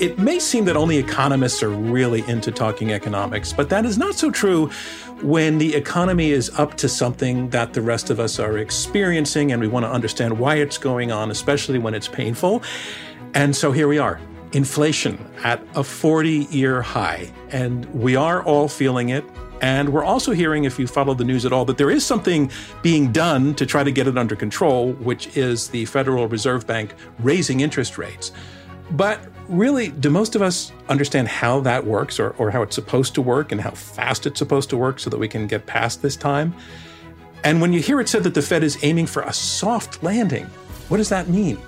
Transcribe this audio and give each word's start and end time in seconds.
It 0.00 0.18
may 0.18 0.38
seem 0.38 0.64
that 0.64 0.78
only 0.78 0.96
economists 0.96 1.62
are 1.62 1.68
really 1.68 2.26
into 2.26 2.50
talking 2.50 2.90
economics, 2.90 3.52
but 3.52 3.68
that 3.68 3.84
is 3.84 3.98
not 3.98 4.14
so 4.14 4.30
true 4.30 4.70
when 5.20 5.58
the 5.58 5.74
economy 5.74 6.30
is 6.30 6.48
up 6.58 6.74
to 6.78 6.88
something 6.88 7.50
that 7.50 7.74
the 7.74 7.82
rest 7.82 8.08
of 8.08 8.18
us 8.18 8.38
are 8.38 8.56
experiencing 8.56 9.52
and 9.52 9.60
we 9.60 9.68
want 9.68 9.84
to 9.84 9.90
understand 9.90 10.38
why 10.38 10.54
it's 10.54 10.78
going 10.78 11.12
on, 11.12 11.30
especially 11.30 11.78
when 11.78 11.92
it's 11.92 12.08
painful. 12.08 12.62
And 13.34 13.54
so 13.54 13.72
here 13.72 13.88
we 13.88 13.98
are 13.98 14.18
inflation 14.52 15.22
at 15.44 15.62
a 15.74 15.84
40 15.84 16.48
year 16.50 16.80
high, 16.80 17.30
and 17.50 17.84
we 17.94 18.16
are 18.16 18.42
all 18.42 18.68
feeling 18.68 19.10
it. 19.10 19.22
And 19.60 19.90
we're 19.90 20.04
also 20.04 20.32
hearing, 20.32 20.64
if 20.64 20.78
you 20.78 20.86
follow 20.86 21.12
the 21.12 21.24
news 21.24 21.44
at 21.44 21.52
all, 21.52 21.66
that 21.66 21.76
there 21.76 21.90
is 21.90 22.06
something 22.06 22.50
being 22.80 23.12
done 23.12 23.54
to 23.56 23.66
try 23.66 23.84
to 23.84 23.92
get 23.92 24.06
it 24.06 24.16
under 24.16 24.34
control, 24.34 24.92
which 24.94 25.36
is 25.36 25.68
the 25.68 25.84
Federal 25.84 26.26
Reserve 26.26 26.66
Bank 26.66 26.94
raising 27.18 27.60
interest 27.60 27.98
rates. 27.98 28.32
But 28.92 29.20
really, 29.50 29.88
do 29.88 30.10
most 30.10 30.36
of 30.36 30.42
us 30.42 30.72
understand 30.88 31.28
how 31.28 31.60
that 31.60 31.84
works 31.84 32.18
or, 32.20 32.30
or 32.38 32.50
how 32.50 32.62
it's 32.62 32.74
supposed 32.74 33.14
to 33.14 33.22
work 33.22 33.52
and 33.52 33.60
how 33.60 33.70
fast 33.70 34.26
it's 34.26 34.38
supposed 34.38 34.70
to 34.70 34.76
work 34.76 35.00
so 35.00 35.10
that 35.10 35.18
we 35.18 35.28
can 35.28 35.46
get 35.46 35.66
past 35.66 36.02
this 36.02 36.16
time? 36.16 36.54
And 37.42 37.60
when 37.60 37.72
you 37.72 37.80
hear 37.80 38.00
it 38.00 38.08
said 38.08 38.22
that 38.24 38.34
the 38.34 38.42
Fed 38.42 38.62
is 38.62 38.78
aiming 38.82 39.06
for 39.06 39.22
a 39.22 39.32
soft 39.32 40.02
landing, 40.02 40.46
what 40.88 40.98
does 40.98 41.08
that 41.08 41.28
mean? 41.28 41.58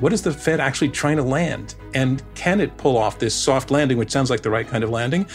What 0.00 0.12
is 0.12 0.22
the 0.22 0.32
Fed 0.32 0.60
actually 0.60 0.90
trying 0.90 1.16
to 1.16 1.22
land? 1.22 1.74
And 1.92 2.22
can 2.34 2.60
it 2.60 2.76
pull 2.76 2.96
off 2.96 3.18
this 3.18 3.34
soft 3.34 3.70
landing, 3.70 3.98
which 3.98 4.10
sounds 4.10 4.30
like 4.30 4.42
the 4.42 4.50
right 4.50 4.66
kind 4.66 4.84
of 4.84 4.90
landing? 4.90 5.26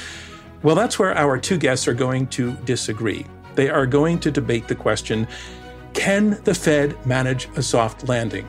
Well, 0.64 0.76
that's 0.76 0.98
where 0.98 1.16
our 1.18 1.38
two 1.38 1.58
guests 1.58 1.88
are 1.88 1.94
going 1.94 2.28
to 2.28 2.54
disagree. 2.64 3.26
They 3.56 3.70
are 3.70 3.86
going 3.86 4.20
to 4.20 4.32
debate 4.32 4.68
the 4.68 4.76
question 4.76 5.28
can 5.94 6.42
the 6.44 6.56
Fed 6.56 7.06
manage 7.06 7.48
a 7.56 7.62
soft 7.62 8.08
landing? 8.08 8.48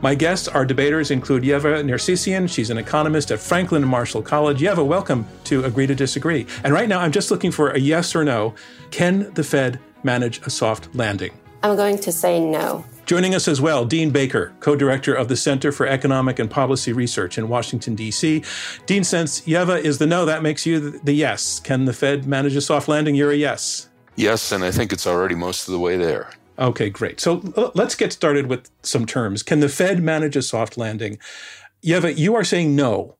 My 0.00 0.14
guests, 0.14 0.48
our 0.48 0.66
debaters, 0.66 1.10
include 1.10 1.44
Yeva 1.44 1.82
Nersisyan. 1.82 2.48
She's 2.48 2.70
an 2.70 2.76
economist 2.78 3.30
at 3.30 3.40
Franklin 3.40 3.82
and 3.82 3.90
Marshall 3.90 4.22
College. 4.22 4.60
Yeva, 4.60 4.84
welcome 4.84 5.26
to 5.44 5.64
Agree 5.64 5.86
to 5.86 5.94
Disagree. 5.94 6.46
And 6.62 6.74
right 6.74 6.88
now, 6.88 7.00
I'm 7.00 7.12
just 7.12 7.30
looking 7.30 7.50
for 7.50 7.70
a 7.70 7.78
yes 7.78 8.14
or 8.14 8.24
no. 8.24 8.54
Can 8.90 9.32
the 9.32 9.42
Fed 9.42 9.80
manage 10.02 10.46
a 10.46 10.50
soft 10.50 10.94
landing? 10.94 11.32
I'm 11.62 11.76
going 11.76 11.98
to 11.98 12.12
say 12.12 12.38
no. 12.38 12.84
Joining 13.06 13.34
us 13.34 13.48
as 13.48 13.60
well, 13.60 13.84
Dean 13.84 14.10
Baker, 14.10 14.52
co 14.60 14.76
director 14.76 15.14
of 15.14 15.28
the 15.28 15.36
Center 15.36 15.72
for 15.72 15.86
Economic 15.86 16.38
and 16.38 16.50
Policy 16.50 16.92
Research 16.92 17.38
in 17.38 17.48
Washington, 17.48 17.94
D.C. 17.94 18.42
Dean, 18.86 19.04
since 19.04 19.42
Yeva 19.42 19.80
is 19.80 19.98
the 19.98 20.06
no, 20.06 20.26
that 20.26 20.42
makes 20.42 20.66
you 20.66 20.98
the 20.98 21.12
yes. 21.12 21.60
Can 21.60 21.86
the 21.86 21.92
Fed 21.92 22.26
manage 22.26 22.56
a 22.56 22.60
soft 22.60 22.88
landing? 22.88 23.14
You're 23.14 23.30
a 23.30 23.36
yes. 23.36 23.88
Yes, 24.16 24.52
and 24.52 24.64
I 24.64 24.70
think 24.70 24.92
it's 24.92 25.06
already 25.06 25.34
most 25.34 25.66
of 25.68 25.72
the 25.72 25.78
way 25.78 25.96
there. 25.96 26.30
Okay, 26.58 26.90
great. 26.90 27.20
So 27.20 27.72
let's 27.74 27.94
get 27.94 28.12
started 28.12 28.46
with 28.46 28.70
some 28.82 29.06
terms. 29.06 29.42
Can 29.42 29.60
the 29.60 29.68
Fed 29.68 30.02
manage 30.02 30.36
a 30.36 30.42
soft 30.42 30.76
landing? 30.78 31.18
Yeva, 31.84 32.16
you 32.16 32.34
are 32.34 32.44
saying 32.44 32.76
no. 32.76 33.16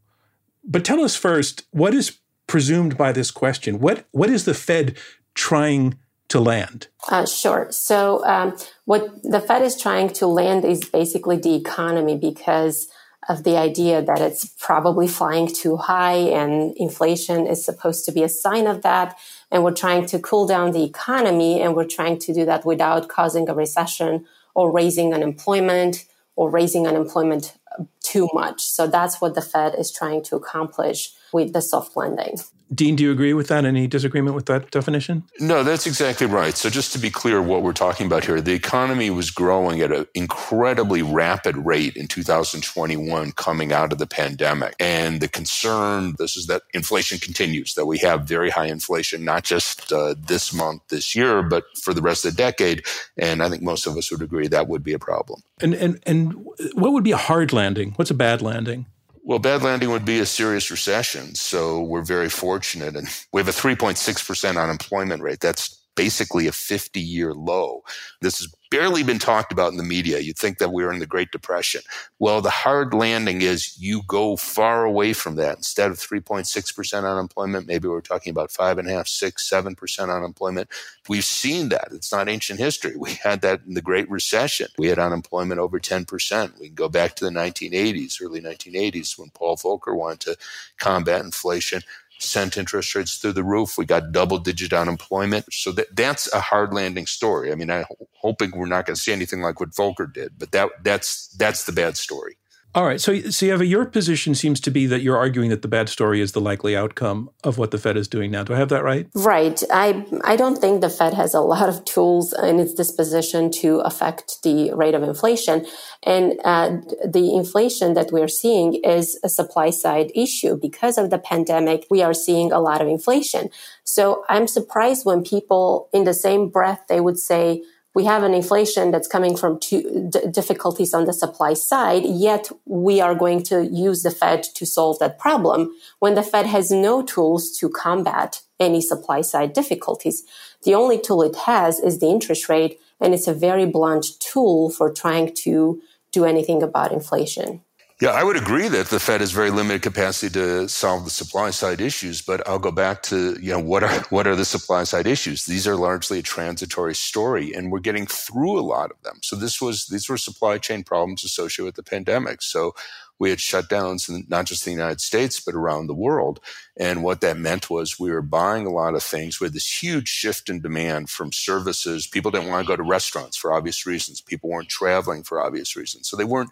But 0.65 0.85
tell 0.85 1.01
us 1.01 1.17
first, 1.17 1.67
what 1.71 1.95
is 1.95 2.19
presumed 2.47 2.97
by 2.97 3.13
this 3.13 3.31
question? 3.31 3.81
What 3.81 4.07
what 4.13 4.31
is 4.31 4.45
the 4.45 4.55
Fed 4.55 4.97
trying 5.35 5.99
to 6.29 6.41
land? 6.41 6.89
Uh, 7.11 7.27
sure. 7.27 7.69
So, 7.71 8.25
um, 8.25 8.57
what 8.85 9.23
the 9.23 9.41
Fed 9.41 9.63
is 9.63 9.81
trying 9.81 10.11
to 10.15 10.27
land 10.27 10.65
is 10.65 10.89
basically 10.89 11.37
the 11.37 11.55
economy 11.55 12.17
because 12.17 12.89
of 13.29 13.45
the 13.45 13.57
idea 13.57 14.03
that 14.03 14.21
it's 14.21 14.45
probably 14.59 15.09
flying 15.09 15.49
too 15.49 15.77
high 15.77 16.17
and 16.17 16.75
inflation 16.77 17.47
is 17.47 17.65
supposed 17.65 18.05
to 18.05 18.13
be 18.13 18.23
a 18.23 18.29
sign 18.29 18.67
of 18.67 18.83
that. 18.83 19.17
And 19.51 19.63
we're 19.63 19.73
trying 19.73 20.07
to 20.07 20.19
cool 20.19 20.47
down 20.47 20.73
the 20.73 20.85
economy 20.85 21.61
and 21.61 21.75
we're 21.75 21.87
trying 21.87 22.19
to 22.21 22.35
do 22.35 22.45
that 22.47 22.65
without 22.65 23.09
causing 23.09 23.49
a 23.49 23.55
recession 23.55 24.27
or 24.55 24.71
raising 24.71 25.15
unemployment 25.15 26.05
or 26.37 26.51
raising 26.51 26.87
unemployment 26.87 27.57
too 28.01 28.29
much. 28.33 28.63
So 28.63 28.87
that's 28.87 29.21
what 29.21 29.35
the 29.35 29.43
Fed 29.43 29.75
is 29.77 29.93
trying 29.93 30.23
to 30.25 30.37
accomplish 30.37 31.13
with 31.35 31.53
the 31.53 31.61
soft 31.61 31.97
landing. 31.97 32.39
Dean, 32.73 32.97
do 32.97 33.03
you 33.03 33.11
agree 33.11 33.35
with 33.35 33.49
that? 33.49 33.65
Any 33.65 33.87
disagreement 33.87 34.35
with 34.35 34.47
that 34.47 34.71
definition? 34.71 35.25
No, 35.39 35.63
that's 35.63 35.87
exactly 35.87 36.27
right. 36.27 36.57
So, 36.57 36.71
just 36.71 36.93
to 36.93 36.99
be 36.99 37.11
clear, 37.11 37.43
what 37.43 37.63
we're 37.63 37.73
talking 37.73 38.07
about 38.07 38.25
here, 38.25 38.41
the 38.41 38.55
economy 38.55 39.11
was 39.11 39.31
growing 39.31 39.81
at 39.81 39.93
an 39.93 40.07
incredibly 40.15 41.03
rapid 41.03 41.57
rate 41.57 41.97
in 41.97 42.07
2021 42.07 43.33
coming 43.33 43.73
out 43.73 43.93
of 43.93 43.99
the 43.99 44.07
pandemic. 44.07 44.75
And 44.81 45.21
the 45.21 45.29
concern, 45.29 46.15
this 46.19 46.37
is 46.37 46.47
that 46.47 46.63
inflation 46.73 47.19
continues, 47.19 47.75
that 47.75 47.87
we 47.87 47.99
have 47.99 48.23
very 48.23 48.51
high 48.51 48.67
inflation, 48.67 49.25
not 49.25 49.45
just 49.45 49.93
uh, 49.93 50.15
this 50.17 50.55
month, 50.55 50.83
this 50.89 51.15
year, 51.15 51.43
but 51.43 51.65
for 51.83 51.93
the 51.93 52.03
rest 52.03 52.25
of 52.25 52.35
the 52.35 52.43
decade. 52.43 52.87
And 53.19 53.43
I 53.43 53.51
think 53.51 53.63
most 53.63 53.87
of 53.87 53.97
us 53.97 54.11
would 54.11 54.23
agree 54.23 54.49
that 54.49 54.69
would 54.69 54.85
be 54.85 54.95
a 54.95 54.99
problem. 54.99 55.43
And, 55.61 55.75
and, 55.75 56.01
and 56.07 56.33
what 56.75 56.93
would 56.93 57.05
be 57.05 57.13
a 57.13 57.17
hard 57.17 57.53
landing? 57.53 57.93
What's 57.97 58.11
a 58.11 58.15
bad 58.15 58.41
landing? 58.41 58.87
Well, 59.27 59.39
bad 59.39 59.63
landing 59.63 59.91
would 59.91 60.05
be 60.05 60.21
a 60.21 60.27
serious 60.27 60.71
recession. 60.71 61.35
So 61.35 61.81
we're 61.81 62.05
very 62.05 62.29
fortunate. 62.29 62.95
And 62.95 63.09
we 63.33 63.41
have 63.41 63.49
a 63.49 63.53
3.6% 63.53 64.63
unemployment 64.63 65.23
rate. 65.23 65.41
That's 65.41 65.83
basically 65.97 66.47
a 66.47 66.53
50 66.53 67.01
year 67.01 67.33
low. 67.33 67.83
This 68.21 68.39
has 68.39 68.55
barely 68.75 69.05
been 69.05 69.21
talked 69.21 69.53
about 69.53 69.71
in 69.71 69.79
the 69.79 69.85
media. 69.85 70.19
You'd 70.19 70.37
think 70.37 70.59
that 70.59 70.73
we 70.73 70.83
were 70.83 70.93
in 70.93 70.99
the 70.99 71.07
Great 71.07 71.31
Depression. 71.31 71.83
Well, 72.19 72.41
the 72.41 72.51
hard 72.51 72.93
landing 72.93 73.41
is 73.41 73.79
you 73.79 74.03
go 74.09 74.37
far 74.37 74.85
away 74.85 75.13
from 75.13 75.37
that. 75.37 75.57
Instead 75.57 75.93
of 75.93 75.99
3.6% 75.99 77.05
unemployment, 77.09 77.69
maybe 77.69 77.87
we're 77.87 78.01
talking 78.01 78.33
about 78.33 78.51
five 78.51 78.77
and 78.79 78.89
a 78.89 78.93
half, 78.93 79.07
six, 79.07 79.49
seven 79.49 79.77
percent 79.77 80.11
unemployment. 80.11 80.69
We've 81.09 81.25
seen 81.25 81.69
that. 81.69 81.89
It's 81.93 82.11
not 82.11 82.29
ancient 82.29 82.59
history. 82.59 82.97
We 82.97 83.13
had 83.13 83.43
that 83.43 83.61
in 83.65 83.75
the 83.75 83.83
Great 83.83 84.11
Recession. 84.11 84.67
We 84.77 84.89
had 84.89 84.99
unemployment 84.99 85.61
over 85.61 85.79
10%. 85.79 86.59
We 86.59 86.67
can 86.67 86.75
go 86.75 86.89
back 86.89 87.15
to 87.17 87.25
the 87.25 87.31
1980s, 87.31 88.21
early 88.21 88.41
1980s, 88.41 89.17
when 89.17 89.31
Paul 89.31 89.57
Volcker 89.57 89.95
wanted 89.95 90.21
to 90.21 90.37
combat 90.79 91.25
inflation 91.25 91.83
sent 92.25 92.57
interest 92.57 92.95
rates 92.95 93.17
through 93.17 93.33
the 93.33 93.45
roof. 93.45 93.77
We 93.79 93.85
got 93.85 94.13
double 94.13 94.39
digit 94.39 94.73
unemployment. 94.73 95.53
So 95.53 95.73
that, 95.73 95.95
that's 95.95 96.33
a 96.33 96.41
hard 96.41 96.73
landing 96.73 97.07
story. 97.07 97.53
I 97.53 97.55
mean, 97.55 97.71
I'm 97.71 97.85
hoping 98.15 98.53
we're 98.53 98.67
not 98.67 98.87
going 98.87 98.97
to 98.97 99.01
see 99.01 99.13
anything 99.13 99.43
like 99.43 99.61
what 99.61 99.71
Volcker 99.71 100.13
did, 100.13 100.33
but 100.39 100.53
that, 100.53 100.71
that's, 100.83 101.29
that's 101.29 101.65
the 101.65 101.73
bad 101.73 101.97
story. 101.97 102.37
All 102.75 102.85
right. 102.85 103.01
So, 103.01 103.13
Yeva, 103.13 103.69
your 103.69 103.85
position 103.85 104.35
seems 104.35 104.59
to 104.61 104.71
be 104.73 104.87
that 104.87 105.01
you're 105.01 105.17
arguing 105.17 105.51
that 105.51 105.63
the 105.63 105.69
bad 105.69 105.89
story 105.89 106.21
is 106.21 106.33
the 106.33 106.41
likely 106.41 106.77
outcome 106.77 107.31
of 107.45 107.57
what 107.57 107.71
the 107.71 107.79
Fed 107.79 107.97
is 107.97 108.09
doing 108.09 108.33
now. 108.33 108.43
Do 108.43 108.53
I 108.53 108.59
have 108.59 108.69
that 108.71 108.83
right? 108.83 109.07
Right. 109.15 109.63
I 109.71 110.05
I 110.25 110.35
don't 110.35 110.57
think 110.57 110.81
the 110.81 110.91
Fed 110.91 111.15
has 111.15 111.35
a 111.35 111.41
lot 111.41 111.69
of 111.69 111.85
tools 111.85 112.33
in 112.33 112.59
its 112.59 112.75
disposition 112.75 113.53
to 113.63 113.79
affect 113.81 114.43
the 114.43 114.73
rate 114.73 114.95
of 114.95 115.05
inflation, 115.05 115.67
and 116.03 116.33
uh, 116.45 116.79
the 117.07 117.37
inflation 117.37 117.95
that 117.95 118.11
we're 118.11 118.27
seeing 118.27 118.75
is 118.83 119.21
a 119.23 119.29
supply 119.29 119.71
side 119.71 120.11
issue 120.13 120.57
because 120.57 120.99
of 120.99 121.11
the 121.11 121.19
pandemic. 121.19 121.87
We 121.91 122.03
are 122.03 122.15
seeing 122.15 122.51
a 122.51 122.59
lot 122.59 122.83
of 122.83 122.89
inflation. 122.89 123.51
So 123.85 124.25
I'm 124.29 124.49
surprised 124.49 125.05
when 125.05 125.23
people, 125.23 125.89
in 125.93 126.03
the 126.03 126.15
same 126.15 126.49
breath, 126.49 126.83
they 126.89 127.01
would 127.01 127.19
say 127.19 127.63
we 127.95 128.05
have 128.05 128.25
an 128.25 128.35
inflation 128.35 128.91
that's 128.91 129.07
coming 129.07 129.37
from 129.37 129.61
two 129.61 130.09
d- 130.11 130.27
difficulties 130.31 130.93
on 130.93 131.05
the 131.05 131.13
supply 131.13 131.55
side, 131.55 132.05
yet 132.05 132.51
we 132.67 133.01
are 133.01 133.15
going 133.15 133.43
to 133.45 133.65
use 133.65 134.03
the 134.03 134.11
Fed 134.11 134.43
to 134.57 134.67
solve 134.67 134.99
that 134.99 135.19
problem 135.19 135.73
when 136.01 136.15
the 136.15 136.23
Fed 136.23 136.47
has 136.47 136.71
no 136.71 137.03
tools 137.03 137.57
to 137.59 137.69
combat 137.69 138.43
any 138.59 138.81
supply 138.81 139.21
side 139.21 139.53
difficulties. 139.53 140.25
The 140.65 140.75
only 140.75 141.01
tool 141.01 141.23
it 141.23 141.37
has 141.47 141.79
is 141.79 142.01
the 142.01 142.09
interest 142.09 142.49
rate, 142.49 142.81
and 143.01 143.15
it's 143.15 143.29
a 143.29 143.35
very 143.35 143.67
blunt 143.67 144.07
tool 144.19 144.71
for 144.71 144.93
trying 144.93 145.35
to 145.45 145.81
do 146.11 146.25
anything 146.25 146.63
about 146.63 146.93
inflation. 146.93 147.63
Yeah, 148.03 148.11
I 148.11 148.25
would 148.25 148.37
agree 148.37 148.69
that 148.69 148.89
the 148.89 149.01
Fed 149.01 149.21
has 149.21 149.31
very 149.31 149.51
limited 149.51 149.81
capacity 149.83 150.31
to 150.35 150.69
solve 150.69 151.05
the 151.05 151.11
supply 151.11 151.51
side 151.51 151.81
issues, 151.81 152.21
but 152.21 152.47
I'll 152.47 152.59
go 152.59 152.73
back 152.73 153.03
to, 153.05 153.39
you 153.41 153.53
know, 153.53 153.61
what 153.61 153.85
are 153.85 154.01
what 154.11 154.27
are 154.27 154.35
the 154.37 154.45
supply 154.45 154.83
side 154.85 155.07
issues? 155.07 155.47
These 155.47 155.67
are 155.69 155.77
largely 155.77 156.19
a 156.19 156.23
transitory 156.23 156.95
story 156.95 157.55
and 157.55 157.71
we're 157.71 157.79
getting 157.79 158.07
through 158.07 158.59
a 158.59 158.63
lot 158.63 158.91
of 158.91 159.01
them. 159.03 159.21
So 159.23 159.37
this 159.37 159.61
was 159.63 159.87
these 159.87 160.09
were 160.09 160.19
supply 160.19 160.59
chain 160.59 160.83
problems 160.83 161.25
associated 161.25 161.67
with 161.67 161.77
the 161.77 161.85
pandemic. 161.89 162.43
So 162.43 162.75
we 163.21 163.31
had 163.31 163.39
shutdowns 163.39 164.09
in 164.09 164.25
not 164.29 164.47
just 164.47 164.65
the 164.65 164.73
United 164.73 165.01
States, 165.01 165.39
but 165.39 165.55
around 165.55 165.87
the 165.87 165.95
world. 165.95 166.41
And 166.77 167.05
what 167.05 167.21
that 167.21 167.37
meant 167.39 167.71
was 167.71 167.99
we 167.99 168.11
were 168.11 168.23
buying 168.23 168.67
a 168.67 168.71
lot 168.73 168.95
of 168.97 169.05
things. 169.05 169.39
Had 169.41 169.53
this 169.53 169.83
huge 169.83 170.09
shift 170.09 170.51
in 170.51 170.61
demand 170.61 171.11
from 171.11 171.33
services. 171.33 172.09
People 172.09 172.33
didn't 172.33 172.49
want 172.49 172.67
to 172.67 172.69
go 172.69 172.77
to 172.77 172.83
restaurants 172.83 173.37
for 173.37 173.53
obvious 173.53 173.87
reasons. 173.87 174.21
People 174.21 174.51
weren't 174.51 174.69
traveling 174.69 175.23
for 175.23 175.41
obvious 175.41 175.77
reasons. 175.77 176.09
So 176.09 176.17
they 176.17 176.25
weren't 176.25 176.51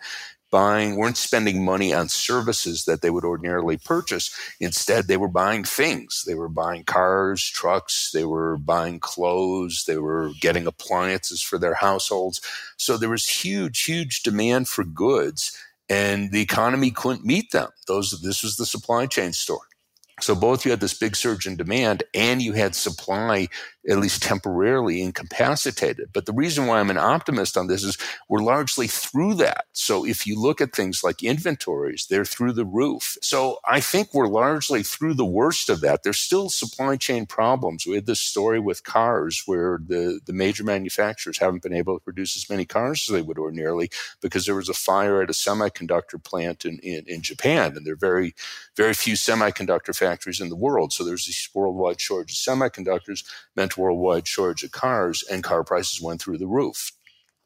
buying, 0.53 0.97
weren't 0.97 1.17
spending 1.17 1.65
money 1.65 1.93
on 1.93 2.09
services 2.09 2.85
that 2.85 3.03
they 3.03 3.11
would 3.11 3.25
ordinarily 3.25 3.77
purchase. 3.77 4.31
Instead, 4.61 5.09
they 5.09 5.17
were 5.17 5.27
buying 5.27 5.65
things. 5.65 6.23
They 6.25 6.35
were 6.37 6.49
buying 6.49 6.85
cars, 6.85 7.45
trucks, 7.45 8.13
they 8.13 8.25
were 8.25 8.57
buying 8.57 9.01
clothes, 9.01 9.85
they 9.89 9.97
were 9.97 10.31
getting 10.41 10.69
appliances 10.69 11.43
for 11.43 11.59
their 11.59 11.75
households. 11.75 12.41
So 12.77 12.97
there 12.97 13.11
was 13.11 13.29
huge, 13.29 13.83
huge 13.83 14.23
demand 14.23 14.69
for 14.69 14.85
goods 14.85 15.59
and 15.93 16.33
the 16.33 16.41
economy 16.41 16.91
couldn't 16.91 17.25
meet 17.25 17.51
them. 17.51 17.69
Those, 17.87 18.19
this 18.23 18.43
was 18.43 18.57
the 18.57 18.67
supply 18.67 19.07
chain 19.07 19.33
story. 19.33 19.69
So 20.21 20.35
both 20.35 20.65
you 20.65 20.71
had 20.71 20.81
this 20.81 20.95
big 20.95 21.17
surge 21.17 21.47
in 21.47 21.57
demand 21.57 22.05
and 22.15 22.41
you 22.41 22.53
had 22.53 22.75
supply 22.75 23.49
at 23.89 23.99
least 23.99 24.23
temporarily 24.23 25.03
incapacitated. 25.03 26.11
But 26.13 26.27
the 26.27 26.33
reason 26.33 26.67
why 26.67 26.79
I'm 26.79 26.91
an 26.91 26.99
optimist 26.99 27.57
on 27.57 27.67
this 27.67 27.83
is 27.83 27.99
we're 28.29 28.43
largely 28.43 28.87
through 28.87 29.35
that. 29.35 29.67
So 29.73 30.07
if 30.07 30.27
you 30.27 30.41
look 30.41 30.61
at 30.61 30.73
things 30.73 31.03
like 31.03 31.23
inventories, 31.23 32.07
they're 32.09 32.25
through 32.25 32.53
the 32.53 32.65
roof. 32.65 33.17
So 33.23 33.59
I 33.65 33.81
think 33.81 34.15
we're 34.15 34.29
largely 34.29 34.83
through 34.83 35.15
the 35.15 35.25
worst 35.25 35.69
of 35.69 35.81
that. 35.81 36.03
There's 36.03 36.21
still 36.21 36.49
supply 36.49 36.97
chain 36.97 37.27
problems. 37.27 37.87
We 37.87 37.97
had 37.97 38.07
this 38.07 38.21
story 38.21 38.61
with 38.61 38.85
cars 38.85 39.43
where 39.47 39.81
the, 39.85 40.21
the 40.25 40.33
major 40.33 40.63
manufacturers 40.63 41.39
haven't 41.39 41.63
been 41.63 41.73
able 41.73 41.99
to 41.99 42.05
produce 42.05 42.37
as 42.37 42.49
many 42.49 42.65
cars 42.65 43.07
as 43.09 43.13
they 43.13 43.23
would 43.23 43.39
ordinarily 43.39 43.91
because 44.21 44.47
there 44.47 44.55
was 44.55 44.69
a 44.69 44.75
fire 44.75 45.23
at 45.23 45.31
a 45.31 45.33
semiconductor 45.33 46.23
plant 46.23 46.65
in, 46.65 46.79
in, 46.79 47.05
in 47.09 47.23
Japan. 47.23 47.77
And 47.77 47.85
there 47.85 47.95
are 47.95 47.97
very, 47.97 48.35
very 48.77 48.95
few 48.95 49.15
semiconductor 49.15 49.97
factories 49.97 50.41
in 50.41 50.51
the 50.51 50.57
world. 50.57 50.93
So 50.93 51.05
there's 51.05 51.27
this 51.27 51.49
worldwide 51.53 52.01
shortage 52.01 52.33
of 52.33 52.59
semiconductors 52.59 53.25
meant 53.57 53.72
worldwide 53.77 54.27
shortage 54.27 54.65
of 54.65 54.73
cars, 54.73 55.25
and 55.31 55.43
car 55.43 55.65
prices 55.65 56.01
went 56.01 56.21
through 56.21 56.39
the 56.39 56.47
roof. 56.47 56.93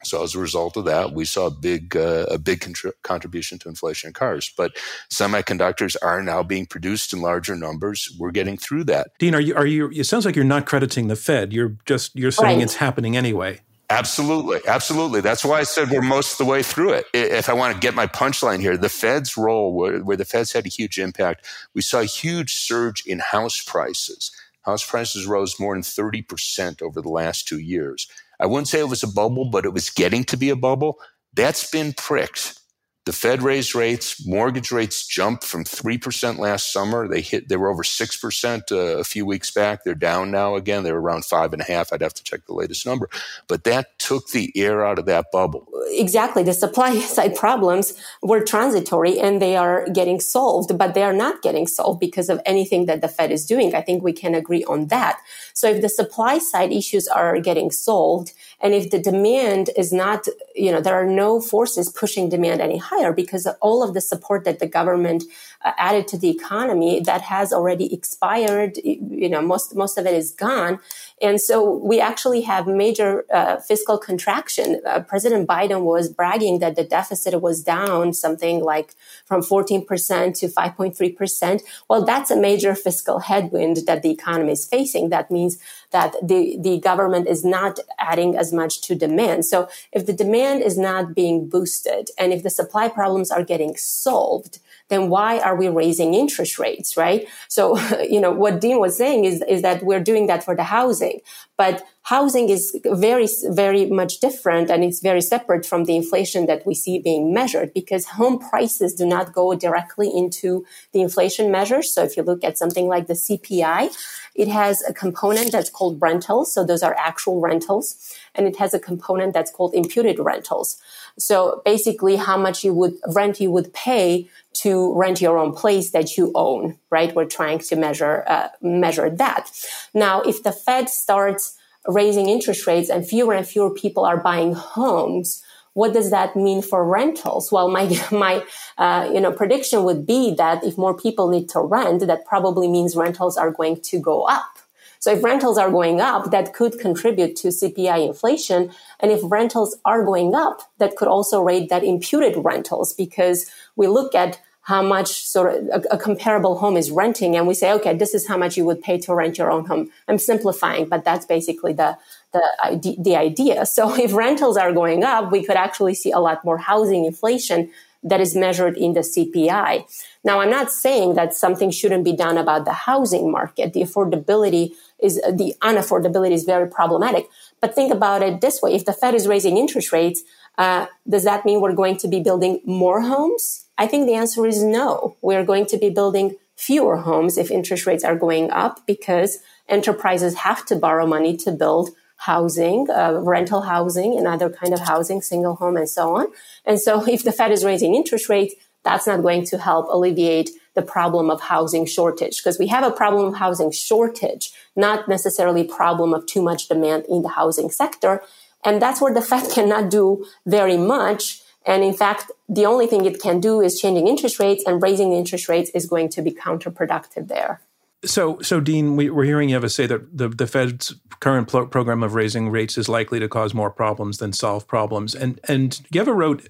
So 0.04 0.22
as 0.22 0.34
a 0.34 0.38
result 0.38 0.76
of 0.76 0.84
that, 0.84 1.12
we 1.12 1.24
saw 1.24 1.46
a 1.46 1.50
big 1.50 1.96
uh, 1.96 2.26
a 2.30 2.38
big 2.38 2.60
contri- 2.60 2.92
contribution 3.02 3.58
to 3.60 3.68
inflation 3.68 4.08
in 4.08 4.14
cars. 4.14 4.52
But 4.56 4.76
semiconductors 5.12 5.96
are 6.02 6.22
now 6.22 6.42
being 6.42 6.66
produced 6.66 7.12
in 7.12 7.20
larger 7.20 7.56
numbers. 7.56 8.14
We're 8.18 8.30
getting 8.30 8.56
through 8.56 8.84
that. 8.84 9.08
Dean, 9.18 9.34
are 9.34 9.40
you 9.40 9.54
are 9.56 9.66
you? 9.66 9.90
It 9.90 10.04
sounds 10.04 10.24
like 10.24 10.36
you're 10.36 10.44
not 10.44 10.66
crediting 10.66 11.08
the 11.08 11.16
Fed. 11.16 11.52
You're 11.52 11.76
just 11.86 12.14
you're 12.14 12.30
saying 12.30 12.58
right. 12.58 12.62
it's 12.62 12.76
happening 12.76 13.16
anyway. 13.16 13.60
Absolutely, 13.88 14.58
absolutely. 14.66 15.20
That's 15.20 15.44
why 15.44 15.60
I 15.60 15.62
said 15.62 15.90
we're 15.90 16.02
most 16.02 16.32
of 16.32 16.38
the 16.38 16.44
way 16.50 16.64
through 16.64 16.94
it. 16.94 17.06
If 17.14 17.48
I 17.48 17.52
want 17.52 17.72
to 17.74 17.80
get 17.80 17.94
my 17.94 18.08
punchline 18.08 18.60
here, 18.60 18.76
the 18.76 18.88
Fed's 18.88 19.36
role, 19.36 19.72
where, 19.74 20.00
where 20.00 20.16
the 20.16 20.24
Fed's 20.24 20.52
had 20.52 20.66
a 20.66 20.68
huge 20.68 20.98
impact, 20.98 21.46
we 21.72 21.82
saw 21.82 22.00
a 22.00 22.04
huge 22.04 22.54
surge 22.54 23.06
in 23.06 23.20
house 23.20 23.62
prices 23.62 24.32
House 24.66 24.86
prices 24.88 25.26
rose 25.26 25.60
more 25.60 25.74
than 25.76 25.82
30% 25.82 26.82
over 26.82 27.02
the 27.02 27.10
last 27.10 27.48
two 27.48 27.60
years. 27.60 28.08
I 28.40 28.46
wouldn't 28.46 28.68
say 28.68 28.80
it 28.80 28.90
was 28.90 29.04
a 29.04 29.08
bubble, 29.08 29.50
but 29.50 29.66
it 29.66 29.74
was 29.74 29.90
getting 29.90 30.24
to 30.26 30.38
be 30.38 30.50
a 30.50 30.56
bubble. 30.56 30.98
That's 31.34 31.70
been 31.70 31.94
pricked. 31.94 32.60
The 33.06 33.12
Fed 33.12 33.40
raised 33.40 33.76
rates. 33.76 34.26
Mortgage 34.26 34.72
rates 34.72 35.06
jumped 35.06 35.44
from 35.44 35.62
3% 35.62 36.38
last 36.38 36.72
summer. 36.72 37.06
They 37.06 37.20
hit, 37.20 37.48
they 37.48 37.56
were 37.56 37.70
over 37.70 37.84
6% 37.84 38.72
uh, 38.72 38.76
a 38.98 39.04
few 39.04 39.24
weeks 39.24 39.48
back. 39.52 39.84
They're 39.84 39.94
down 39.94 40.32
now 40.32 40.56
again. 40.56 40.82
They're 40.82 40.98
around 40.98 41.24
five 41.24 41.52
and 41.52 41.62
a 41.62 41.64
half. 41.64 41.92
I'd 41.92 42.02
have 42.02 42.14
to 42.14 42.24
check 42.24 42.46
the 42.46 42.52
latest 42.52 42.84
number, 42.84 43.08
but 43.46 43.62
that 43.62 43.96
took 44.00 44.30
the 44.30 44.52
air 44.56 44.84
out 44.84 44.98
of 44.98 45.06
that 45.06 45.26
bubble. 45.32 45.68
Exactly. 45.90 46.42
The 46.42 46.52
supply 46.52 46.98
side 47.00 47.36
problems 47.36 47.94
were 48.24 48.40
transitory 48.40 49.20
and 49.20 49.40
they 49.40 49.54
are 49.54 49.88
getting 49.90 50.18
solved, 50.18 50.76
but 50.76 50.94
they 50.94 51.04
are 51.04 51.12
not 51.12 51.42
getting 51.42 51.68
solved 51.68 52.00
because 52.00 52.28
of 52.28 52.40
anything 52.44 52.86
that 52.86 53.02
the 53.02 53.08
Fed 53.08 53.30
is 53.30 53.46
doing. 53.46 53.72
I 53.72 53.82
think 53.82 54.02
we 54.02 54.12
can 54.12 54.34
agree 54.34 54.64
on 54.64 54.88
that. 54.88 55.20
So 55.54 55.68
if 55.68 55.80
the 55.80 55.88
supply 55.88 56.38
side 56.38 56.72
issues 56.72 57.06
are 57.06 57.38
getting 57.38 57.70
solved 57.70 58.32
and 58.60 58.72
if 58.74 58.90
the 58.90 58.98
demand 58.98 59.70
is 59.76 59.92
not, 59.92 60.26
you 60.54 60.72
know, 60.72 60.80
there 60.80 60.94
are 60.94 61.06
no 61.06 61.40
forces 61.40 61.90
pushing 61.90 62.28
demand 62.28 62.60
any 62.60 62.78
higher 62.78 63.12
because 63.12 63.46
all 63.60 63.82
of 63.82 63.94
the 63.94 64.00
support 64.00 64.44
that 64.44 64.58
the 64.58 64.66
government 64.66 65.24
uh, 65.64 65.72
added 65.78 66.08
to 66.08 66.18
the 66.18 66.30
economy 66.30 67.00
that 67.00 67.22
has 67.22 67.52
already 67.52 67.92
expired, 67.92 68.78
you 68.84 69.28
know, 69.28 69.42
most, 69.42 69.74
most 69.74 69.98
of 69.98 70.06
it 70.06 70.14
is 70.14 70.32
gone. 70.32 70.78
And 71.22 71.40
so 71.40 71.70
we 71.70 72.00
actually 72.00 72.42
have 72.42 72.66
major 72.66 73.24
uh, 73.32 73.56
fiscal 73.56 73.98
contraction. 73.98 74.80
Uh, 74.86 75.00
President 75.00 75.48
Biden 75.48 75.82
was 75.82 76.08
bragging 76.08 76.58
that 76.58 76.76
the 76.76 76.84
deficit 76.84 77.40
was 77.40 77.62
down 77.62 78.12
something 78.12 78.62
like 78.62 78.94
from 79.24 79.40
14% 79.40 80.38
to 80.38 80.48
5.3%. 80.48 81.62
Well, 81.88 82.04
that's 82.04 82.30
a 82.30 82.36
major 82.36 82.74
fiscal 82.74 83.20
headwind 83.20 83.78
that 83.86 84.02
the 84.02 84.10
economy 84.10 84.52
is 84.52 84.66
facing. 84.66 85.08
That 85.08 85.30
means 85.30 85.58
that 85.90 86.14
the, 86.22 86.58
the 86.60 86.78
government 86.80 87.28
is 87.28 87.44
not 87.44 87.78
adding 87.98 88.36
as 88.36 88.52
much 88.52 88.82
to 88.82 88.94
demand. 88.94 89.46
So 89.46 89.68
if 89.92 90.06
the 90.06 90.12
demand 90.12 90.62
is 90.62 90.76
not 90.76 91.14
being 91.14 91.48
boosted 91.48 92.10
and 92.18 92.32
if 92.32 92.42
the 92.42 92.50
supply 92.50 92.88
problems 92.88 93.30
are 93.30 93.42
getting 93.42 93.76
solved, 93.76 94.58
then 94.88 95.08
why 95.08 95.38
are 95.40 95.56
we 95.56 95.68
raising 95.68 96.14
interest 96.14 96.58
rates, 96.58 96.96
right? 96.96 97.26
So, 97.48 97.78
you 98.02 98.20
know, 98.20 98.32
what 98.32 98.60
Dean 98.60 98.78
was 98.78 98.96
saying 98.96 99.24
is, 99.24 99.42
is 99.48 99.62
that 99.62 99.82
we're 99.82 100.00
doing 100.00 100.26
that 100.28 100.44
for 100.44 100.54
the 100.54 100.64
housing, 100.64 101.20
but 101.56 101.84
housing 102.02 102.48
is 102.48 102.78
very, 102.84 103.26
very 103.48 103.86
much 103.86 104.20
different 104.20 104.70
and 104.70 104.84
it's 104.84 105.00
very 105.00 105.20
separate 105.20 105.66
from 105.66 105.84
the 105.84 105.96
inflation 105.96 106.46
that 106.46 106.64
we 106.66 106.74
see 106.74 106.98
being 106.98 107.32
measured 107.32 107.72
because 107.74 108.06
home 108.06 108.38
prices 108.38 108.94
do 108.94 109.04
not 109.04 109.32
go 109.32 109.54
directly 109.54 110.08
into 110.14 110.64
the 110.92 111.00
inflation 111.00 111.50
measures. 111.50 111.92
So 111.92 112.04
if 112.04 112.16
you 112.16 112.22
look 112.22 112.44
at 112.44 112.58
something 112.58 112.86
like 112.86 113.06
the 113.06 113.14
CPI, 113.14 113.90
it 114.36 114.48
has 114.48 114.82
a 114.82 114.92
component 114.92 115.50
that's 115.50 115.70
called 115.70 116.00
rentals. 116.00 116.52
So 116.52 116.64
those 116.64 116.82
are 116.82 116.94
actual 116.98 117.40
rentals. 117.40 118.14
And 118.34 118.46
it 118.46 118.56
has 118.58 118.74
a 118.74 118.78
component 118.78 119.32
that's 119.32 119.50
called 119.50 119.74
imputed 119.74 120.18
rentals. 120.18 120.76
So 121.18 121.62
basically 121.64 122.16
how 122.16 122.36
much 122.36 122.64
you 122.64 122.74
would 122.74 122.96
rent 123.08 123.40
you 123.40 123.50
would 123.50 123.72
pay 123.72 124.28
to 124.54 124.94
rent 124.94 125.20
your 125.20 125.38
own 125.38 125.54
place 125.54 125.90
that 125.90 126.16
you 126.16 126.32
own, 126.34 126.78
right? 126.90 127.14
We're 127.14 127.26
trying 127.26 127.58
to 127.60 127.76
measure, 127.76 128.24
uh, 128.26 128.48
measure 128.62 129.10
that. 129.10 129.50
Now, 129.94 130.22
if 130.22 130.42
the 130.42 130.52
Fed 130.52 130.88
starts 130.88 131.56
raising 131.86 132.28
interest 132.28 132.66
rates 132.66 132.90
and 132.90 133.06
fewer 133.06 133.34
and 133.34 133.46
fewer 133.46 133.70
people 133.70 134.04
are 134.04 134.16
buying 134.16 134.54
homes, 134.54 135.42
what 135.74 135.92
does 135.92 136.10
that 136.10 136.36
mean 136.36 136.62
for 136.62 136.84
rentals? 136.84 137.52
Well, 137.52 137.68
my, 137.68 137.84
my, 138.10 138.42
uh, 138.78 139.10
you 139.12 139.20
know, 139.20 139.32
prediction 139.32 139.84
would 139.84 140.06
be 140.06 140.34
that 140.34 140.64
if 140.64 140.78
more 140.78 140.96
people 140.96 141.28
need 141.28 141.48
to 141.50 141.60
rent, 141.60 142.06
that 142.06 142.24
probably 142.24 142.68
means 142.68 142.96
rentals 142.96 143.36
are 143.36 143.50
going 143.50 143.80
to 143.82 144.00
go 144.00 144.22
up. 144.22 144.58
So 144.98 145.12
if 145.12 145.22
rentals 145.22 145.58
are 145.58 145.70
going 145.70 146.00
up, 146.00 146.30
that 146.30 146.52
could 146.52 146.78
contribute 146.78 147.36
to 147.36 147.48
CPI 147.48 148.06
inflation. 148.06 148.70
And 149.00 149.10
if 149.10 149.20
rentals 149.24 149.76
are 149.84 150.04
going 150.04 150.34
up, 150.34 150.62
that 150.78 150.96
could 150.96 151.08
also 151.08 151.42
rate 151.42 151.68
that 151.68 151.84
imputed 151.84 152.34
rentals 152.44 152.92
because 152.92 153.50
we 153.76 153.86
look 153.86 154.14
at 154.14 154.40
how 154.66 154.82
much 154.82 155.24
sort 155.24 155.54
of 155.54 155.68
a, 155.68 155.94
a, 155.94 155.98
comparable 155.98 156.58
home 156.58 156.76
is 156.76 156.90
renting 156.90 157.36
and 157.36 157.46
we 157.46 157.54
say 157.54 157.72
okay 157.72 157.96
this 157.96 158.14
is 158.14 158.26
how 158.26 158.36
much 158.36 158.56
you 158.56 158.64
would 158.64 158.82
pay 158.82 158.98
to 158.98 159.14
rent 159.14 159.38
your 159.38 159.50
own 159.50 159.64
home 159.64 159.88
i'm 160.08 160.18
simplifying 160.18 160.88
but 160.88 161.04
that's 161.04 161.24
basically 161.24 161.72
the 161.72 161.96
the, 162.32 162.96
the 162.98 163.14
idea 163.14 163.64
so 163.64 163.94
if 164.06 164.12
rentals 164.12 164.56
are 164.56 164.72
going 164.72 165.04
up 165.04 165.30
we 165.30 165.44
could 165.44 165.56
actually 165.56 165.94
see 165.94 166.10
a 166.10 166.18
lot 166.18 166.44
more 166.44 166.58
housing 166.58 167.04
inflation 167.04 167.70
that 168.02 168.20
is 168.20 168.34
measured 168.34 168.76
in 168.76 168.92
the 168.92 169.00
cpi 169.00 169.84
now 170.24 170.40
i'm 170.40 170.50
not 170.50 170.70
saying 170.70 171.14
that 171.14 171.34
something 171.34 171.70
shouldn't 171.70 172.04
be 172.04 172.14
done 172.14 172.38
about 172.38 172.64
the 172.64 172.72
housing 172.72 173.30
market. 173.30 173.72
The 173.72 173.82
affordability 173.82 174.72
is 175.00 175.16
the 175.16 175.54
unaffordability 175.62 176.32
is 176.32 176.44
very 176.44 176.68
problematic. 176.68 177.28
But 177.60 177.74
think 177.74 177.92
about 177.92 178.22
it 178.22 178.40
this 178.40 178.60
way. 178.62 178.74
If 178.74 178.84
the 178.84 178.92
fed 178.92 179.14
is 179.14 179.26
raising 179.26 179.56
interest 179.56 179.92
rates 179.92 180.22
uh, 180.58 180.86
does 181.08 181.24
that 181.24 181.44
mean 181.44 181.60
we're 181.60 181.74
going 181.74 181.98
to 181.98 182.08
be 182.08 182.20
building 182.20 182.60
more 182.64 183.02
homes? 183.02 183.66
I 183.76 183.86
think 183.86 184.06
the 184.06 184.14
answer 184.14 184.46
is 184.46 184.62
no. 184.62 185.16
We're 185.20 185.44
going 185.44 185.66
to 185.66 185.76
be 185.76 185.90
building 185.90 186.36
fewer 186.56 186.96
homes 186.96 187.36
if 187.36 187.50
interest 187.50 187.86
rates 187.86 188.04
are 188.04 188.16
going 188.16 188.50
up 188.50 188.86
because 188.86 189.38
enterprises 189.68 190.34
have 190.34 190.64
to 190.66 190.76
borrow 190.76 191.06
money 191.06 191.36
to 191.36 191.52
build 191.52 191.90
housing, 192.16 192.88
uh, 192.90 193.20
rental 193.22 193.62
housing 193.62 194.16
and 194.16 194.26
other 194.26 194.50
kind 194.50 194.72
of 194.72 194.80
housing, 194.80 195.20
single 195.20 195.54
home 195.56 195.76
and 195.76 195.88
so 195.88 196.16
on. 196.16 196.26
And 196.64 196.80
so 196.80 197.06
if 197.06 197.22
the 197.22 197.32
Fed 197.32 197.52
is 197.52 197.64
raising 197.64 197.94
interest 197.94 198.28
rates, 198.28 198.54
that's 198.84 199.06
not 199.06 199.22
going 199.22 199.44
to 199.46 199.58
help 199.58 199.88
alleviate 199.90 200.50
the 200.74 200.82
problem 200.82 201.30
of 201.30 201.40
housing 201.40 201.86
shortage 201.86 202.38
because 202.38 202.58
we 202.58 202.68
have 202.68 202.84
a 202.84 202.90
problem 202.90 203.26
of 203.26 203.34
housing 203.34 203.70
shortage, 203.70 204.52
not 204.76 205.08
necessarily 205.08 205.64
problem 205.64 206.14
of 206.14 206.26
too 206.26 206.42
much 206.42 206.68
demand 206.68 207.04
in 207.08 207.22
the 207.22 207.30
housing 207.30 207.70
sector. 207.70 208.22
And 208.64 208.80
that's 208.80 209.00
where 209.00 209.12
the 209.12 209.22
Fed 209.22 209.50
cannot 209.54 209.90
do 209.90 210.26
very 210.46 210.76
much 210.76 211.42
and 211.66 211.82
in 211.82 211.94
fact, 211.94 212.30
the 212.48 212.64
only 212.64 212.86
thing 212.86 213.04
it 213.04 213.20
can 213.20 213.40
do 213.40 213.60
is 213.60 213.80
changing 213.80 214.06
interest 214.06 214.38
rates 214.38 214.62
and 214.66 214.80
raising 214.80 215.12
interest 215.12 215.48
rates 215.48 215.70
is 215.74 215.86
going 215.86 216.08
to 216.10 216.22
be 216.22 216.30
counterproductive 216.30 217.26
there. 217.26 217.60
So, 218.06 218.40
so 218.40 218.60
Dean, 218.60 218.96
we, 218.96 219.10
are 219.10 219.22
hearing 219.22 219.48
you 219.48 219.56
have 219.56 219.64
a 219.64 219.68
say 219.68 219.86
that 219.86 220.16
the, 220.16 220.28
the 220.28 220.46
Fed's 220.46 220.94
current 221.20 221.48
pro- 221.48 221.66
program 221.66 222.02
of 222.02 222.14
raising 222.14 222.50
rates 222.50 222.78
is 222.78 222.88
likely 222.88 223.18
to 223.20 223.28
cause 223.28 223.52
more 223.52 223.70
problems 223.70 224.18
than 224.18 224.32
solve 224.32 224.66
problems. 224.66 225.14
And 225.14 225.40
and 225.48 225.72
Yeva 225.92 226.14
wrote 226.14 226.48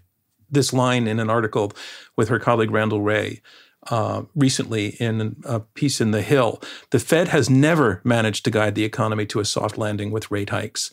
this 0.51 0.73
line 0.73 1.09
in 1.09 1.19
an 1.19 1.31
article 1.31 1.73
with 2.17 2.29
her 2.29 2.39
colleague 2.39 2.71
Randall 2.71 3.01
Wray 3.01 3.41
uh, 3.89 4.23
recently 4.35 4.89
in 5.01 5.37
a 5.45 5.61
piece 5.61 6.01
in 6.01 6.11
The 6.11 6.23
Hill. 6.23 6.61
The 6.91 6.99
Fed 6.99 7.29
has 7.29 7.49
never 7.49 8.01
managed 8.05 8.45
to 8.45 8.51
guide 8.51 8.75
the 8.75 8.85
economy 8.85 9.27
to 9.27 9.41
a 9.41 9.45
soft 9.45 9.79
landing 9.79 10.11
with 10.11 10.31
rate 10.31 10.51
hikes. 10.51 10.91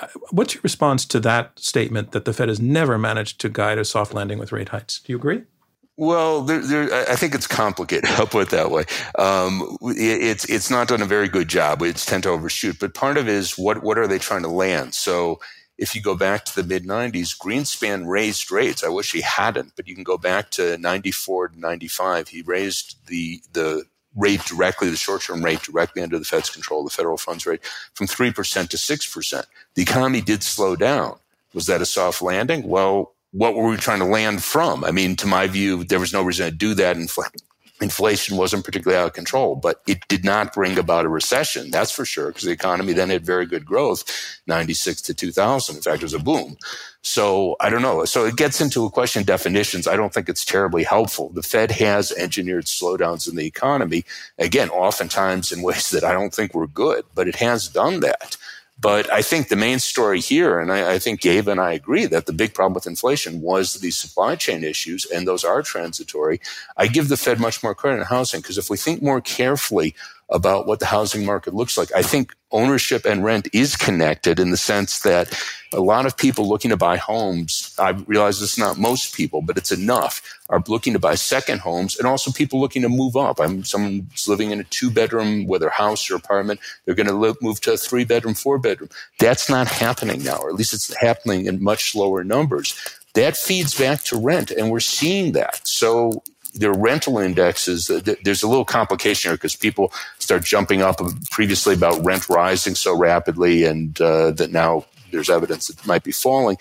Uh, 0.00 0.08
what's 0.30 0.54
your 0.54 0.62
response 0.62 1.04
to 1.06 1.20
that 1.20 1.58
statement 1.58 2.12
that 2.12 2.24
the 2.24 2.32
Fed 2.32 2.48
has 2.48 2.60
never 2.60 2.98
managed 2.98 3.40
to 3.40 3.48
guide 3.48 3.78
a 3.78 3.84
soft 3.84 4.14
landing 4.14 4.38
with 4.38 4.52
rate 4.52 4.68
hikes? 4.68 5.00
Do 5.00 5.12
you 5.12 5.18
agree? 5.18 5.42
Well, 5.96 6.42
there, 6.42 6.60
there, 6.60 7.08
I 7.10 7.16
think 7.16 7.34
it's 7.34 7.46
complicated. 7.46 8.04
I'll 8.10 8.26
put 8.26 8.48
it 8.48 8.50
that 8.50 8.70
way. 8.70 8.84
Um, 9.18 9.78
it's 9.82 10.44
it's 10.46 10.70
not 10.70 10.88
done 10.88 11.02
a 11.02 11.06
very 11.06 11.28
good 11.28 11.48
job. 11.48 11.82
It's 11.82 12.04
tend 12.04 12.24
to 12.24 12.30
overshoot. 12.30 12.78
But 12.78 12.94
part 12.94 13.16
of 13.16 13.28
it 13.28 13.34
is 13.34 13.56
what 13.56 13.82
what 13.82 13.98
are 13.98 14.06
they 14.06 14.18
trying 14.18 14.42
to 14.42 14.48
land? 14.48 14.94
So 14.94 15.40
if 15.78 15.94
you 15.94 16.00
go 16.00 16.14
back 16.14 16.44
to 16.46 16.54
the 16.54 16.66
mid 16.66 16.84
90s, 16.84 17.36
Greenspan 17.36 18.06
raised 18.06 18.50
rates. 18.50 18.82
I 18.82 18.88
wish 18.88 19.12
he 19.12 19.20
hadn't, 19.20 19.72
but 19.76 19.86
you 19.86 19.94
can 19.94 20.04
go 20.04 20.16
back 20.18 20.50
to 20.52 20.78
94 20.78 21.48
to 21.48 21.60
95. 21.60 22.28
He 22.28 22.42
raised 22.42 23.06
the, 23.06 23.42
the 23.52 23.84
rate 24.14 24.42
directly, 24.44 24.88
the 24.88 24.96
short 24.96 25.22
term 25.22 25.44
rate 25.44 25.62
directly 25.62 26.02
under 26.02 26.18
the 26.18 26.24
Fed's 26.24 26.50
control, 26.50 26.82
the 26.82 26.90
federal 26.90 27.18
funds 27.18 27.44
rate, 27.44 27.62
from 27.92 28.06
3% 28.06 28.68
to 28.68 28.76
6%. 28.76 29.44
The 29.74 29.82
economy 29.82 30.22
did 30.22 30.42
slow 30.42 30.76
down. 30.76 31.18
Was 31.52 31.66
that 31.66 31.82
a 31.82 31.86
soft 31.86 32.22
landing? 32.22 32.66
Well, 32.68 33.12
what 33.32 33.54
were 33.54 33.68
we 33.68 33.76
trying 33.76 34.00
to 34.00 34.06
land 34.06 34.42
from? 34.42 34.84
I 34.84 34.90
mean, 34.90 35.16
to 35.16 35.26
my 35.26 35.46
view, 35.46 35.84
there 35.84 36.00
was 36.00 36.12
no 36.12 36.22
reason 36.22 36.50
to 36.50 36.56
do 36.56 36.74
that. 36.74 36.96
And 36.96 37.10
inflation 37.80 38.36
wasn't 38.36 38.64
particularly 38.64 39.00
out 39.00 39.08
of 39.08 39.12
control, 39.12 39.54
but 39.54 39.82
it 39.86 40.06
did 40.08 40.24
not 40.24 40.54
bring 40.54 40.78
about 40.78 41.04
a 41.04 41.10
recession. 41.10 41.70
That's 41.70 41.90
for 41.90 42.04
sure, 42.04 42.28
because 42.28 42.44
the 42.44 42.50
economy 42.50 42.92
then 42.94 43.10
had 43.10 43.26
very 43.26 43.46
good 43.46 43.66
growth, 43.66 44.04
96 44.46 45.02
to 45.02 45.14
2000. 45.14 45.76
In 45.76 45.82
fact, 45.82 46.02
it 46.02 46.02
was 46.02 46.14
a 46.14 46.18
boom. 46.18 46.56
So 47.02 47.56
I 47.60 47.70
don't 47.70 47.82
know. 47.82 48.04
So 48.04 48.24
it 48.24 48.36
gets 48.36 48.60
into 48.60 48.84
a 48.84 48.90
question 48.90 49.20
of 49.20 49.26
definitions. 49.26 49.86
I 49.86 49.96
don't 49.96 50.12
think 50.12 50.28
it's 50.28 50.44
terribly 50.44 50.82
helpful. 50.84 51.28
The 51.30 51.42
Fed 51.42 51.70
has 51.72 52.10
engineered 52.12 52.64
slowdowns 52.64 53.28
in 53.28 53.36
the 53.36 53.46
economy, 53.46 54.04
again, 54.38 54.70
oftentimes 54.70 55.52
in 55.52 55.62
ways 55.62 55.90
that 55.90 56.04
I 56.04 56.12
don't 56.12 56.34
think 56.34 56.54
were 56.54 56.66
good, 56.66 57.04
but 57.14 57.28
it 57.28 57.36
has 57.36 57.68
done 57.68 58.00
that. 58.00 58.36
But 58.78 59.10
I 59.10 59.22
think 59.22 59.48
the 59.48 59.56
main 59.56 59.78
story 59.78 60.20
here, 60.20 60.60
and 60.60 60.70
I, 60.70 60.94
I, 60.94 60.98
think 60.98 61.22
Gabe 61.22 61.48
and 61.48 61.58
I 61.58 61.72
agree 61.72 62.04
that 62.06 62.26
the 62.26 62.32
big 62.32 62.52
problem 62.52 62.74
with 62.74 62.86
inflation 62.86 63.40
was 63.40 63.74
the 63.74 63.90
supply 63.90 64.36
chain 64.36 64.62
issues, 64.62 65.06
and 65.06 65.26
those 65.26 65.44
are 65.44 65.62
transitory. 65.62 66.40
I 66.76 66.86
give 66.86 67.08
the 67.08 67.16
Fed 67.16 67.40
much 67.40 67.62
more 67.62 67.74
credit 67.74 68.00
in 68.00 68.06
housing 68.06 68.42
because 68.42 68.58
if 68.58 68.68
we 68.68 68.76
think 68.76 69.02
more 69.02 69.22
carefully 69.22 69.94
about 70.28 70.66
what 70.66 70.80
the 70.80 70.86
housing 70.86 71.24
market 71.24 71.54
looks 71.54 71.78
like. 71.78 71.92
I 71.94 72.02
think 72.02 72.34
ownership 72.50 73.04
and 73.04 73.24
rent 73.24 73.48
is 73.52 73.76
connected 73.76 74.40
in 74.40 74.50
the 74.50 74.56
sense 74.56 75.00
that 75.00 75.32
a 75.72 75.80
lot 75.80 76.06
of 76.06 76.16
people 76.16 76.48
looking 76.48 76.70
to 76.70 76.76
buy 76.76 76.96
homes, 76.96 77.74
I 77.78 77.90
realize 77.90 78.40
it's 78.40 78.58
not 78.58 78.78
most 78.78 79.14
people, 79.14 79.42
but 79.42 79.56
it's 79.56 79.70
enough, 79.70 80.22
are 80.48 80.62
looking 80.66 80.92
to 80.94 80.98
buy 80.98 81.14
second 81.14 81.60
homes 81.60 81.96
and 81.96 82.06
also 82.06 82.32
people 82.32 82.60
looking 82.60 82.82
to 82.82 82.88
move 82.88 83.16
up. 83.16 83.40
I'm 83.40 83.62
someone's 83.62 84.26
living 84.26 84.50
in 84.50 84.60
a 84.60 84.64
two 84.64 84.90
bedroom, 84.90 85.46
whether 85.46 85.68
house 85.68 86.10
or 86.10 86.16
apartment, 86.16 86.60
they're 86.84 86.94
going 86.94 87.08
to 87.08 87.12
live, 87.12 87.36
move 87.40 87.60
to 87.62 87.74
a 87.74 87.76
three 87.76 88.04
bedroom, 88.04 88.34
four 88.34 88.58
bedroom. 88.58 88.90
That's 89.18 89.48
not 89.48 89.68
happening 89.68 90.24
now, 90.24 90.38
or 90.38 90.48
at 90.48 90.56
least 90.56 90.74
it's 90.74 90.94
happening 90.96 91.46
in 91.46 91.62
much 91.62 91.94
lower 91.94 92.24
numbers. 92.24 92.74
That 93.14 93.36
feeds 93.36 93.78
back 93.78 94.02
to 94.04 94.18
rent, 94.18 94.50
and 94.50 94.70
we're 94.70 94.80
seeing 94.80 95.32
that. 95.32 95.66
So 95.66 96.22
their 96.58 96.72
rental 96.72 97.18
indexes, 97.18 97.86
there's 98.24 98.42
a 98.42 98.48
little 98.48 98.64
complication 98.64 99.30
here 99.30 99.36
because 99.36 99.56
people 99.56 99.92
start 100.18 100.44
jumping 100.44 100.82
up 100.82 101.00
previously 101.30 101.74
about 101.74 102.04
rent 102.04 102.28
rising 102.28 102.74
so 102.74 102.96
rapidly 102.96 103.64
and 103.64 104.00
uh, 104.00 104.30
that 104.32 104.50
now 104.50 104.84
there's 105.12 105.30
evidence 105.30 105.68
that 105.68 105.78
it 105.78 105.86
might 105.86 106.04
be 106.04 106.12
falling 106.12 106.56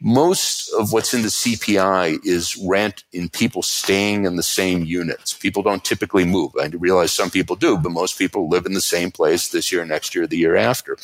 most 0.00 0.72
of 0.74 0.92
what's 0.92 1.12
in 1.12 1.22
the 1.22 1.28
CPI 1.28 2.24
is 2.24 2.56
rent 2.56 3.02
in 3.12 3.28
people 3.28 3.62
staying 3.62 4.26
in 4.26 4.36
the 4.36 4.44
same 4.44 4.84
units. 4.84 5.32
People 5.32 5.62
don't 5.62 5.84
typically 5.84 6.24
move. 6.24 6.52
I 6.60 6.66
realize 6.66 7.12
some 7.12 7.30
people 7.30 7.56
do, 7.56 7.76
but 7.76 7.90
most 7.90 8.16
people 8.16 8.48
live 8.48 8.64
in 8.64 8.74
the 8.74 8.80
same 8.80 9.10
place 9.10 9.48
this 9.48 9.72
year, 9.72 9.84
next 9.84 10.14
year, 10.14 10.28
the 10.28 10.36
year 10.36 10.54
after. 10.54 10.96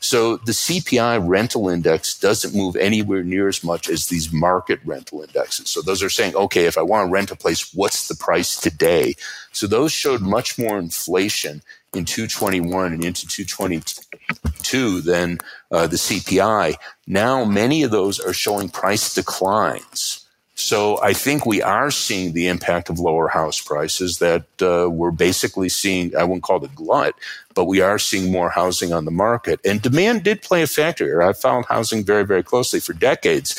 So 0.00 0.36
the 0.36 0.52
CPI 0.52 1.26
rental 1.26 1.70
index 1.70 2.18
doesn't 2.18 2.54
move 2.54 2.76
anywhere 2.76 3.22
near 3.22 3.48
as 3.48 3.64
much 3.64 3.88
as 3.88 4.08
these 4.08 4.30
market 4.32 4.80
rental 4.84 5.22
indexes. 5.22 5.70
So 5.70 5.80
those 5.80 6.02
are 6.02 6.10
saying, 6.10 6.36
okay, 6.36 6.66
if 6.66 6.76
I 6.76 6.82
want 6.82 7.08
to 7.08 7.12
rent 7.12 7.30
a 7.30 7.36
place, 7.36 7.72
what's 7.72 8.08
the 8.08 8.16
price 8.16 8.60
today? 8.60 9.14
So 9.52 9.66
those 9.66 9.92
showed 9.92 10.20
much 10.20 10.58
more 10.58 10.78
inflation 10.78 11.62
in 11.94 12.04
221 12.04 12.92
and 12.92 13.04
into 13.04 13.26
222 13.26 15.00
than 15.00 15.38
uh, 15.70 15.86
the 15.86 15.96
CPI. 15.96 16.74
Now, 17.06 17.44
many 17.44 17.82
of 17.82 17.90
those 17.90 18.18
are 18.18 18.32
showing 18.32 18.68
price 18.68 19.14
declines. 19.14 20.26
So 20.54 21.02
I 21.02 21.12
think 21.12 21.44
we 21.44 21.60
are 21.62 21.90
seeing 21.90 22.34
the 22.34 22.46
impact 22.48 22.88
of 22.88 22.98
lower 22.98 23.28
house 23.28 23.60
prices 23.60 24.18
that 24.18 24.44
uh, 24.60 24.88
we're 24.88 25.10
basically 25.10 25.68
seeing. 25.68 26.14
I 26.14 26.24
wouldn't 26.24 26.44
call 26.44 26.62
it 26.62 26.70
a 26.70 26.74
glut, 26.74 27.14
but 27.54 27.64
we 27.64 27.80
are 27.80 27.98
seeing 27.98 28.30
more 28.30 28.50
housing 28.50 28.92
on 28.92 29.04
the 29.04 29.10
market. 29.10 29.60
And 29.64 29.82
demand 29.82 30.22
did 30.22 30.42
play 30.42 30.62
a 30.62 30.66
factor 30.66 31.04
here. 31.04 31.22
I've 31.22 31.38
followed 31.38 31.66
housing 31.66 32.04
very, 32.04 32.24
very 32.24 32.42
closely 32.42 32.80
for 32.80 32.92
decades 32.92 33.58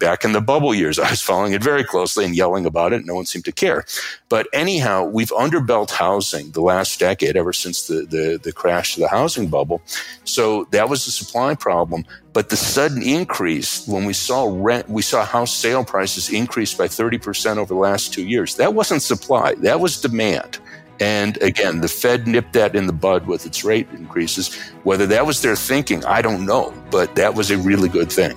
back 0.00 0.24
in 0.24 0.32
the 0.32 0.40
bubble 0.40 0.74
years, 0.74 0.98
I 0.98 1.10
was 1.10 1.22
following 1.22 1.52
it 1.52 1.62
very 1.62 1.84
closely 1.84 2.24
and 2.24 2.34
yelling 2.34 2.66
about 2.66 2.92
it. 2.92 3.06
No 3.06 3.14
one 3.14 3.26
seemed 3.26 3.44
to 3.44 3.52
care. 3.52 3.84
But 4.28 4.48
anyhow, 4.52 5.04
we've 5.04 5.30
underbuilt 5.30 5.90
housing 5.90 6.50
the 6.50 6.62
last 6.62 6.98
decade, 6.98 7.36
ever 7.36 7.52
since 7.52 7.86
the, 7.86 8.06
the, 8.06 8.40
the 8.42 8.52
crash 8.52 8.96
of 8.96 9.02
the 9.02 9.08
housing 9.08 9.48
bubble. 9.48 9.82
So 10.24 10.64
that 10.72 10.88
was 10.88 11.06
a 11.06 11.12
supply 11.12 11.54
problem. 11.54 12.04
But 12.32 12.48
the 12.48 12.56
sudden 12.56 13.02
increase 13.02 13.86
when 13.86 14.04
we 14.04 14.12
saw 14.12 14.50
rent, 14.50 14.88
we 14.88 15.02
saw 15.02 15.24
house 15.24 15.54
sale 15.54 15.84
prices 15.84 16.30
increase 16.30 16.74
by 16.74 16.88
30% 16.88 17.58
over 17.58 17.74
the 17.74 17.80
last 17.80 18.12
two 18.12 18.24
years. 18.24 18.56
That 18.56 18.74
wasn't 18.74 19.02
supply. 19.02 19.54
That 19.56 19.80
was 19.80 20.00
demand. 20.00 20.58
And 21.00 21.40
again, 21.42 21.80
the 21.80 21.88
Fed 21.88 22.26
nipped 22.26 22.52
that 22.52 22.76
in 22.76 22.86
the 22.86 22.92
bud 22.92 23.26
with 23.26 23.46
its 23.46 23.64
rate 23.64 23.88
increases. 23.92 24.54
Whether 24.84 25.06
that 25.06 25.24
was 25.24 25.40
their 25.40 25.56
thinking, 25.56 26.04
I 26.04 26.20
don't 26.20 26.44
know, 26.44 26.74
but 26.90 27.14
that 27.16 27.34
was 27.34 27.50
a 27.50 27.56
really 27.56 27.88
good 27.88 28.12
thing. 28.12 28.36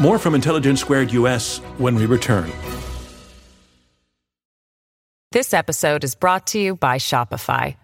More 0.00 0.18
from 0.18 0.34
Intelligence 0.34 0.80
Squared 0.80 1.12
US 1.12 1.58
when 1.78 1.94
we 1.94 2.06
return. 2.06 2.50
This 5.32 5.52
episode 5.54 6.04
is 6.04 6.14
brought 6.14 6.48
to 6.48 6.58
you 6.58 6.76
by 6.76 6.98
Shopify. 6.98 7.76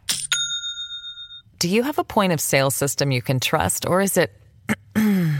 Do 1.58 1.68
you 1.68 1.82
have 1.82 1.98
a 1.98 2.04
point 2.04 2.34
of 2.34 2.42
sale 2.42 2.70
system 2.70 3.10
you 3.10 3.22
can 3.22 3.40
trust, 3.40 3.86
or 3.86 4.02
is 4.02 4.18
it 4.18 4.30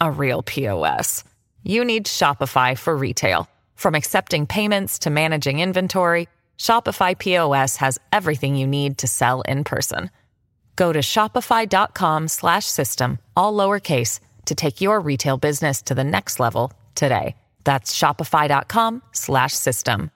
a 0.00 0.10
real 0.10 0.42
POS? 0.42 1.24
You 1.62 1.84
need 1.84 2.06
Shopify 2.06 2.74
for 2.76 2.96
retail. 2.96 3.48
From 3.74 3.94
accepting 3.94 4.46
payments 4.46 5.00
to 5.00 5.10
managing 5.10 5.60
inventory, 5.60 6.26
Shopify 6.56 7.18
POS 7.18 7.76
has 7.76 7.98
everything 8.12 8.56
you 8.56 8.66
need 8.66 8.96
to 8.98 9.06
sell 9.06 9.42
in 9.42 9.64
person. 9.64 10.10
Go 10.76 10.90
to 10.92 11.00
shopify.com/system 11.00 13.18
all 13.36 13.52
lowercase 13.52 14.20
to 14.46 14.54
take 14.54 14.80
your 14.80 15.00
retail 15.00 15.36
business 15.36 15.82
to 15.82 15.94
the 15.94 16.04
next 16.04 16.40
level 16.40 16.72
today. 16.94 17.36
That's 17.64 17.96
shopify.com 17.96 19.02
slash 19.12 19.52
system. 19.52 20.10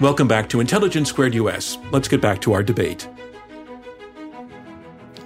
Welcome 0.00 0.28
back 0.28 0.48
to 0.50 0.60
Intelligence 0.60 1.08
Squared 1.08 1.34
US. 1.34 1.76
Let's 1.90 2.06
get 2.06 2.20
back 2.20 2.40
to 2.42 2.52
our 2.52 2.62
debate. 2.62 3.08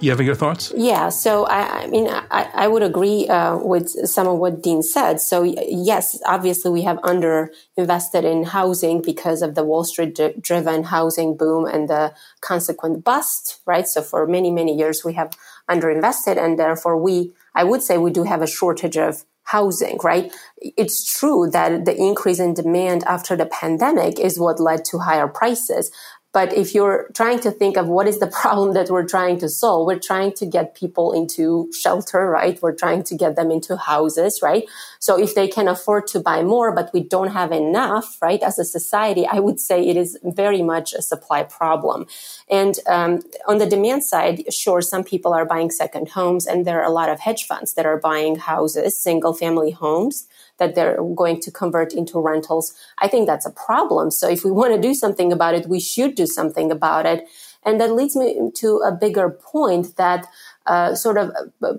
You 0.03 0.09
have 0.09 0.19
your 0.19 0.35
thoughts? 0.35 0.73
Yeah. 0.75 1.07
So 1.07 1.45
I, 1.45 1.83
I 1.83 1.87
mean, 1.87 2.09
I, 2.09 2.49
I 2.53 2.67
would 2.67 2.83
agree 2.83 3.25
uh, 3.29 3.55
with 3.55 3.87
some 4.05 4.27
of 4.27 4.37
what 4.37 4.61
Dean 4.61 4.83
said. 4.83 5.21
So 5.21 5.43
yes, 5.43 6.19
obviously 6.25 6.71
we 6.71 6.81
have 6.81 6.99
under 7.03 7.53
invested 7.77 8.25
in 8.25 8.43
housing 8.43 9.01
because 9.01 9.41
of 9.41 9.55
the 9.55 9.63
Wall 9.63 9.85
Street 9.85 10.19
driven 10.41 10.83
housing 10.83 11.37
boom 11.37 11.65
and 11.65 11.87
the 11.87 12.13
consequent 12.41 13.05
bust, 13.05 13.61
right? 13.65 13.87
So 13.87 14.01
for 14.01 14.27
many 14.27 14.51
many 14.51 14.75
years 14.75 15.05
we 15.05 15.13
have 15.13 15.31
underinvested, 15.73 16.37
and 16.43 16.57
therefore 16.57 16.97
we, 16.97 17.33
I 17.55 17.63
would 17.63 17.81
say, 17.81 17.97
we 17.97 18.11
do 18.11 18.23
have 18.23 18.41
a 18.41 18.47
shortage 18.47 18.97
of 18.97 19.23
housing, 19.43 19.97
right? 20.03 20.31
It's 20.57 21.19
true 21.19 21.49
that 21.51 21.85
the 21.85 21.95
increase 21.95 22.39
in 22.39 22.53
demand 22.53 23.03
after 23.03 23.35
the 23.35 23.45
pandemic 23.45 24.19
is 24.19 24.39
what 24.39 24.59
led 24.59 24.85
to 24.85 24.99
higher 24.99 25.27
prices. 25.27 25.91
But 26.33 26.51
if 26.51 26.73
you're 26.73 27.09
trying 27.13 27.39
to 27.41 27.51
think 27.51 27.77
of 27.77 27.87
what 27.87 28.07
is 28.07 28.19
the 28.19 28.27
problem 28.41 28.73
that 28.73 28.89
we're 28.89 29.05
trying 29.05 29.37
to 29.39 29.49
solve, 29.49 29.85
we're 29.85 29.99
trying 29.99 30.33
to 30.33 30.45
get 30.45 30.75
people 30.75 31.13
into 31.13 31.71
shelter, 31.71 32.27
right? 32.29 32.59
We're 32.61 32.75
trying 32.75 33.03
to 33.03 33.15
get 33.15 33.35
them 33.35 33.51
into 33.51 33.77
houses, 33.77 34.39
right? 34.41 34.63
So 34.99 35.19
if 35.19 35.35
they 35.35 35.47
can 35.47 35.67
afford 35.67 36.07
to 36.07 36.19
buy 36.19 36.41
more, 36.41 36.73
but 36.73 36.89
we 36.91 37.03
don't 37.03 37.31
have 37.31 37.51
enough, 37.51 38.17
right? 38.21 38.41
As 38.41 38.57
a 38.57 38.65
society, 38.65 39.27
I 39.27 39.39
would 39.39 39.59
say 39.59 39.87
it 39.87 39.95
is 39.95 40.17
very 40.23 40.63
much 40.63 40.93
a 40.93 41.03
supply 41.03 41.43
problem. 41.43 42.07
And 42.49 42.77
um, 42.87 43.21
on 43.47 43.57
the 43.57 43.65
demand 43.65 44.03
side, 44.03 44.53
sure, 44.53 44.81
some 44.81 45.03
people 45.03 45.33
are 45.33 45.45
buying 45.45 45.71
second 45.71 46.09
homes, 46.09 46.45
and 46.45 46.65
there 46.65 46.81
are 46.81 46.85
a 46.85 46.93
lot 46.93 47.09
of 47.09 47.19
hedge 47.19 47.45
funds 47.45 47.73
that 47.73 47.85
are 47.85 47.99
buying 47.99 48.35
houses, 48.35 49.01
single 49.01 49.33
family 49.33 49.71
homes 49.71 50.27
that 50.57 50.75
they're 50.75 51.01
going 51.15 51.39
to 51.41 51.51
convert 51.51 51.93
into 51.93 52.19
rentals. 52.19 52.73
I 52.99 53.07
think 53.07 53.27
that's 53.27 53.45
a 53.45 53.51
problem. 53.51 54.11
So 54.11 54.29
if 54.29 54.45
we 54.45 54.51
want 54.51 54.73
to 54.75 54.81
do 54.81 54.93
something 54.93 55.31
about 55.31 55.55
it, 55.55 55.67
we 55.67 55.79
should 55.79 56.15
do 56.15 56.27
something 56.27 56.71
about 56.71 57.05
it. 57.05 57.27
And 57.65 57.79
that 57.79 57.93
leads 57.93 58.15
me 58.15 58.51
to 58.55 58.77
a 58.85 58.91
bigger 58.91 59.29
point 59.29 59.95
that 59.95 60.27
uh, 60.65 60.95
sort 60.95 61.17
of 61.17 61.31
uh, 61.61 61.73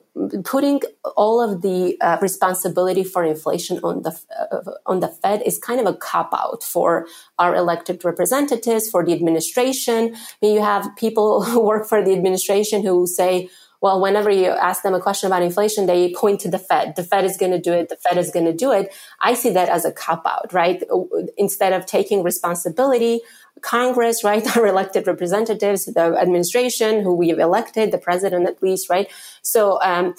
putting 0.44 0.80
all 1.16 1.40
of 1.40 1.62
the 1.62 1.98
uh, 2.00 2.18
responsibility 2.20 3.02
for 3.02 3.24
inflation 3.24 3.80
on 3.82 4.02
the 4.02 4.18
uh, 4.52 4.72
on 4.86 5.00
the 5.00 5.08
Fed 5.08 5.42
is 5.42 5.58
kind 5.58 5.80
of 5.80 5.86
a 5.86 5.94
cop 5.94 6.30
out 6.34 6.62
for 6.62 7.06
our 7.38 7.54
elected 7.54 8.04
representatives, 8.04 8.90
for 8.90 9.04
the 9.04 9.12
administration. 9.12 10.14
I 10.14 10.18
mean, 10.42 10.54
you 10.54 10.62
have 10.62 10.94
people 10.96 11.42
who 11.44 11.60
work 11.60 11.86
for 11.86 12.04
the 12.04 12.12
administration 12.12 12.82
who 12.82 13.06
say, 13.06 13.48
well, 13.84 14.00
whenever 14.00 14.30
you 14.30 14.46
ask 14.46 14.82
them 14.82 14.94
a 14.94 15.00
question 15.00 15.26
about 15.26 15.42
inflation, 15.42 15.84
they 15.84 16.12
point 16.14 16.40
to 16.40 16.50
the 16.50 16.58
Fed. 16.58 16.96
The 16.96 17.04
Fed 17.04 17.26
is 17.26 17.36
going 17.36 17.52
to 17.52 17.60
do 17.60 17.72
it. 17.74 17.90
The 17.90 17.96
Fed 17.96 18.16
is 18.16 18.30
going 18.30 18.46
to 18.46 18.52
do 18.54 18.72
it. 18.72 18.94
I 19.20 19.34
see 19.34 19.50
that 19.50 19.68
as 19.68 19.84
a 19.84 19.92
cop 19.92 20.22
out, 20.26 20.54
right? 20.54 20.82
Instead 21.36 21.74
of 21.74 21.84
taking 21.84 22.22
responsibility, 22.22 23.20
Congress, 23.60 24.24
right? 24.24 24.44
Our 24.56 24.66
elected 24.66 25.06
representatives, 25.06 25.86
the 25.86 26.16
administration 26.20 27.02
who 27.02 27.14
we 27.14 27.28
have 27.28 27.38
elected, 27.38 27.92
the 27.92 27.98
president 27.98 28.46
at 28.46 28.62
least, 28.62 28.90
right? 28.90 29.10
So, 29.42 29.80
um, 29.82 30.14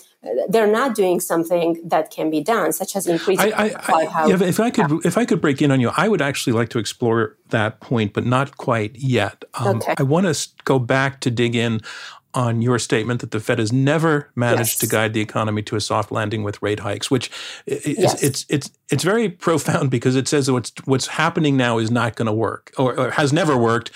they're 0.50 0.72
not 0.72 0.96
doing 0.96 1.20
something 1.20 1.80
that 1.86 2.10
can 2.10 2.30
be 2.30 2.42
done, 2.42 2.74
such 2.74 2.96
as 2.96 3.06
increasing. 3.06 3.54
I, 3.54 3.75
I, 3.88 4.04
I, 4.25 4.34
if 4.42 4.60
I 4.60 4.72
could, 4.72 4.89
yeah. 4.89 4.98
if 5.04 5.18
I 5.18 5.25
could 5.25 5.39
break 5.39 5.62
in 5.62 5.72
on 5.72 5.80
you, 5.80 5.92
I 5.96 6.08
would 6.08 6.22
actually 6.22 6.54
like 6.54 6.70
to 6.70 6.80
explore 6.80 7.38
that 7.50 7.80
point, 7.80 8.13
but 8.13 8.25
not 8.25 8.58
quite 8.58 8.96
yet. 8.96 9.46
Um, 9.54 9.77
okay. 9.77 9.94
I 9.98 10.04
want 10.04 10.25
to 10.25 10.50
go 10.63 10.80
back 10.80 11.22
to 11.22 11.32
dig 11.32 11.56
in 11.56 11.82
on 12.36 12.62
your 12.62 12.77
statement 12.77 13.22
that 13.22 13.32
the 13.32 13.39
Fed 13.39 13.60
has 13.60 13.72
never 13.72 14.30
managed 14.36 14.74
yes. 14.74 14.77
to 14.80 14.88
guide 14.88 15.13
the 15.13 15.22
economy 15.22 15.62
to 15.63 15.77
a 15.77 15.82
soft 15.82 16.12
landing 16.12 16.44
with 16.44 16.62
rate 16.62 16.82
hikes, 16.82 17.10
which 17.10 17.32
is, 17.65 17.98
yes. 17.98 18.22
it's 18.22 18.46
it's 18.50 18.70
it's 18.89 19.04
very 19.04 19.30
profound 19.30 19.89
because 19.89 20.15
it 20.15 20.27
says 20.27 20.51
what's 20.51 20.74
what's 20.84 21.08
happening 21.08 21.56
now 21.56 21.77
is 21.77 21.89
not 21.89 22.15
going 22.15 22.25
to 22.25 22.34
work 22.34 22.74
or, 22.77 23.00
or, 23.00 23.12
has 23.12 23.32
never 23.32 23.58
worked 23.58 23.89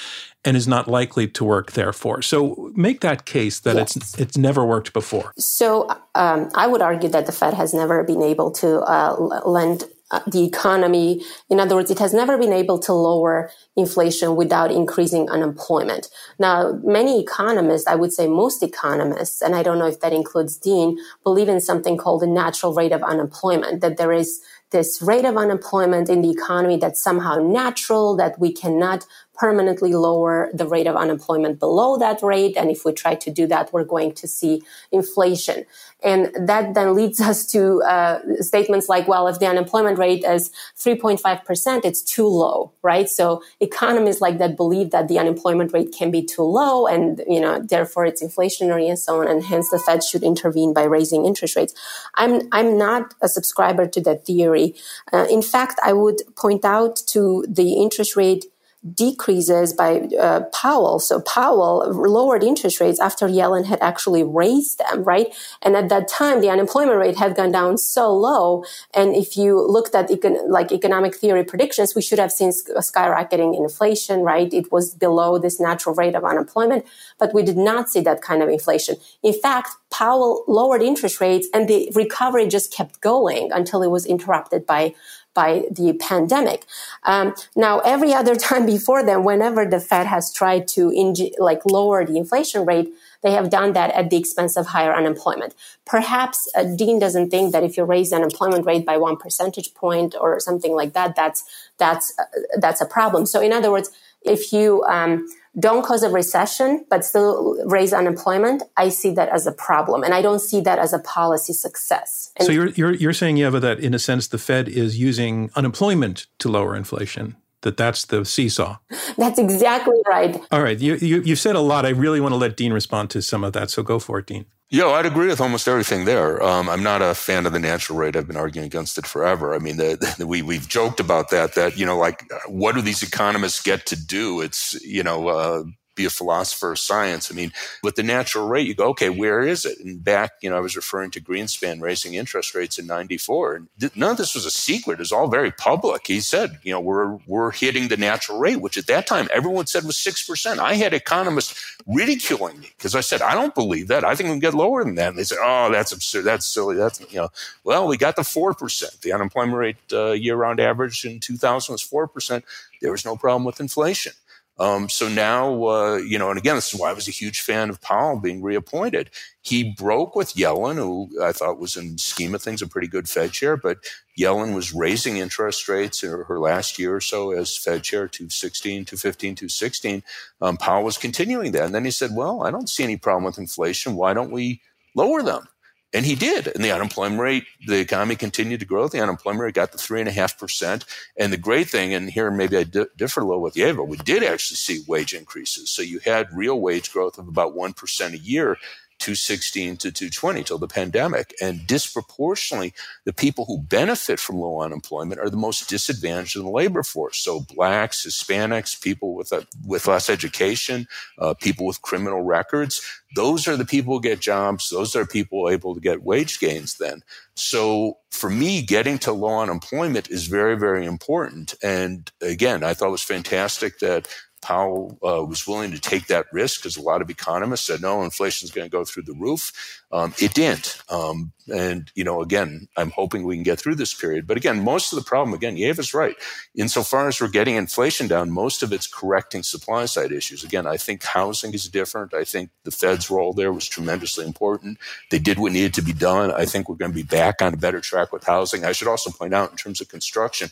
and 0.45 0.55
is 0.55 0.67
not 0.67 0.87
likely 0.87 1.27
to 1.27 1.43
work. 1.43 1.73
Therefore, 1.73 2.21
so 2.21 2.71
make 2.75 3.01
that 3.01 3.25
case 3.25 3.59
that 3.59 3.75
yes. 3.75 3.97
it's 3.97 4.17
it's 4.17 4.37
never 4.37 4.65
worked 4.65 4.93
before. 4.93 5.33
So 5.37 5.89
um, 6.15 6.49
I 6.55 6.65
would 6.65 6.81
argue 6.81 7.09
that 7.09 7.25
the 7.25 7.33
Fed 7.33 7.53
has 7.53 7.73
never 7.73 8.03
been 8.03 8.23
able 8.23 8.51
to 8.51 8.79
uh, 8.79 9.41
lend 9.45 9.83
Uh, 10.11 10.21
the 10.25 10.43
economy. 10.43 11.23
In 11.51 11.59
other 11.59 11.75
words, 11.75 11.91
it 11.91 11.99
has 11.99 12.15
never 12.15 12.35
been 12.35 12.51
able 12.51 12.79
to 12.79 12.93
lower 12.93 13.51
inflation 13.77 14.35
without 14.35 14.71
increasing 14.71 15.29
unemployment. 15.29 16.07
Now, 16.39 16.79
many 16.83 17.21
economists, 17.21 17.85
I 17.85 17.93
would 17.93 18.11
say 18.11 18.25
most 18.27 18.63
economists, 18.63 19.39
and 19.43 19.53
I 19.55 19.61
don't 19.61 19.77
know 19.77 19.85
if 19.85 19.99
that 19.99 20.11
includes 20.11 20.57
Dean, 20.57 20.97
believe 21.23 21.47
in 21.47 21.61
something 21.61 21.95
called 21.95 22.23
the 22.23 22.27
natural 22.27 22.73
rate 22.73 22.91
of 22.91 23.03
unemployment, 23.03 23.81
that 23.81 23.97
there 23.97 24.11
is 24.11 24.41
this 24.71 24.99
rate 24.99 25.25
of 25.25 25.37
unemployment 25.37 26.09
in 26.09 26.21
the 26.21 26.31
economy 26.31 26.77
that's 26.77 27.03
somehow 27.03 27.35
natural, 27.35 28.15
that 28.17 28.39
we 28.39 28.51
cannot 28.51 29.05
permanently 29.39 29.93
lower 29.93 30.49
the 30.53 30.67
rate 30.67 30.85
of 30.85 30.97
unemployment 30.97 31.59
below 31.59 31.97
that 31.97 32.21
rate. 32.21 32.57
And 32.57 32.69
if 32.69 32.83
we 32.83 32.91
try 32.91 33.15
to 33.15 33.31
do 33.31 33.47
that, 33.47 33.71
we're 33.71 33.85
going 33.85 34.11
to 34.15 34.27
see 34.27 34.61
inflation. 34.91 35.65
And 36.03 36.29
that 36.47 36.73
then 36.73 36.93
leads 36.93 37.21
us 37.29 37.45
to 37.53 37.81
uh, 37.83 38.19
statements 38.41 38.89
like, 38.89 39.07
well, 39.07 39.27
if 39.29 39.39
the 39.39 39.47
unemployment 39.47 39.97
rate 39.97 40.25
is 40.25 40.51
3.5%, 40.77 41.85
it's 41.85 42.01
too 42.01 42.27
low, 42.27 42.73
right? 42.81 43.07
So 43.07 43.41
economists 43.61 44.19
like 44.19 44.39
that 44.39 44.57
believe 44.57 44.91
that 44.91 45.07
the 45.07 45.17
unemployment 45.17 45.71
rate 45.71 45.93
can 45.97 46.11
be 46.11 46.21
too 46.21 46.43
low 46.43 46.85
and, 46.85 47.23
you 47.25 47.39
know, 47.39 47.61
therefore 47.61 48.05
it's 48.05 48.21
inflationary 48.21 48.89
and 48.89 48.99
so 48.99 49.21
on. 49.21 49.29
And 49.29 49.41
hence 49.41 49.69
the 49.69 49.79
Fed 49.79 50.03
should 50.03 50.23
intervene 50.23 50.73
by 50.73 50.83
raising 50.83 51.25
interest 51.25 51.55
rates. 51.55 51.73
I'm, 52.15 52.41
I'm 52.51 52.77
not 52.77 53.13
a 53.21 53.29
subscriber 53.29 53.87
to 53.87 54.01
that 54.01 54.25
theory. 54.25 54.75
Uh, 55.13 55.27
in 55.29 55.41
fact, 55.41 55.79
I 55.81 55.93
would 55.93 56.23
point 56.35 56.65
out 56.65 56.97
to 57.07 57.45
the 57.47 57.73
interest 57.81 58.17
rate 58.17 58.45
decreases 58.95 59.73
by 59.73 60.07
uh, 60.19 60.41
Powell. 60.53 60.99
So 60.99 61.19
Powell 61.21 61.91
lowered 61.91 62.43
interest 62.43 62.79
rates 62.79 62.99
after 62.99 63.27
Yellen 63.27 63.65
had 63.65 63.79
actually 63.81 64.23
raised 64.23 64.79
them, 64.79 65.03
right? 65.03 65.35
And 65.61 65.75
at 65.75 65.89
that 65.89 66.07
time, 66.07 66.39
the 66.39 66.49
unemployment 66.49 66.97
rate 66.97 67.17
had 67.17 67.35
gone 67.35 67.51
down 67.51 67.77
so 67.77 68.15
low. 68.15 68.63
And 68.93 69.15
if 69.15 69.35
you 69.35 69.59
looked 69.59 69.95
at 69.95 70.09
econ- 70.09 70.49
like 70.49 70.71
economic 70.71 71.15
theory 71.15 71.43
predictions, 71.43 71.93
we 71.93 72.01
should 72.01 72.19
have 72.19 72.31
seen 72.31 72.51
skyrocketing 72.51 73.57
inflation, 73.57 74.21
right? 74.21 74.51
It 74.53 74.71
was 74.71 74.95
below 74.95 75.37
this 75.37 75.59
natural 75.59 75.93
rate 75.93 76.15
of 76.15 76.23
unemployment, 76.23 76.85
but 77.17 77.33
we 77.33 77.43
did 77.43 77.57
not 77.57 77.89
see 77.89 77.99
that 78.01 78.21
kind 78.21 78.41
of 78.41 78.47
inflation. 78.47 78.95
In 79.23 79.33
fact, 79.33 79.71
Powell 79.91 80.45
lowered 80.47 80.81
interest 80.81 81.19
rates 81.19 81.47
and 81.53 81.67
the 81.67 81.91
recovery 81.95 82.47
just 82.47 82.71
kept 82.71 83.01
going 83.01 83.51
until 83.51 83.81
it 83.81 83.89
was 83.89 84.05
interrupted 84.05 84.65
by 84.65 84.93
by 85.33 85.63
the 85.71 85.93
pandemic. 85.93 86.65
Um, 87.03 87.33
now, 87.55 87.79
every 87.79 88.13
other 88.13 88.35
time 88.49 88.65
before 88.65 89.03
then, 89.03 89.23
whenever 89.23 89.65
the 89.65 89.79
Fed 89.79 90.07
has 90.07 90.33
tried 90.33 90.67
to 90.69 90.89
inj- 90.89 91.33
like 91.39 91.61
lower 91.65 92.05
the 92.05 92.17
inflation 92.17 92.65
rate, 92.65 92.89
they 93.21 93.31
have 93.31 93.49
done 93.49 93.73
that 93.73 93.91
at 93.91 94.09
the 94.09 94.17
expense 94.17 94.55
of 94.55 94.67
higher 94.67 94.93
unemployment. 94.93 95.53
Perhaps 95.85 96.49
uh, 96.55 96.63
Dean 96.63 96.99
doesn't 96.99 97.29
think 97.29 97.51
that 97.51 97.63
if 97.63 97.75
you 97.75 97.83
raise 97.83 98.11
the 98.11 98.15
unemployment 98.15 98.65
rate 98.65 98.85
by 98.85 98.97
one 98.97 99.17
percentage 99.17 99.73
point 99.73 100.15
or 100.19 100.39
something 100.39 100.73
like 100.73 100.93
that, 100.93 101.15
that's 101.15 101.43
that's 101.77 102.13
uh, 102.17 102.23
that's 102.57 102.81
a 102.81 102.85
problem. 102.85 103.25
So, 103.25 103.41
in 103.41 103.51
other 103.51 103.71
words, 103.71 103.89
if 104.21 104.53
you 104.53 104.83
um, 104.83 105.27
don't 105.57 105.85
cause 105.85 106.03
a 106.03 106.09
recession 106.09 106.85
but 106.89 107.03
still 107.03 107.57
raise 107.65 107.93
unemployment, 107.93 108.63
I 108.77 108.89
see 108.89 109.11
that 109.11 109.29
as 109.29 109.47
a 109.47 109.51
problem, 109.51 110.03
and 110.03 110.13
I 110.13 110.21
don't 110.21 110.39
see 110.39 110.61
that 110.61 110.79
as 110.79 110.93
a 110.93 110.99
policy 110.99 111.53
success. 111.53 112.31
And 112.37 112.45
so 112.45 112.51
you're 112.51 112.69
you're 112.69 112.93
you're 112.93 113.13
saying, 113.13 113.37
Eva, 113.37 113.59
that 113.59 113.79
in 113.79 113.93
a 113.93 113.99
sense 113.99 114.27
the 114.27 114.37
Fed 114.37 114.69
is 114.69 114.99
using 114.99 115.49
unemployment 115.55 116.27
to 116.39 116.49
lower 116.49 116.75
inflation. 116.75 117.35
That 117.61 117.75
that's 117.75 118.05
the 118.05 118.23
seesaw. 118.23 118.77
That's 119.17 119.37
exactly 119.37 119.97
right. 120.07 120.39
All 120.49 120.63
right, 120.63 120.79
you, 120.79 120.95
you 120.95 121.21
you've 121.21 121.39
said 121.39 121.57
a 121.57 121.59
lot. 121.59 121.85
I 121.85 121.89
really 121.89 122.21
want 122.21 122.31
to 122.31 122.37
let 122.37 122.55
Dean 122.55 122.71
respond 122.71 123.09
to 123.09 123.21
some 123.21 123.43
of 123.43 123.51
that. 123.51 123.69
So 123.69 123.83
go 123.83 123.99
for 123.99 124.19
it, 124.19 124.27
Dean. 124.27 124.45
Yeah, 124.71 124.85
I'd 124.87 125.07
agree 125.07 125.27
with 125.27 125.41
almost 125.41 125.67
everything 125.67 126.05
there. 126.05 126.41
Um, 126.43 126.69
I'm 126.69 126.83
not 126.83 127.01
a 127.01 127.15
fan 127.15 127.47
of 127.47 127.53
the 127.53 127.59
natural 127.59 127.97
rate. 127.97 128.15
I've 128.15 128.27
been 128.27 128.37
arguing 128.37 128.67
against 128.67 128.99
it 128.99 129.07
forever. 129.07 129.55
I 129.55 129.59
mean, 129.59 129.77
the, 129.77 130.15
the, 130.19 130.27
we 130.27 130.43
we've 130.43 130.67
joked 130.69 130.99
about 130.99 131.31
that. 131.31 131.55
That 131.55 131.75
you 131.77 131.87
know, 131.87 131.97
like, 131.97 132.23
what 132.47 132.75
do 132.75 132.81
these 132.81 133.01
economists 133.01 133.61
get 133.63 133.87
to 133.87 133.95
do? 133.95 134.41
It's 134.41 134.79
you 134.83 135.01
know, 135.01 135.27
uh, 135.27 135.63
be 135.99 136.05
a 136.05 136.09
philosopher 136.09 136.71
of 136.71 136.79
science. 136.79 137.29
I 137.31 137.35
mean, 137.35 137.51
with 137.83 137.95
the 137.95 138.03
natural 138.03 138.47
rate, 138.47 138.65
you 138.65 138.73
go, 138.73 138.87
okay, 138.89 139.09
where 139.09 139.41
is 139.41 139.65
it? 139.65 139.79
And 139.79 140.01
back, 140.01 140.31
you 140.41 140.49
know, 140.49 140.55
I 140.55 140.61
was 140.61 140.77
referring 140.77 141.11
to 141.11 141.21
Greenspan 141.21 141.81
raising 141.81 142.13
interest 142.13 142.55
rates 142.55 142.79
in 142.79 142.87
94. 142.87 143.55
And 143.55 143.67
none 143.95 144.11
of 144.11 144.17
this 144.17 144.33
was 144.33 144.45
a 144.45 144.51
secret. 144.51 144.93
It 144.93 144.99
was 144.99 145.11
all 145.11 145.27
very 145.27 145.51
public. 145.51 146.07
He 146.07 146.21
said, 146.21 146.59
you 146.63 146.71
know, 146.71 146.79
we're, 146.79 147.17
we're 147.27 147.51
hitting 147.51 147.89
the 147.89 147.97
natural 147.97 148.39
rate, 148.39 148.61
which 148.61 148.77
at 148.77 148.87
that 148.87 149.07
time 149.07 149.27
everyone 149.33 149.67
said 149.67 149.83
was 149.83 149.97
6%. 149.97 150.57
I 150.57 150.75
had 150.75 150.93
economists 150.93 151.77
ridiculing 151.85 152.61
me 152.61 152.71
because 152.77 152.95
I 152.95 153.01
said, 153.01 153.21
I 153.21 153.35
don't 153.35 153.53
believe 153.53 153.89
that. 153.89 154.05
I 154.05 154.15
think 154.15 154.27
we 154.27 154.33
can 154.33 154.39
get 154.39 154.53
lower 154.53 154.85
than 154.85 154.95
that. 154.95 155.09
And 155.09 155.17
they 155.17 155.23
said, 155.23 155.39
oh, 155.41 155.69
that's 155.69 155.91
absurd. 155.91 156.23
That's 156.23 156.45
silly. 156.45 156.77
That's, 156.77 157.01
you 157.11 157.19
know, 157.19 157.29
well, 157.65 157.87
we 157.87 157.97
got 157.97 158.15
the 158.15 158.21
4%. 158.21 159.01
The 159.01 159.11
unemployment 159.11 159.57
rate 159.57 159.77
uh, 159.91 160.11
year 160.11 160.37
round 160.37 160.61
average 160.61 161.03
in 161.03 161.19
2000 161.19 161.73
was 161.73 161.83
4%. 161.83 162.41
There 162.81 162.91
was 162.91 163.03
no 163.03 163.17
problem 163.17 163.43
with 163.43 163.59
inflation. 163.59 164.13
Um, 164.59 164.89
so 164.89 165.07
now, 165.07 165.63
uh, 165.67 165.97
you 165.97 166.19
know, 166.19 166.29
and 166.29 166.37
again, 166.37 166.55
this 166.55 166.73
is 166.73 166.79
why 166.79 166.89
I 166.89 166.93
was 166.93 167.07
a 167.07 167.11
huge 167.11 167.39
fan 167.41 167.69
of 167.69 167.81
Powell 167.81 168.19
being 168.19 168.41
reappointed. 168.41 169.09
He 169.41 169.73
broke 169.73 170.15
with 170.15 170.33
Yellen, 170.33 170.75
who 170.75 171.09
I 171.23 171.31
thought 171.31 171.59
was 171.59 171.77
in 171.77 171.97
scheme 171.97 172.35
of 172.35 172.41
things 172.41 172.61
a 172.61 172.67
pretty 172.67 172.87
good 172.87 173.07
Fed 173.07 173.31
chair, 173.31 173.55
but 173.55 173.77
Yellen 174.19 174.53
was 174.53 174.73
raising 174.73 175.17
interest 175.17 175.69
rates 175.69 176.03
in 176.03 176.09
her 176.09 176.39
last 176.39 176.77
year 176.77 176.93
or 176.93 177.01
so 177.01 177.31
as 177.31 177.57
Fed 177.57 177.83
chair 177.83 178.07
to 178.09 178.29
16, 178.29 178.85
to 178.85 178.97
15, 178.97 179.35
to 179.35 179.47
16. 179.47 180.03
Um, 180.41 180.57
Powell 180.57 180.83
was 180.83 180.97
continuing 180.97 181.53
that. 181.53 181.63
And 181.63 181.73
then 181.73 181.85
he 181.85 181.91
said, 181.91 182.11
well, 182.13 182.43
I 182.43 182.51
don't 182.51 182.69
see 182.69 182.83
any 182.83 182.97
problem 182.97 183.23
with 183.23 183.37
inflation. 183.37 183.95
Why 183.95 184.13
don't 184.13 184.31
we 184.31 184.61
lower 184.93 185.23
them? 185.23 185.47
And 185.91 186.05
he 186.05 186.13
did. 186.13 186.47
And 186.47 186.63
the 186.63 186.71
unemployment 186.71 187.19
rate, 187.19 187.45
the 187.65 187.79
economy 187.79 188.15
continued 188.15 188.59
to 188.59 188.65
grow. 188.65 188.87
The 188.87 189.01
unemployment 189.01 189.41
rate 189.41 189.55
got 189.55 189.71
to 189.71 189.77
three 189.79 189.99
and 189.99 190.07
a 190.07 190.11
half 190.11 190.37
percent. 190.37 190.85
And 191.17 191.33
the 191.33 191.37
great 191.37 191.67
thing, 191.67 191.95
and 191.95 192.11
here 192.11 192.29
maybe 192.29 192.57
I 192.57 192.63
di- 192.63 192.85
differ 192.95 193.21
a 193.21 193.25
little 193.25 193.41
with 193.41 193.57
Eva, 193.57 193.83
we 193.83 193.97
did 193.97 194.23
actually 194.23 194.57
see 194.57 194.83
wage 194.87 195.13
increases. 195.15 195.71
So 195.71 195.81
you 195.81 195.99
had 195.99 196.27
real 196.31 196.59
wage 196.61 196.93
growth 196.93 197.17
of 197.17 197.27
about 197.27 197.55
1% 197.55 198.13
a 198.13 198.17
year 198.19 198.57
216 198.99 199.77
to 199.77 199.91
220 199.91 200.43
till 200.43 200.57
the 200.57 200.67
pandemic. 200.67 201.33
And 201.41 201.65
disproportionately, 201.65 202.73
the 203.05 203.13
people 203.13 203.45
who 203.45 203.59
benefit 203.59 204.19
from 204.19 204.37
low 204.37 204.61
unemployment 204.61 205.19
are 205.19 205.29
the 205.29 205.37
most 205.37 205.69
disadvantaged 205.69 206.35
in 206.35 206.43
the 206.43 206.49
labor 206.49 206.83
force. 206.83 207.17
So 207.19 207.39
blacks, 207.39 208.05
Hispanics, 208.05 208.79
people 208.81 209.15
with, 209.15 209.31
a, 209.31 209.47
with 209.65 209.87
less 209.87 210.09
education, 210.09 210.87
uh, 211.17 211.33
people 211.33 211.65
with 211.65 211.81
criminal 211.81 212.21
records. 212.21 212.81
Those 213.15 213.47
are 213.47 213.57
the 213.57 213.65
people 213.65 213.95
who 213.95 214.01
get 214.01 214.19
jobs. 214.19 214.69
Those 214.69 214.95
are 214.95 215.05
people 215.05 215.49
able 215.49 215.73
to 215.73 215.81
get 215.81 216.03
wage 216.03 216.39
gains 216.39 216.77
then. 216.77 217.01
So 217.35 217.97
for 218.11 218.29
me, 218.29 218.61
getting 218.61 218.99
to 218.99 219.13
low 219.13 219.39
unemployment 219.39 220.09
is 220.09 220.27
very, 220.27 220.57
very 220.57 220.85
important. 220.85 221.55
And 221.63 222.11
again, 222.21 222.63
I 222.63 222.73
thought 222.73 222.89
it 222.89 222.91
was 222.91 223.03
fantastic 223.03 223.79
that 223.79 224.07
Powell 224.41 224.97
uh, 225.03 225.23
was 225.25 225.47
willing 225.47 225.71
to 225.71 225.79
take 225.79 226.07
that 226.07 226.25
risk 226.31 226.61
because 226.61 226.77
a 226.77 226.81
lot 226.81 227.01
of 227.01 227.09
economists 227.09 227.67
said, 227.67 227.81
no, 227.81 228.03
inflation 228.03 228.45
is 228.45 228.51
going 228.51 228.65
to 228.65 228.71
go 228.71 228.85
through 228.85 229.03
the 229.03 229.13
roof. 229.13 229.83
Um, 229.91 230.13
it 230.19 230.33
didn't. 230.33 230.81
Um, 230.89 231.33
and, 231.53 231.91
you 231.95 232.03
know, 232.03 232.21
again, 232.21 232.67
I'm 232.77 232.91
hoping 232.91 233.23
we 233.23 233.35
can 233.35 233.43
get 233.43 233.59
through 233.59 233.75
this 233.75 233.93
period. 233.93 234.27
But 234.27 234.37
again, 234.37 234.63
most 234.63 234.93
of 234.93 234.99
the 234.99 235.05
problem, 235.05 235.33
again, 235.33 235.57
is 235.57 235.93
right. 235.93 236.15
Insofar 236.55 237.07
as 237.07 237.19
we're 237.19 237.27
getting 237.27 237.55
inflation 237.55 238.07
down, 238.07 238.29
most 238.31 238.61
of 238.61 238.71
it's 238.71 238.87
correcting 238.87 239.43
supply 239.43 239.85
side 239.85 240.11
issues. 240.11 240.43
Again, 240.43 240.67
I 240.67 240.77
think 240.77 241.03
housing 241.03 241.53
is 241.53 241.67
different. 241.67 242.13
I 242.13 242.23
think 242.23 242.51
the 242.63 242.71
Fed's 242.71 243.09
role 243.09 243.33
there 243.33 243.51
was 243.51 243.67
tremendously 243.67 244.25
important. 244.25 244.77
They 245.09 245.19
did 245.19 245.39
what 245.39 245.51
needed 245.51 245.73
to 245.75 245.81
be 245.81 245.93
done. 245.93 246.31
I 246.31 246.45
think 246.45 246.69
we're 246.69 246.75
going 246.75 246.91
to 246.91 246.95
be 246.95 247.03
back 247.03 247.41
on 247.41 247.53
a 247.53 247.57
better 247.57 247.81
track 247.81 248.13
with 248.13 248.25
housing. 248.25 248.63
I 248.63 248.71
should 248.71 248.87
also 248.87 249.09
point 249.09 249.33
out 249.33 249.51
in 249.51 249.57
terms 249.57 249.81
of 249.81 249.89
construction, 249.89 250.49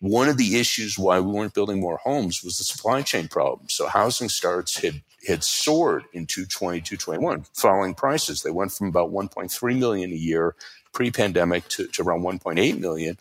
one 0.00 0.28
of 0.28 0.36
the 0.36 0.58
issues 0.58 0.98
why 0.98 1.20
we 1.20 1.32
weren't 1.32 1.54
building 1.54 1.80
more 1.80 1.98
homes 1.98 2.42
was 2.42 2.58
the 2.58 2.64
supply 2.64 3.02
chain 3.02 3.28
problem. 3.28 3.68
So 3.68 3.86
housing 3.86 4.28
starts 4.28 4.78
had 4.78 5.02
had 5.26 5.42
soared 5.42 6.04
in 6.12 6.26
220, 6.26 6.80
221, 6.80 7.46
falling 7.54 7.94
prices. 7.94 8.42
They 8.42 8.50
went 8.50 8.72
from 8.72 8.88
about 8.88 9.10
1.3 9.10 9.78
million 9.78 10.10
a 10.10 10.14
year 10.14 10.54
pre-pandemic 10.92 11.66
to, 11.68 11.86
to 11.88 12.02
around 12.02 12.22
1.8 12.22 12.78
million. 12.78 13.18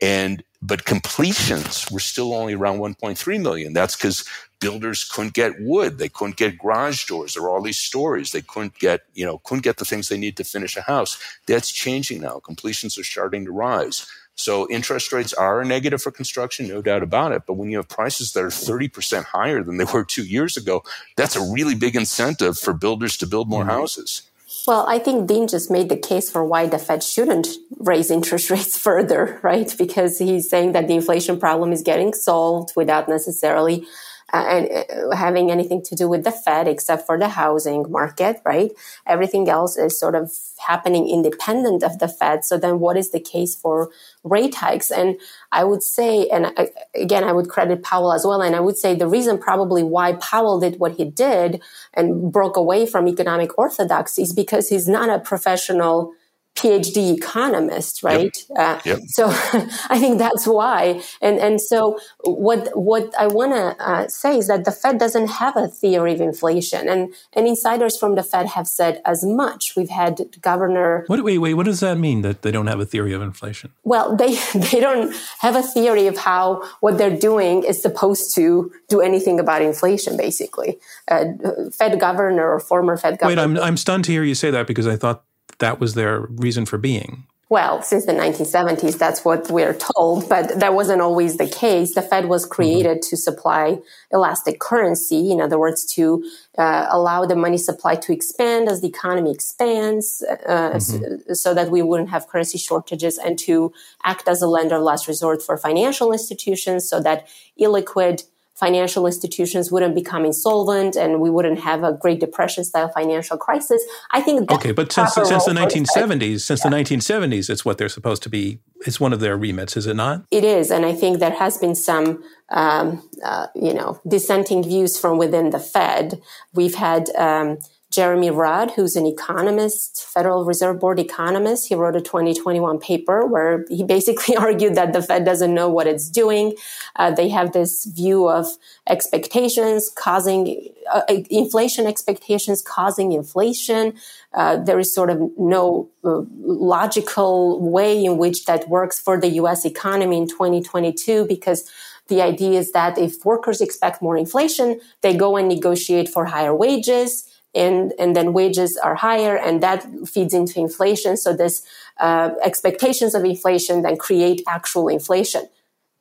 And 0.00 0.42
but 0.60 0.84
completions 0.84 1.90
were 1.90 2.00
still 2.00 2.34
only 2.34 2.54
around 2.54 2.78
1.3 2.78 3.40
million. 3.40 3.72
That's 3.72 3.96
because 3.96 4.24
builders 4.60 5.04
couldn't 5.04 5.34
get 5.34 5.60
wood, 5.60 5.98
they 5.98 6.08
couldn't 6.08 6.36
get 6.36 6.58
garage 6.58 7.06
doors. 7.06 7.34
There 7.34 7.48
all 7.48 7.62
these 7.62 7.78
stories 7.78 8.32
they 8.32 8.42
couldn't 8.42 8.78
get, 8.78 9.02
you 9.14 9.24
know, 9.24 9.38
couldn't 9.38 9.64
get 9.64 9.76
the 9.76 9.84
things 9.84 10.08
they 10.08 10.18
need 10.18 10.36
to 10.38 10.44
finish 10.44 10.76
a 10.76 10.82
house. 10.82 11.18
That's 11.46 11.70
changing 11.70 12.22
now. 12.22 12.40
Completions 12.40 12.98
are 12.98 13.04
starting 13.04 13.44
to 13.44 13.52
rise. 13.52 14.06
So 14.36 14.68
interest 14.70 15.12
rates 15.12 15.32
are 15.32 15.62
a 15.62 15.64
negative 15.64 16.02
for 16.02 16.10
construction, 16.10 16.68
no 16.68 16.82
doubt 16.82 17.02
about 17.02 17.32
it. 17.32 17.42
But 17.46 17.54
when 17.54 17.70
you 17.70 17.78
have 17.78 17.88
prices 17.88 18.32
that 18.32 18.44
are 18.44 18.48
30% 18.48 19.24
higher 19.24 19.62
than 19.62 19.78
they 19.78 19.84
were 19.84 20.04
two 20.04 20.24
years 20.24 20.56
ago, 20.56 20.84
that's 21.16 21.36
a 21.36 21.52
really 21.52 21.74
big 21.74 21.96
incentive 21.96 22.58
for 22.58 22.74
builders 22.74 23.16
to 23.18 23.26
build 23.26 23.48
more 23.48 23.62
mm-hmm. 23.62 23.70
houses. 23.70 24.22
Well, 24.66 24.84
I 24.88 24.98
think 24.98 25.28
Dean 25.28 25.46
just 25.46 25.70
made 25.70 25.88
the 25.88 25.96
case 25.96 26.28
for 26.30 26.44
why 26.44 26.66
the 26.66 26.78
Fed 26.78 27.02
shouldn't 27.02 27.48
raise 27.78 28.10
interest 28.10 28.50
rates 28.50 28.76
further, 28.76 29.40
right? 29.42 29.72
Because 29.78 30.18
he's 30.18 30.50
saying 30.50 30.72
that 30.72 30.86
the 30.86 30.94
inflation 30.94 31.38
problem 31.38 31.72
is 31.72 31.82
getting 31.82 32.12
solved 32.12 32.72
without 32.76 33.08
necessarily 33.08 33.86
uh, 34.32 34.44
and 34.48 34.68
uh, 34.70 35.16
having 35.16 35.50
anything 35.50 35.82
to 35.82 35.94
do 35.94 36.08
with 36.08 36.24
the 36.24 36.32
Fed 36.32 36.66
except 36.66 37.06
for 37.06 37.18
the 37.18 37.28
housing 37.28 37.90
market, 37.90 38.40
right? 38.44 38.72
Everything 39.06 39.48
else 39.48 39.76
is 39.76 39.98
sort 39.98 40.14
of 40.14 40.32
happening 40.66 41.08
independent 41.08 41.84
of 41.84 41.98
the 42.00 42.08
Fed. 42.08 42.44
So 42.44 42.58
then 42.58 42.80
what 42.80 42.96
is 42.96 43.12
the 43.12 43.20
case 43.20 43.54
for 43.54 43.90
rate 44.24 44.56
hikes? 44.56 44.90
And 44.90 45.20
I 45.52 45.62
would 45.62 45.82
say, 45.82 46.28
and 46.28 46.46
I, 46.56 46.70
again, 46.94 47.22
I 47.22 47.32
would 47.32 47.48
credit 47.48 47.84
Powell 47.84 48.12
as 48.12 48.24
well. 48.24 48.42
And 48.42 48.56
I 48.56 48.60
would 48.60 48.76
say 48.76 48.94
the 48.96 49.06
reason 49.06 49.38
probably 49.38 49.84
why 49.84 50.14
Powell 50.14 50.58
did 50.58 50.80
what 50.80 50.96
he 50.96 51.04
did 51.04 51.62
and 51.94 52.32
broke 52.32 52.56
away 52.56 52.84
from 52.86 53.06
economic 53.06 53.56
orthodoxy 53.56 54.22
is 54.22 54.32
because 54.32 54.68
he's 54.68 54.88
not 54.88 55.08
a 55.08 55.20
professional 55.20 56.12
PhD 56.56 57.14
economist, 57.16 58.02
right? 58.02 58.36
Yep. 58.50 58.58
Uh, 58.58 58.80
yep. 58.84 58.98
So 59.08 59.26
I 59.90 59.98
think 59.98 60.18
that's 60.18 60.46
why. 60.46 61.02
And 61.20 61.38
and 61.38 61.60
so 61.60 61.98
what 62.24 62.70
what 62.76 63.14
I 63.18 63.26
want 63.26 63.52
to 63.52 63.76
uh, 63.78 64.08
say 64.08 64.38
is 64.38 64.48
that 64.48 64.64
the 64.64 64.72
Fed 64.72 64.98
doesn't 64.98 65.28
have 65.28 65.56
a 65.56 65.68
theory 65.68 66.14
of 66.14 66.20
inflation, 66.20 66.88
and 66.88 67.14
and 67.34 67.46
insiders 67.46 67.96
from 67.98 68.14
the 68.14 68.22
Fed 68.22 68.46
have 68.48 68.66
said 68.66 69.02
as 69.04 69.24
much. 69.24 69.74
We've 69.76 69.90
had 69.90 70.20
Governor. 70.40 71.04
What, 71.08 71.22
wait, 71.22 71.38
wait. 71.38 71.54
What 71.54 71.66
does 71.66 71.80
that 71.80 71.98
mean 71.98 72.22
that 72.22 72.40
they 72.42 72.50
don't 72.50 72.66
have 72.66 72.80
a 72.80 72.86
theory 72.86 73.12
of 73.12 73.20
inflation? 73.20 73.70
Well, 73.84 74.16
they 74.16 74.34
they 74.54 74.80
don't 74.80 75.14
have 75.40 75.56
a 75.56 75.62
theory 75.62 76.06
of 76.06 76.16
how 76.16 76.62
what 76.80 76.96
they're 76.96 77.16
doing 77.16 77.64
is 77.64 77.80
supposed 77.80 78.34
to 78.36 78.72
do 78.88 79.00
anything 79.02 79.38
about 79.38 79.60
inflation. 79.60 80.16
Basically, 80.16 80.78
uh, 81.08 81.24
Fed 81.72 82.00
governor 82.00 82.50
or 82.54 82.60
former 82.60 82.96
Fed 82.96 83.18
governor. 83.18 83.42
Wait, 83.42 83.44
I'm 83.44 83.58
I'm 83.58 83.76
stunned 83.76 84.06
to 84.06 84.12
hear 84.12 84.24
you 84.24 84.34
say 84.34 84.50
that 84.50 84.66
because 84.66 84.86
I 84.86 84.96
thought 84.96 85.22
that 85.58 85.80
was 85.80 85.94
their 85.94 86.20
reason 86.20 86.66
for 86.66 86.78
being. 86.78 87.26
Well, 87.48 87.80
since 87.80 88.06
the 88.06 88.12
1970s, 88.12 88.98
that's 88.98 89.24
what 89.24 89.48
we're 89.52 89.78
told, 89.94 90.28
but 90.28 90.58
that 90.58 90.74
wasn't 90.74 91.00
always 91.00 91.36
the 91.36 91.46
case. 91.46 91.94
The 91.94 92.02
Fed 92.02 92.24
was 92.26 92.44
created 92.44 92.98
mm-hmm. 92.98 93.08
to 93.10 93.16
supply 93.16 93.78
elastic 94.10 94.58
currency, 94.58 95.30
in 95.30 95.40
other 95.40 95.56
words, 95.56 95.86
to 95.94 96.28
uh, 96.58 96.88
allow 96.90 97.24
the 97.24 97.36
money 97.36 97.56
supply 97.56 97.94
to 97.94 98.12
expand 98.12 98.68
as 98.68 98.80
the 98.80 98.88
economy 98.88 99.30
expands, 99.30 100.24
uh, 100.28 100.72
mm-hmm. 100.72 100.78
so, 100.78 101.34
so, 101.34 101.54
that 101.54 101.70
we 101.70 101.82
wouldn't 101.82 102.10
have 102.10 102.26
currency 102.26 102.58
shortages, 102.58 103.16
and 103.16 103.38
to 103.38 103.72
act 104.04 104.26
as 104.26 104.42
a 104.42 104.48
lender 104.48 104.74
of 104.74 104.82
last 104.82 105.06
resort 105.06 105.40
for 105.40 105.56
financial 105.56 106.12
institutions 106.12 106.88
so 106.88 106.98
that 107.00 107.28
illiquid 107.60 108.24
financial 108.58 109.06
institutions 109.06 109.70
wouldn't 109.70 109.94
become 109.94 110.24
insolvent 110.24 110.96
and 110.96 111.20
we 111.20 111.30
wouldn't 111.30 111.60
have 111.60 111.84
a 111.84 111.92
Great 111.92 112.20
Depression 112.20 112.64
style 112.64 112.88
financial 112.88 113.36
crisis. 113.36 113.82
I 114.12 114.20
think 114.20 114.50
okay, 114.50 114.72
but 114.72 114.90
since 114.92 115.14
since 115.14 115.44
the 115.44 115.52
1970s, 115.52 116.40
since 116.40 116.64
yeah. 116.64 116.70
the 116.70 116.76
1970s, 116.76 117.50
it's 117.50 117.64
what 117.64 117.78
they're 117.78 117.88
supposed 117.88 118.22
to 118.24 118.28
be. 118.28 118.60
It's 118.86 119.00
one 119.00 119.12
of 119.12 119.20
their 119.20 119.36
remits, 119.36 119.76
is 119.76 119.86
it 119.86 119.94
not? 119.94 120.24
It 120.30 120.44
is, 120.44 120.70
and 120.70 120.84
I 120.84 120.94
think 120.94 121.18
there 121.18 121.30
has 121.30 121.58
been 121.58 121.74
some, 121.74 122.22
um, 122.50 123.08
uh, 123.24 123.46
you 123.54 123.74
know, 123.74 124.00
dissenting 124.06 124.62
views 124.62 124.98
from 124.98 125.18
within 125.18 125.50
the 125.50 125.60
Fed. 125.60 126.20
We've 126.54 126.74
had. 126.74 127.10
Um, 127.16 127.58
Jeremy 127.96 128.30
Rudd, 128.30 128.72
who's 128.72 128.94
an 128.94 129.06
economist, 129.06 130.04
Federal 130.04 130.44
Reserve 130.44 130.78
Board 130.78 131.00
economist. 131.00 131.66
He 131.66 131.74
wrote 131.74 131.96
a 131.96 132.02
2021 132.02 132.78
paper 132.78 133.24
where 133.24 133.64
he 133.70 133.82
basically 133.84 134.36
argued 134.46 134.74
that 134.74 134.92
the 134.92 135.00
Fed 135.00 135.24
doesn't 135.24 135.54
know 135.54 135.70
what 135.70 135.86
it's 135.86 136.10
doing. 136.10 136.54
Uh, 136.96 137.10
they 137.10 137.30
have 137.30 137.52
this 137.52 137.86
view 137.86 138.28
of 138.28 138.46
expectations 138.86 139.88
causing 139.88 140.68
uh, 140.92 141.04
inflation 141.30 141.86
expectations 141.86 142.60
causing 142.60 143.12
inflation. 143.12 143.94
Uh, 144.34 144.58
there 144.58 144.78
is 144.78 144.94
sort 144.94 145.08
of 145.08 145.18
no 145.38 145.88
uh, 146.04 146.20
logical 146.42 147.58
way 147.62 148.04
in 148.04 148.18
which 148.18 148.44
that 148.44 148.68
works 148.68 149.00
for 149.00 149.18
the 149.18 149.28
US 149.40 149.64
economy 149.64 150.18
in 150.18 150.28
2022 150.28 151.24
because 151.24 151.64
the 152.08 152.20
idea 152.20 152.58
is 152.60 152.72
that 152.72 152.98
if 152.98 153.24
workers 153.24 153.62
expect 153.62 154.02
more 154.02 154.18
inflation, 154.18 154.80
they 155.00 155.16
go 155.16 155.38
and 155.38 155.48
negotiate 155.48 156.10
for 156.10 156.26
higher 156.26 156.54
wages 156.54 157.32
and 157.56 157.92
and 157.98 158.14
then 158.14 158.32
wages 158.32 158.76
are 158.76 158.94
higher 158.94 159.36
and 159.36 159.62
that 159.62 159.86
feeds 160.06 160.34
into 160.34 160.60
inflation. 160.60 161.16
So 161.16 161.32
this 161.32 161.62
uh, 161.98 162.30
expectations 162.44 163.14
of 163.14 163.24
inflation 163.24 163.82
then 163.82 163.96
create 163.96 164.42
actual 164.46 164.88
inflation. 164.88 165.48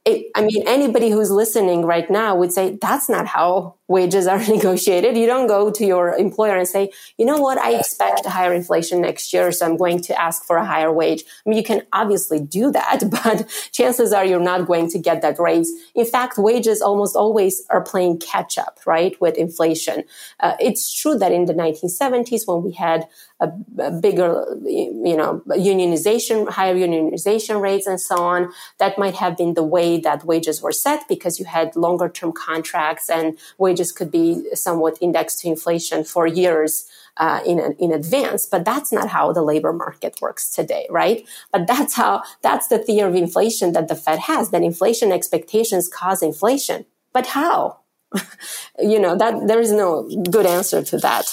It, 0.05 0.27
I 0.35 0.41
mean, 0.41 0.67
anybody 0.67 1.09
who's 1.09 1.31
listening 1.31 1.83
right 1.83 2.09
now 2.11 2.35
would 2.35 2.53
say 2.53 2.77
that's 2.79 3.09
not 3.09 3.25
how 3.25 3.75
wages 3.87 4.27
are 4.27 4.39
negotiated. 4.47 5.17
You 5.17 5.27
don't 5.27 5.47
go 5.47 5.71
to 5.71 5.85
your 5.85 6.15
employer 6.15 6.55
and 6.55 6.67
say, 6.67 6.91
you 7.17 7.25
know 7.25 7.37
what, 7.37 7.57
I 7.57 7.77
expect 7.77 8.25
a 8.25 8.29
higher 8.29 8.53
inflation 8.53 9.01
next 9.01 9.33
year, 9.33 9.51
so 9.51 9.65
I'm 9.65 9.77
going 9.77 10.01
to 10.03 10.21
ask 10.21 10.43
for 10.45 10.57
a 10.57 10.65
higher 10.65 10.91
wage. 10.91 11.23
I 11.45 11.49
mean, 11.49 11.57
you 11.57 11.63
can 11.63 11.83
obviously 11.93 12.39
do 12.39 12.71
that, 12.71 13.03
but 13.23 13.49
chances 13.71 14.13
are 14.13 14.25
you're 14.25 14.39
not 14.39 14.67
going 14.67 14.89
to 14.91 14.99
get 14.99 15.21
that 15.21 15.39
raise. 15.39 15.71
In 15.93 16.05
fact, 16.05 16.37
wages 16.37 16.81
almost 16.81 17.15
always 17.15 17.63
are 17.69 17.81
playing 17.81 18.19
catch 18.19 18.57
up, 18.57 18.79
right, 18.85 19.19
with 19.21 19.37
inflation. 19.37 20.03
Uh, 20.39 20.55
it's 20.59 20.93
true 20.93 21.17
that 21.17 21.31
in 21.31 21.45
the 21.45 21.53
1970s, 21.53 22.47
when 22.47 22.63
we 22.63 22.71
had 22.71 23.07
a, 23.39 23.51
a, 23.79 23.91
bigger, 23.91 24.45
you 24.63 25.17
know, 25.17 25.41
unionization, 25.49 26.49
higher 26.49 26.75
unionization 26.75 27.59
rates 27.59 27.85
and 27.85 27.99
so 27.99 28.15
on, 28.17 28.49
that 28.79 28.97
might 28.97 29.15
have 29.15 29.35
been 29.35 29.55
the 29.55 29.63
way 29.63 29.99
that 29.99 30.23
wages 30.23 30.61
were 30.61 30.71
set 30.71 31.05
because 31.09 31.37
you 31.37 31.45
had 31.45 31.75
longer 31.75 32.07
term 32.07 32.31
contracts 32.31 33.09
and 33.09 33.37
wages 33.57 33.74
wages 33.75 33.91
could 33.91 34.11
be 34.11 34.43
somewhat 34.55 34.97
indexed 35.01 35.39
to 35.41 35.47
inflation 35.47 36.03
for 36.03 36.27
years 36.27 36.85
uh, 37.17 37.39
in 37.45 37.59
in 37.79 37.91
advance. 37.91 38.45
But 38.45 38.65
that's 38.65 38.91
not 38.91 39.07
how 39.09 39.33
the 39.33 39.41
labor 39.41 39.73
market 39.73 40.13
works 40.21 40.49
today, 40.49 40.85
right? 40.89 41.27
But 41.51 41.67
that's 41.67 41.95
how 41.95 42.23
that's 42.41 42.67
the 42.67 42.79
theory 42.79 43.09
of 43.09 43.15
inflation 43.15 43.73
that 43.73 43.87
the 43.87 43.95
Fed 43.95 44.19
has. 44.19 44.49
That 44.49 44.63
inflation 44.63 45.11
expectations 45.11 45.89
cause 45.89 46.23
inflation. 46.23 46.85
But 47.13 47.27
how? 47.27 47.79
you 48.79 48.99
know 48.99 49.15
that 49.17 49.47
there 49.47 49.59
is 49.59 49.71
no 49.71 50.07
good 50.31 50.45
answer 50.45 50.81
to 50.83 50.97
that 50.97 51.25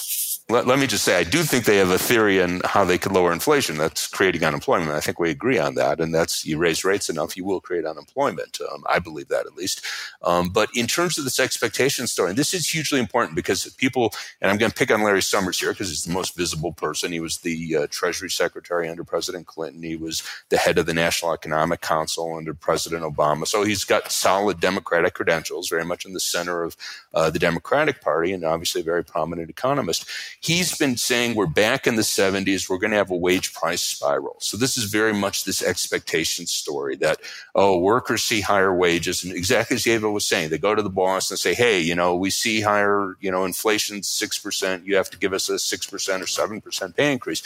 let, 0.49 0.67
let, 0.67 0.79
me 0.79 0.87
just 0.87 1.05
say, 1.05 1.19
I 1.19 1.25
do 1.25 1.43
think 1.43 1.65
they 1.65 1.79
have 1.79 1.91
a 1.91 1.99
theory 1.99 2.43
on 2.43 2.61
how 2.65 2.85
they 2.85 2.99
could 2.99 3.13
lower 3.13 3.33
inflation. 3.33 3.79
That's 3.79 4.07
creating 4.07 4.45
unemployment. 4.45 4.91
I 4.91 5.01
think 5.01 5.19
we 5.19 5.31
agree 5.31 5.59
on 5.59 5.77
that. 5.77 6.01
And 6.01 6.15
that's 6.15 6.45
you 6.45 6.59
raise 6.59 6.85
rates 6.85 7.09
enough, 7.09 7.37
you 7.37 7.45
will 7.45 7.61
create 7.61 7.87
unemployment. 7.87 8.59
Um, 8.61 8.85
I 8.87 8.99
believe 8.99 9.29
that 9.29 9.47
at 9.47 9.55
least. 9.55 9.85
Um, 10.23 10.51
but 10.51 10.69
in 10.75 10.87
terms 10.87 11.17
of 11.17 11.25
this 11.25 11.41
expectation 11.41 12.07
story, 12.07 12.31
and 12.31 12.39
this 12.39 12.53
is 12.53 12.69
hugely 12.69 13.01
important 13.01 13.37
because 13.37 13.73
people, 13.75 14.13
and 14.41 14.51
I'm 14.51 14.59
going 14.59 14.71
to 14.71 14.77
pick 14.77 14.91
on 14.91 15.03
Larry 15.03 15.23
Summers 15.23 15.59
here 15.59 15.73
because 15.73 15.89
he's 15.89 16.05
the 16.05 16.13
most 16.13 16.37
visible 16.37 16.73
person. 16.73 17.13
He 17.13 17.21
was 17.21 17.39
the 17.39 17.77
uh, 17.77 17.87
Treasury 17.91 18.31
Secretary 18.31 18.89
under 18.89 19.05
President 19.05 19.47
Clinton. 19.47 19.83
He 19.83 19.97
was 19.97 20.23
the 20.51 20.59
head 20.59 20.77
of 20.77 20.87
the 20.87 20.95
National 20.95 21.33
Economic 21.33 21.81
Council 21.81 22.35
under 22.35 22.53
President 22.53 23.03
Obama. 23.05 23.47
So 23.47 23.65
he's 23.65 23.85
got 23.85 24.13
solid 24.13 24.61
Democratic 24.61 25.15
credentials, 25.15 25.69
very 25.69 25.85
much 25.85 26.05
in 26.05 26.13
the 26.13 26.21
center 26.21 26.63
of 26.63 26.77
uh, 27.15 27.31
the 27.31 27.39
Democratic 27.39 28.01
Party, 28.01 28.33
and 28.33 28.45
obviously 28.45 28.81
a 28.81 28.85
very 28.85 29.05
prominent 29.05 29.49
economist 29.49 30.07
he's 30.43 30.77
been 30.77 30.97
saying 30.97 31.35
we're 31.35 31.47
back 31.47 31.87
in 31.87 31.95
the 31.95 32.03
70s, 32.03 32.69
we're 32.69 32.79
going 32.79 32.91
to 32.91 32.97
have 32.97 33.11
a 33.11 33.17
wage 33.17 33.55
price 33.55 33.81
spiral. 33.81 34.37
So 34.41 34.57
this 34.57 34.77
is 34.77 34.85
very 34.85 35.15
much 35.15 35.45
this 35.45 35.63
expectation 35.63 36.47
story 36.47 36.97
that, 36.97 37.21
oh, 37.55 37.79
workers 37.79 38.23
see 38.23 38.41
higher 38.41 38.75
wages. 38.75 39.23
And 39.23 39.33
exactly 39.33 39.77
as 39.77 39.87
Eva 39.87 40.11
was 40.11 40.27
saying, 40.27 40.51
they 40.51 40.59
go 40.59 40.75
to 40.75 40.83
the 40.83 40.91
boss 40.91 41.31
and 41.31 41.39
say, 41.39 41.55
hey, 41.55 41.81
you 41.81 41.95
know, 41.95 42.17
we 42.17 42.31
see 42.31 42.61
higher, 42.61 43.17
you 43.21 43.31
know, 43.31 43.45
inflation 43.45 44.01
6%, 44.01 44.85
you 44.85 44.97
have 44.97 45.11
to 45.11 45.19
give 45.19 45.33
us 45.33 45.49
a 45.49 45.55
6% 45.55 45.93
or 45.93 46.25
7% 46.25 46.97
pay 46.97 47.13
increase. 47.13 47.43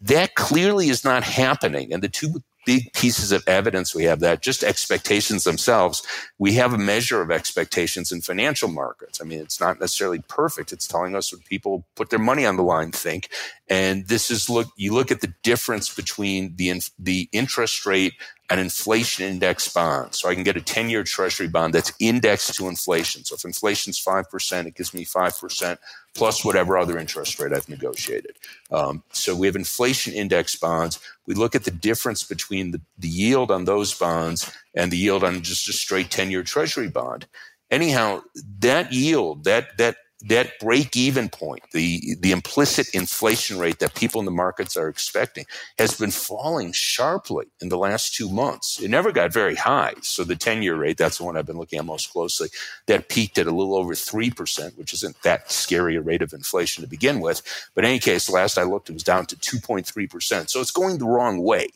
That 0.00 0.34
clearly 0.34 0.88
is 0.88 1.04
not 1.04 1.22
happening. 1.22 1.92
And 1.92 2.02
the 2.02 2.08
two 2.08 2.42
big 2.66 2.92
pieces 2.92 3.32
of 3.32 3.42
evidence 3.46 3.94
we 3.94 4.04
have 4.04 4.20
that 4.20 4.42
just 4.42 4.62
expectations 4.62 5.44
themselves 5.44 6.02
we 6.38 6.54
have 6.54 6.72
a 6.72 6.78
measure 6.78 7.20
of 7.20 7.30
expectations 7.30 8.10
in 8.10 8.20
financial 8.20 8.68
markets. 8.68 9.20
I 9.20 9.24
mean 9.24 9.40
it's 9.40 9.60
not 9.60 9.78
necessarily 9.78 10.20
perfect. 10.28 10.72
It's 10.72 10.88
telling 10.88 11.14
us 11.14 11.32
what 11.32 11.44
people 11.44 11.84
put 11.94 12.10
their 12.10 12.18
money 12.18 12.46
on 12.46 12.56
the 12.56 12.62
line 12.62 12.92
think. 12.92 13.28
And 13.68 14.08
this 14.08 14.30
is 14.30 14.48
look 14.48 14.68
you 14.76 14.94
look 14.94 15.10
at 15.10 15.20
the 15.20 15.34
difference 15.42 15.92
between 15.94 16.56
the 16.56 16.80
the 16.98 17.28
interest 17.32 17.86
rate 17.86 18.14
an 18.50 18.58
inflation 18.58 19.24
index 19.24 19.72
bond. 19.72 20.14
So 20.14 20.28
I 20.28 20.34
can 20.34 20.42
get 20.42 20.56
a 20.56 20.60
10 20.60 20.90
year 20.90 21.04
treasury 21.04 21.46
bond 21.46 21.72
that's 21.72 21.92
indexed 22.00 22.54
to 22.56 22.68
inflation. 22.68 23.24
So 23.24 23.36
if 23.36 23.44
inflation's 23.44 24.02
5%, 24.02 24.66
it 24.66 24.74
gives 24.74 24.92
me 24.92 25.04
5% 25.04 25.78
plus 26.14 26.44
whatever 26.44 26.76
other 26.76 26.98
interest 26.98 27.38
rate 27.38 27.52
I've 27.52 27.68
negotiated. 27.68 28.36
Um, 28.72 29.04
so 29.12 29.36
we 29.36 29.46
have 29.46 29.54
inflation 29.54 30.12
index 30.12 30.56
bonds. 30.56 30.98
We 31.26 31.34
look 31.34 31.54
at 31.54 31.64
the 31.64 31.70
difference 31.70 32.24
between 32.24 32.72
the, 32.72 32.80
the 32.98 33.08
yield 33.08 33.52
on 33.52 33.64
those 33.64 33.94
bonds 33.94 34.50
and 34.74 34.90
the 34.90 34.96
yield 34.96 35.22
on 35.22 35.42
just 35.42 35.68
a 35.68 35.72
straight 35.72 36.10
10 36.10 36.32
year 36.32 36.42
treasury 36.42 36.88
bond. 36.88 37.26
Anyhow, 37.70 38.22
that 38.58 38.92
yield, 38.92 39.44
that, 39.44 39.78
that 39.78 39.96
that 40.28 40.58
break 40.60 40.96
even 40.96 41.28
point, 41.28 41.62
the, 41.72 42.16
the 42.20 42.32
implicit 42.32 42.94
inflation 42.94 43.58
rate 43.58 43.78
that 43.78 43.94
people 43.94 44.20
in 44.20 44.24
the 44.24 44.30
markets 44.30 44.76
are 44.76 44.88
expecting 44.88 45.46
has 45.78 45.98
been 45.98 46.10
falling 46.10 46.72
sharply 46.72 47.46
in 47.60 47.68
the 47.70 47.78
last 47.78 48.14
two 48.14 48.28
months. 48.28 48.80
It 48.80 48.90
never 48.90 49.12
got 49.12 49.32
very 49.32 49.54
high. 49.56 49.94
So 50.02 50.24
the 50.24 50.36
10 50.36 50.62
year 50.62 50.76
rate, 50.76 50.98
that's 50.98 51.18
the 51.18 51.24
one 51.24 51.36
I've 51.36 51.46
been 51.46 51.58
looking 51.58 51.78
at 51.78 51.84
most 51.84 52.12
closely, 52.12 52.48
that 52.86 53.08
peaked 53.08 53.38
at 53.38 53.46
a 53.46 53.52
little 53.54 53.74
over 53.76 53.94
3%, 53.94 54.76
which 54.76 54.92
isn't 54.94 55.22
that 55.22 55.50
scary 55.50 55.96
a 55.96 56.02
rate 56.02 56.22
of 56.22 56.32
inflation 56.32 56.84
to 56.84 56.90
begin 56.90 57.20
with. 57.20 57.42
But 57.74 57.84
in 57.84 57.90
any 57.90 58.00
case, 58.00 58.28
last 58.28 58.58
I 58.58 58.64
looked, 58.64 58.90
it 58.90 58.94
was 58.94 59.04
down 59.04 59.26
to 59.26 59.36
2.3%. 59.36 60.50
So 60.50 60.60
it's 60.60 60.70
going 60.70 60.98
the 60.98 61.06
wrong 61.06 61.42
way. 61.42 61.68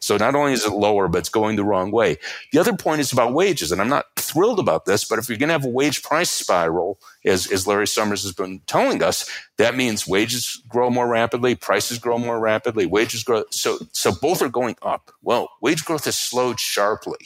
So 0.00 0.16
not 0.16 0.34
only 0.34 0.52
is 0.52 0.64
it 0.64 0.72
lower, 0.72 1.08
but 1.08 1.18
it's 1.18 1.28
going 1.28 1.56
the 1.56 1.64
wrong 1.64 1.90
way. 1.90 2.18
The 2.52 2.58
other 2.58 2.76
point 2.76 3.00
is 3.00 3.12
about 3.12 3.32
wages, 3.32 3.72
and 3.72 3.80
I'm 3.80 3.88
not 3.88 4.06
thrilled 4.16 4.58
about 4.58 4.84
this, 4.84 5.04
but 5.04 5.18
if 5.18 5.28
you're 5.28 5.38
going 5.38 5.48
to 5.48 5.54
have 5.54 5.64
a 5.64 5.68
wage 5.68 6.02
price 6.02 6.30
spiral, 6.30 6.98
as, 7.24 7.50
as 7.50 7.66
Larry 7.66 7.86
Summers 7.86 8.22
has 8.22 8.32
been 8.32 8.60
telling 8.66 9.02
us, 9.02 9.28
that 9.56 9.76
means 9.76 10.06
wages 10.06 10.62
grow 10.68 10.90
more 10.90 11.08
rapidly, 11.08 11.54
prices 11.54 11.98
grow 11.98 12.18
more 12.18 12.38
rapidly, 12.38 12.86
wages 12.86 13.24
grow. 13.24 13.44
So, 13.50 13.78
so 13.92 14.12
both 14.12 14.42
are 14.42 14.48
going 14.48 14.76
up. 14.82 15.10
Well, 15.22 15.50
wage 15.60 15.84
growth 15.84 16.04
has 16.04 16.16
slowed 16.16 16.60
sharply. 16.60 17.18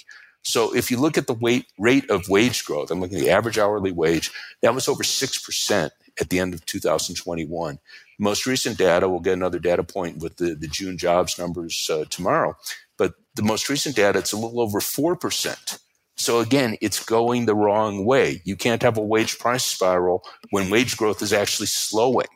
So 0.42 0.74
if 0.74 0.90
you 0.90 0.98
look 0.98 1.16
at 1.16 1.26
the 1.26 1.34
weight, 1.34 1.66
rate 1.78 2.08
of 2.10 2.28
wage 2.28 2.64
growth, 2.64 2.90
I'm 2.90 3.00
looking 3.00 3.18
at 3.18 3.24
the 3.24 3.30
average 3.30 3.58
hourly 3.58 3.92
wage, 3.92 4.32
that 4.60 4.74
was 4.74 4.88
over 4.88 5.02
6% 5.02 5.90
at 6.20 6.30
the 6.30 6.38
end 6.38 6.54
of 6.54 6.64
2021 6.66 7.78
most 8.22 8.46
recent 8.46 8.78
data, 8.78 9.08
we'll 9.08 9.20
get 9.20 9.34
another 9.34 9.58
data 9.58 9.82
point 9.82 10.18
with 10.18 10.36
the, 10.36 10.54
the 10.54 10.68
June 10.68 10.96
jobs 10.96 11.38
numbers 11.38 11.88
uh, 11.92 12.04
tomorrow, 12.08 12.56
but 12.96 13.14
the 13.34 13.42
most 13.42 13.68
recent 13.68 13.96
data, 13.96 14.18
it's 14.18 14.32
a 14.32 14.36
little 14.36 14.60
over 14.60 14.78
4%. 14.78 15.78
So 16.16 16.38
again, 16.38 16.76
it's 16.80 17.04
going 17.04 17.46
the 17.46 17.54
wrong 17.54 18.04
way. 18.04 18.40
You 18.44 18.54
can't 18.54 18.82
have 18.82 18.96
a 18.96 19.02
wage 19.02 19.38
price 19.38 19.64
spiral 19.64 20.22
when 20.50 20.70
wage 20.70 20.96
growth 20.96 21.20
is 21.20 21.32
actually 21.32 21.66
slowing. 21.66 22.26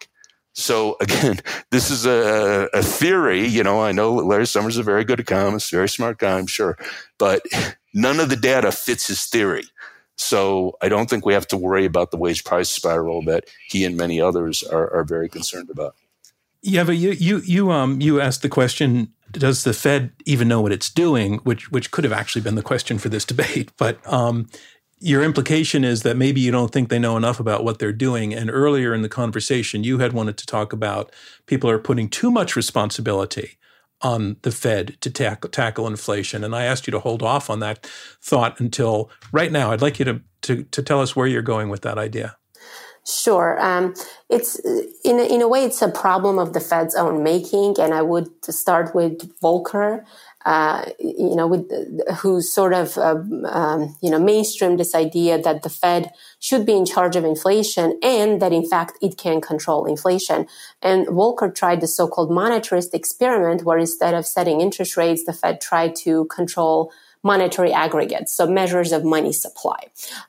So 0.55 0.96
again, 1.01 1.38
this 1.70 1.90
is 1.90 2.05
a, 2.05 2.68
a 2.75 2.83
theory. 2.83 3.46
You 3.46 3.62
know, 3.62 3.81
I 3.81 3.92
know 3.92 4.14
Larry 4.14 4.46
Summers 4.46 4.75
is 4.75 4.81
a 4.81 4.83
very 4.83 5.05
good 5.05 5.20
economist, 5.20 5.70
very 5.70 5.88
smart 5.88 6.18
guy, 6.18 6.37
I'm 6.37 6.49
sure, 6.49 6.77
but 7.18 7.42
none 7.94 8.18
of 8.18 8.29
the 8.29 8.37
data 8.37 8.72
fits 8.72 9.07
his 9.07 9.25
theory. 9.27 9.64
So 10.16 10.76
I 10.81 10.88
don't 10.88 11.09
think 11.11 11.26
we 11.26 11.35
have 11.35 11.46
to 11.48 11.57
worry 11.57 11.85
about 11.85 12.11
the 12.11 12.16
wage 12.16 12.44
price 12.44 12.68
spiral 12.68 13.22
that 13.24 13.44
he 13.68 13.85
and 13.85 13.96
many 13.96 14.20
others 14.20 14.62
are, 14.62 14.92
are 14.92 15.05
very 15.05 15.29
concerned 15.29 15.70
about. 15.70 15.94
Yeah, 16.62 16.85
but 16.85 16.96
you 16.96 17.11
you 17.12 17.38
you 17.44 17.70
um 17.70 18.00
you 18.00 18.20
asked 18.20 18.42
the 18.42 18.48
question: 18.48 19.12
Does 19.31 19.64
the 19.64 19.72
Fed 19.72 20.12
even 20.24 20.48
know 20.48 20.61
what 20.61 20.72
it's 20.72 20.90
doing? 20.90 21.35
Which 21.44 21.70
which 21.70 21.90
could 21.90 22.05
have 22.05 22.12
actually 22.12 22.42
been 22.42 22.55
the 22.55 22.62
question 22.62 22.98
for 22.98 23.09
this 23.09 23.24
debate, 23.33 23.70
but 23.76 24.00
um, 24.11 24.48
your 24.98 25.22
implication 25.22 25.85
is 25.85 26.02
that 26.02 26.16
maybe 26.16 26.40
you 26.40 26.50
don't 26.50 26.72
think 26.72 26.88
they 26.88 26.98
know 26.98 27.16
enough 27.16 27.38
about 27.38 27.62
what 27.62 27.79
they're 27.79 27.92
doing. 27.92 28.33
And 28.33 28.50
earlier 28.50 28.94
in 28.94 29.02
the 29.02 29.11
conversation, 29.11 29.85
you 29.85 29.98
had 29.98 30.14
wanted 30.14 30.38
to 30.38 30.46
talk 30.46 30.72
about 30.72 31.12
people 31.44 31.68
are 31.68 31.79
putting 31.79 32.09
too 32.09 32.31
much 32.31 32.57
responsibility 32.57 33.59
on 34.02 34.37
the 34.42 34.52
Fed 34.52 34.96
to 35.00 35.11
tackle, 35.11 35.50
tackle 35.50 35.87
inflation. 35.87 36.44
And 36.44 36.54
I 36.54 36.64
asked 36.64 36.87
you 36.87 36.90
to 36.92 37.00
hold 37.00 37.22
off 37.22 37.48
on 37.48 37.61
that 37.61 37.87
thought 38.22 38.61
until 38.61 39.11
right 39.32 39.50
now. 39.50 39.72
I'd 39.72 39.82
like 39.82 39.98
you 39.98 40.04
to, 40.04 40.20
to, 40.42 40.64
to 40.64 40.82
tell 40.82 41.00
us 41.00 41.16
where 41.16 41.26
you're 41.26 41.42
going 41.42 41.68
with 41.68 41.82
that 41.82 41.98
idea. 41.98 42.37
Sure. 43.06 43.56
Um, 43.61 43.94
it's 44.28 44.59
in 45.04 45.20
a, 45.20 45.32
in 45.32 45.40
a 45.40 45.46
way, 45.46 45.64
it's 45.64 45.80
a 45.80 45.88
problem 45.88 46.40
of 46.40 46.54
the 46.54 46.61
Fed's 46.61 46.96
own 46.96 47.22
making, 47.22 47.76
and 47.78 47.94
I 47.94 48.02
would 48.02 48.28
start 48.44 48.96
with 48.96 49.38
Volcker, 49.40 50.04
uh, 50.46 50.85
you 51.00 51.35
know, 51.35 51.48
with, 51.48 51.68
who 52.18 52.40
sort 52.40 52.72
of, 52.72 52.96
uh, 52.96 53.16
um, 53.48 53.96
you 54.00 54.09
know, 54.09 54.20
mainstreamed 54.20 54.78
this 54.78 54.94
idea 54.94 55.42
that 55.42 55.64
the 55.64 55.68
Fed 55.68 56.12
should 56.38 56.64
be 56.64 56.76
in 56.76 56.87
charge 56.87 57.16
of 57.16 57.24
inflation 57.24 57.98
and 58.00 58.40
that 58.40 58.52
in 58.52 58.64
fact 58.64 58.96
it 59.02 59.18
can 59.18 59.40
control 59.40 59.87
inflation. 59.87 60.46
And 60.80 61.09
Volcker 61.09 61.52
tried 61.52 61.80
the 61.80 61.88
so-called 61.88 62.30
monetarist 62.30 62.94
experiment 62.94 63.64
where 63.64 63.78
instead 63.78 64.14
of 64.14 64.24
setting 64.24 64.61
interest 64.61 64.96
rates, 64.96 65.24
the 65.24 65.32
Fed 65.32 65.61
tried 65.61 65.96
to 66.04 66.26
control 66.26 66.92
monetary 67.26 67.72
aggregates, 67.72 68.32
so 68.32 68.46
measures 68.46 68.92
of 68.92 69.04
money 69.04 69.32
supply. 69.32 69.80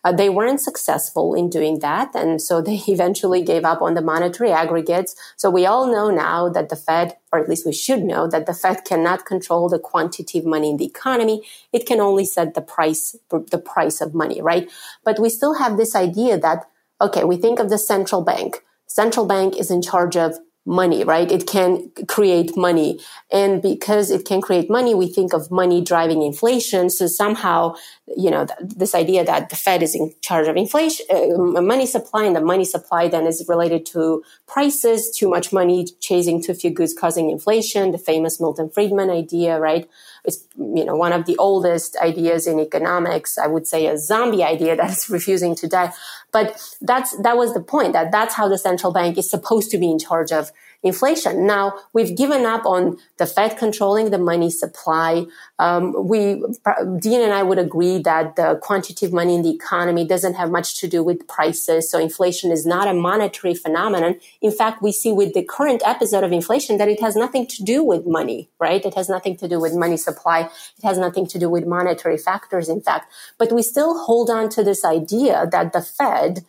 Uh, 0.03 0.11
they 0.11 0.29
weren't 0.29 0.59
successful 0.59 1.35
in 1.35 1.47
doing 1.47 1.79
that, 1.79 2.09
and 2.15 2.41
so 2.41 2.61
they 2.67 2.81
eventually 2.87 3.41
gave 3.43 3.63
up 3.63 3.81
on 3.81 3.93
the 3.93 4.01
monetary 4.01 4.51
aggregates. 4.51 5.15
So 5.37 5.49
we 5.49 5.65
all 5.65 5.85
know 5.87 6.09
now 6.09 6.49
that 6.49 6.69
the 6.69 6.75
Fed, 6.75 7.15
or 7.31 7.39
at 7.39 7.47
least 7.47 7.65
we 7.65 7.73
should 7.73 8.03
know, 8.03 8.27
that 8.27 8.47
the 8.47 8.53
Fed 8.53 8.83
cannot 8.83 9.25
control 9.25 9.69
the 9.69 9.79
quantity 9.79 10.39
of 10.39 10.45
money 10.45 10.69
in 10.71 10.77
the 10.77 10.85
economy. 10.85 11.43
It 11.71 11.85
can 11.85 11.99
only 11.99 12.25
set 12.25 12.55
the 12.55 12.61
price, 12.61 13.15
the 13.29 13.63
price 13.73 14.01
of 14.01 14.15
money, 14.15 14.41
right? 14.41 14.69
But 15.05 15.19
we 15.19 15.29
still 15.29 15.55
have 15.55 15.77
this 15.77 15.95
idea 15.95 16.39
that, 16.39 16.65
okay, 16.99 17.23
we 17.23 17.37
think 17.37 17.59
of 17.59 17.69
the 17.69 17.77
central 17.77 18.23
bank. 18.23 18.63
Central 18.87 19.27
bank 19.27 19.55
is 19.57 19.69
in 19.69 19.81
charge 19.81 20.17
of 20.17 20.39
money, 20.67 21.03
right? 21.03 21.31
It 21.31 21.47
can 21.47 21.89
create 22.07 22.57
money. 22.57 22.99
And 23.31 23.61
because 23.61 24.11
it 24.11 24.25
can 24.25 24.41
create 24.41 24.69
money, 24.69 24.93
we 24.93 25.07
think 25.07 25.33
of 25.33 25.49
money 25.49 25.81
driving 25.81 26.21
inflation. 26.21 26.89
So 26.89 27.07
somehow, 27.07 27.75
you 28.15 28.29
know, 28.29 28.45
th- 28.45 28.59
this 28.75 28.93
idea 28.93 29.23
that 29.23 29.49
the 29.49 29.55
Fed 29.55 29.81
is 29.81 29.95
in 29.95 30.13
charge 30.21 30.47
of 30.47 30.57
inflation, 30.57 31.05
uh, 31.09 31.61
money 31.61 31.85
supply 31.85 32.25
and 32.25 32.35
the 32.35 32.41
money 32.41 32.65
supply 32.65 33.07
then 33.07 33.25
is 33.25 33.43
related 33.47 33.85
to 33.87 34.23
prices, 34.45 35.09
too 35.17 35.29
much 35.29 35.53
money 35.53 35.87
chasing 36.01 36.43
too 36.43 36.53
few 36.53 36.69
goods 36.69 36.93
causing 36.93 37.29
inflation, 37.29 37.91
the 37.91 37.97
famous 37.97 38.39
Milton 38.39 38.69
Friedman 38.69 39.09
idea, 39.09 39.59
right? 39.59 39.89
It's, 40.27 40.45
you 40.55 40.85
know, 40.85 40.95
one 40.95 41.13
of 41.13 41.25
the 41.25 41.37
oldest 41.37 41.97
ideas 41.97 42.45
in 42.45 42.59
economics. 42.59 43.37
I 43.37 43.47
would 43.47 43.65
say 43.65 43.87
a 43.87 43.97
zombie 43.97 44.43
idea 44.43 44.75
that 44.77 44.91
is 44.91 45.09
refusing 45.09 45.55
to 45.55 45.67
die. 45.67 45.93
But 46.31 46.61
that's, 46.81 47.17
that 47.17 47.37
was 47.37 47.53
the 47.53 47.61
point 47.61 47.93
that 47.93 48.11
that's 48.11 48.35
how 48.35 48.47
the 48.47 48.57
central 48.57 48.93
bank 48.93 49.17
is 49.17 49.29
supposed 49.29 49.71
to 49.71 49.77
be 49.79 49.89
in 49.89 49.97
charge 49.97 50.31
of 50.31 50.51
inflation. 50.83 51.45
Now 51.45 51.73
we've 51.93 52.15
given 52.15 52.45
up 52.45 52.65
on 52.65 52.97
the 53.17 53.25
Fed 53.25 53.57
controlling 53.57 54.11
the 54.11 54.17
money 54.17 54.49
supply. 54.49 55.25
Um, 55.59 56.07
we, 56.07 56.43
Dean 56.99 57.21
and 57.21 57.33
I 57.33 57.43
would 57.43 57.59
agree 57.59 57.99
that 57.99 58.35
the 58.35 58.59
quantitative 58.61 59.11
money 59.11 59.35
in 59.35 59.41
the 59.41 59.53
economy 59.53 60.05
doesn't 60.05 60.35
have 60.35 60.51
much 60.51 60.79
to 60.79 60.87
do 60.87 61.03
with 61.03 61.27
prices. 61.27 61.89
So 61.89 61.99
inflation 61.99 62.51
is 62.51 62.65
not 62.65 62.87
a 62.87 62.93
monetary 62.93 63.55
phenomenon. 63.55 64.19
In 64.41 64.51
fact, 64.51 64.81
we 64.81 64.91
see 64.91 65.11
with 65.11 65.33
the 65.33 65.43
current 65.43 65.81
episode 65.85 66.23
of 66.23 66.31
inflation 66.31 66.77
that 66.77 66.87
it 66.87 67.01
has 67.01 67.15
nothing 67.15 67.47
to 67.47 67.63
do 67.63 67.83
with 67.83 68.05
money, 68.05 68.49
right? 68.59 68.83
It 68.85 68.93
has 68.95 69.09
nothing 69.09 69.35
to 69.37 69.47
do 69.47 69.59
with 69.59 69.73
money 69.73 69.97
supply. 69.97 70.41
It 70.77 70.83
has 70.83 70.97
nothing 70.97 71.27
to 71.27 71.39
do 71.39 71.49
with 71.49 71.65
monetary 71.65 72.17
factors, 72.17 72.69
in 72.69 72.81
fact. 72.81 73.11
But 73.37 73.51
we 73.51 73.61
still 73.61 73.99
hold 74.05 74.29
on 74.29 74.49
to 74.49 74.63
this 74.63 74.85
idea 74.85 75.47
that 75.51 75.73
the 75.73 75.81
Fed, 75.81 76.45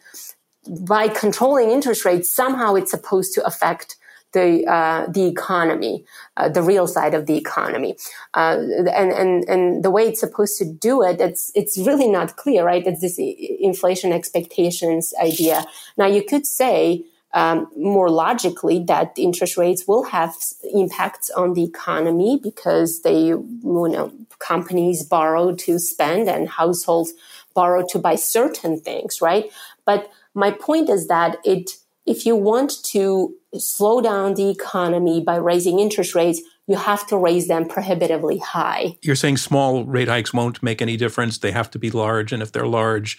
by 0.68 1.08
controlling 1.08 1.70
interest 1.70 2.04
rates, 2.04 2.34
somehow 2.34 2.74
it's 2.74 2.90
supposed 2.90 3.32
to 3.34 3.44
affect 3.44 3.96
the 4.32 4.66
uh, 4.66 5.06
the 5.10 5.26
economy, 5.26 6.04
uh, 6.36 6.48
the 6.48 6.62
real 6.62 6.86
side 6.86 7.14
of 7.14 7.26
the 7.26 7.36
economy, 7.36 7.96
uh, 8.34 8.58
and 8.92 9.12
and 9.12 9.44
and 9.48 9.84
the 9.84 9.90
way 9.90 10.08
it's 10.08 10.20
supposed 10.20 10.58
to 10.58 10.64
do 10.64 11.02
it, 11.02 11.20
it's 11.20 11.50
it's 11.54 11.78
really 11.78 12.08
not 12.08 12.36
clear, 12.36 12.64
right? 12.64 12.86
It's 12.86 13.00
this 13.00 13.18
inflation 13.18 14.12
expectations 14.12 15.14
idea. 15.20 15.64
Now 15.96 16.06
you 16.06 16.22
could 16.22 16.46
say. 16.46 17.04
Um, 17.34 17.68
more 17.76 18.08
logically, 18.08 18.82
that 18.84 19.12
interest 19.18 19.58
rates 19.58 19.86
will 19.86 20.04
have 20.04 20.34
impacts 20.72 21.28
on 21.28 21.52
the 21.52 21.62
economy 21.62 22.40
because 22.42 23.02
they, 23.02 23.24
you 23.24 23.44
know, 23.62 24.10
companies 24.38 25.02
borrow 25.02 25.54
to 25.54 25.78
spend 25.78 26.30
and 26.30 26.48
households 26.48 27.12
borrow 27.54 27.84
to 27.90 27.98
buy 27.98 28.14
certain 28.14 28.80
things, 28.80 29.20
right? 29.20 29.50
But 29.84 30.10
my 30.32 30.52
point 30.52 30.88
is 30.88 31.08
that 31.08 31.36
it 31.44 31.72
if 32.08 32.24
you 32.24 32.34
want 32.34 32.82
to 32.84 33.34
slow 33.54 34.00
down 34.00 34.34
the 34.34 34.48
economy 34.48 35.20
by 35.20 35.36
raising 35.36 35.78
interest 35.78 36.14
rates, 36.14 36.40
you 36.66 36.76
have 36.76 37.06
to 37.08 37.16
raise 37.16 37.48
them 37.48 37.66
prohibitively 37.66 38.38
high. 38.38 38.96
You're 39.02 39.16
saying 39.16 39.38
small 39.38 39.84
rate 39.84 40.08
hikes 40.08 40.34
won't 40.34 40.62
make 40.62 40.82
any 40.82 40.96
difference. 40.96 41.38
They 41.38 41.52
have 41.52 41.70
to 41.72 41.78
be 41.78 41.90
large. 41.90 42.32
And 42.32 42.42
if 42.42 42.52
they're 42.52 42.66
large, 42.66 43.18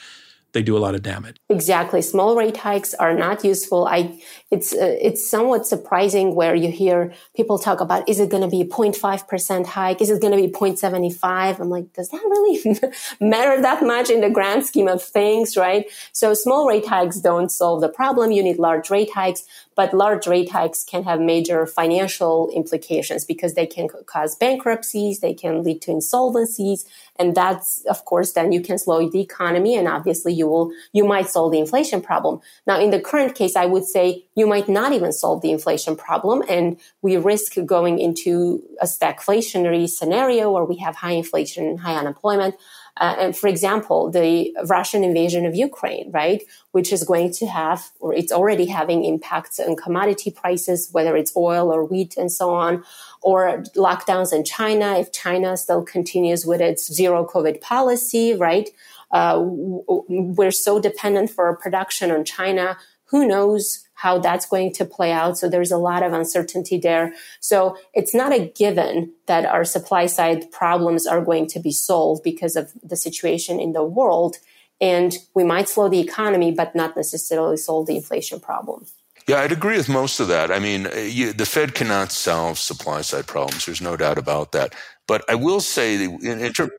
they 0.54 0.62
do 0.62 0.78
a 0.78 0.80
lot 0.80 0.96
of 0.96 1.04
damage. 1.04 1.38
Exactly. 1.50 2.02
Small 2.02 2.36
rate 2.36 2.58
hikes 2.58 2.94
are 2.96 3.14
not 3.14 3.44
useful. 3.44 3.88
I, 3.88 4.22
it's, 4.52 4.74
uh, 4.74 4.98
it's 5.00 5.30
somewhat 5.30 5.68
surprising 5.68 6.36
where 6.36 6.56
you 6.56 6.72
hear 6.72 7.14
people 7.36 7.60
talk 7.60 7.82
about, 7.82 8.08
is 8.10 8.20
it 8.20 8.30
going 8.30 8.44
to 8.44 8.50
be 8.50 8.62
a 8.62 8.66
0.5% 8.66 9.66
hike? 9.68 10.02
Is 10.02 10.10
it 10.10 10.22
going 10.22 10.36
to 10.36 10.42
be 10.42 10.52
0.75? 10.52 11.60
I'm 11.60 11.70
like, 11.70 11.94
does 11.94 12.10
that 12.10 12.22
really 12.24 12.80
matter 13.22 13.62
that 13.62 13.84
much 13.84 14.10
in 14.10 14.22
the 14.22 14.30
grand 14.30 14.66
scheme 14.66 14.88
of 14.88 15.04
things, 15.04 15.56
right? 15.56 15.86
So 16.14 16.34
small 16.34 16.68
rate 16.68 16.88
hikes 16.88 17.20
don't 17.20 17.52
solve 17.52 17.82
the 17.82 17.90
problem. 17.90 18.32
You 18.32 18.44
need 18.44 18.58
large 18.58 18.90
rate 18.90 19.12
hikes, 19.14 19.44
but 19.80 19.94
large 19.94 20.28
rate 20.28 20.52
hikes 20.52 20.84
can 20.84 21.04
have 21.04 21.22
major 21.22 21.66
financial 21.66 22.52
implications 22.54 23.24
because 23.24 23.54
they 23.54 23.66
can 23.66 23.88
cause 24.08 24.36
bankruptcies. 24.36 25.22
They 25.22 25.34
can 25.34 25.64
lead 25.64 25.82
to 25.84 25.92
insolvencies 25.92 26.84
and 27.20 27.36
that's, 27.36 27.86
of 27.86 28.04
course, 28.04 28.32
then 28.32 28.52
you 28.52 28.62
can 28.62 28.78
slow 28.78 29.10
the 29.10 29.22
economy 29.22 29.76
and 29.78 29.88
obviously 29.88 30.34
you 30.34 30.48
will, 30.48 30.72
you 30.92 31.06
might 31.06 31.30
solve 31.30 31.52
the 31.52 31.60
inflation 31.60 32.02
problem. 32.02 32.42
Now, 32.68 32.80
in 32.80 32.92
the 32.92 33.00
current 33.00 33.36
case, 33.36 33.58
I 33.58 33.68
would 33.68 33.86
say 33.86 34.26
you 34.36 34.48
might 34.48 34.68
not 34.68 34.94
even 34.94 35.14
solve 35.14 35.42
the 35.42 35.52
inflation 35.52 35.96
problem 35.98 36.44
and 36.50 36.78
we 37.02 37.16
risk 37.16 37.56
going 37.66 38.00
into 38.00 38.62
a 38.82 38.86
stagflationary 38.86 39.88
scenario 39.88 40.52
where 40.52 40.66
we 40.66 40.78
have 40.78 40.96
high 40.96 41.12
inflation, 41.12 41.66
and 41.66 41.80
high 41.80 41.96
unemployment. 41.96 42.56
Uh, 43.00 43.16
and 43.18 43.38
for 43.38 43.48
example, 43.48 44.12
the 44.12 44.54
Russian 44.66 45.04
invasion 45.04 45.46
of 45.46 45.56
Ukraine, 45.56 46.12
right, 46.12 46.44
which 46.72 46.92
is 46.92 47.04
going 47.04 47.32
to 47.34 47.46
have, 47.48 47.90
or 48.00 48.14
it's 48.14 48.32
already 48.32 48.66
having 48.66 49.06
impacts 49.06 49.60
on 49.60 49.76
commodity 49.76 50.32
prices, 50.32 50.90
whether 50.92 51.16
it's 51.16 51.36
oil 51.36 51.74
or 51.74 51.86
wheat 51.86 52.18
and 52.18 52.32
so 52.32 52.54
on, 52.54 52.84
or 53.22 53.64
lockdowns 53.76 54.34
in 54.34 54.44
China. 54.44 54.98
If 54.98 55.12
China 55.12 55.56
still 55.56 55.84
continues 55.84 56.46
with 56.46 56.62
its 56.62 56.94
zero 56.94 57.26
COVID 57.26 57.62
policy, 57.62 58.36
right, 58.36 58.70
uh, 59.12 59.42
we're 59.42 60.52
so 60.52 60.80
dependent 60.80 61.30
for 61.30 61.56
production 61.56 62.12
on 62.12 62.26
China. 62.26 62.78
Who 63.06 63.28
knows 63.28 63.88
how 64.00 64.18
that's 64.18 64.46
going 64.46 64.72
to 64.72 64.86
play 64.86 65.12
out. 65.12 65.38
So 65.38 65.50
there's 65.50 65.72
a 65.72 65.78
lot 65.78 66.04
of 66.04 66.14
uncertainty 66.14 66.78
there. 66.78 67.14
So 67.42 67.76
it's 67.94 68.16
not 68.16 68.32
a 68.32 68.48
given 68.48 69.12
that 69.26 69.46
our 69.46 69.66
supply 69.66 70.06
side 70.06 70.50
problems 70.52 71.06
are 71.06 71.22
going 71.22 71.48
to 71.48 71.60
be 71.60 71.74
solved 71.74 72.24
because 72.24 72.56
of 72.56 72.72
the 72.82 72.96
situation 72.96 73.60
in 73.60 73.74
the 73.74 73.84
world. 73.84 74.38
And 74.80 75.18
we 75.36 75.44
might 75.44 75.68
slow 75.68 75.90
the 75.90 76.00
economy, 76.00 76.54
but 76.54 76.76
not 76.76 76.96
necessarily 76.96 77.58
solve 77.58 77.88
the 77.88 77.98
inflation 77.98 78.40
problem. 78.40 78.86
Yeah, 79.28 79.42
I'd 79.42 79.52
agree 79.52 79.76
with 79.76 79.90
most 79.90 80.22
of 80.22 80.30
that. 80.30 80.50
I 80.50 80.60
mean, 80.60 80.88
you, 80.96 81.34
the 81.34 81.46
Fed 81.46 81.76
cannot 81.76 82.14
solve 82.14 82.58
supply 82.58 83.02
side 83.02 83.28
problems. 83.28 83.66
There's 83.66 83.82
no 83.82 83.98
doubt 83.98 84.18
about 84.18 84.54
that. 84.54 84.74
But 85.08 85.26
I 85.30 85.36
will 85.36 85.60
say, 85.60 86.02
in, 86.02 86.24
in, 86.24 86.54
ter- 86.54 86.78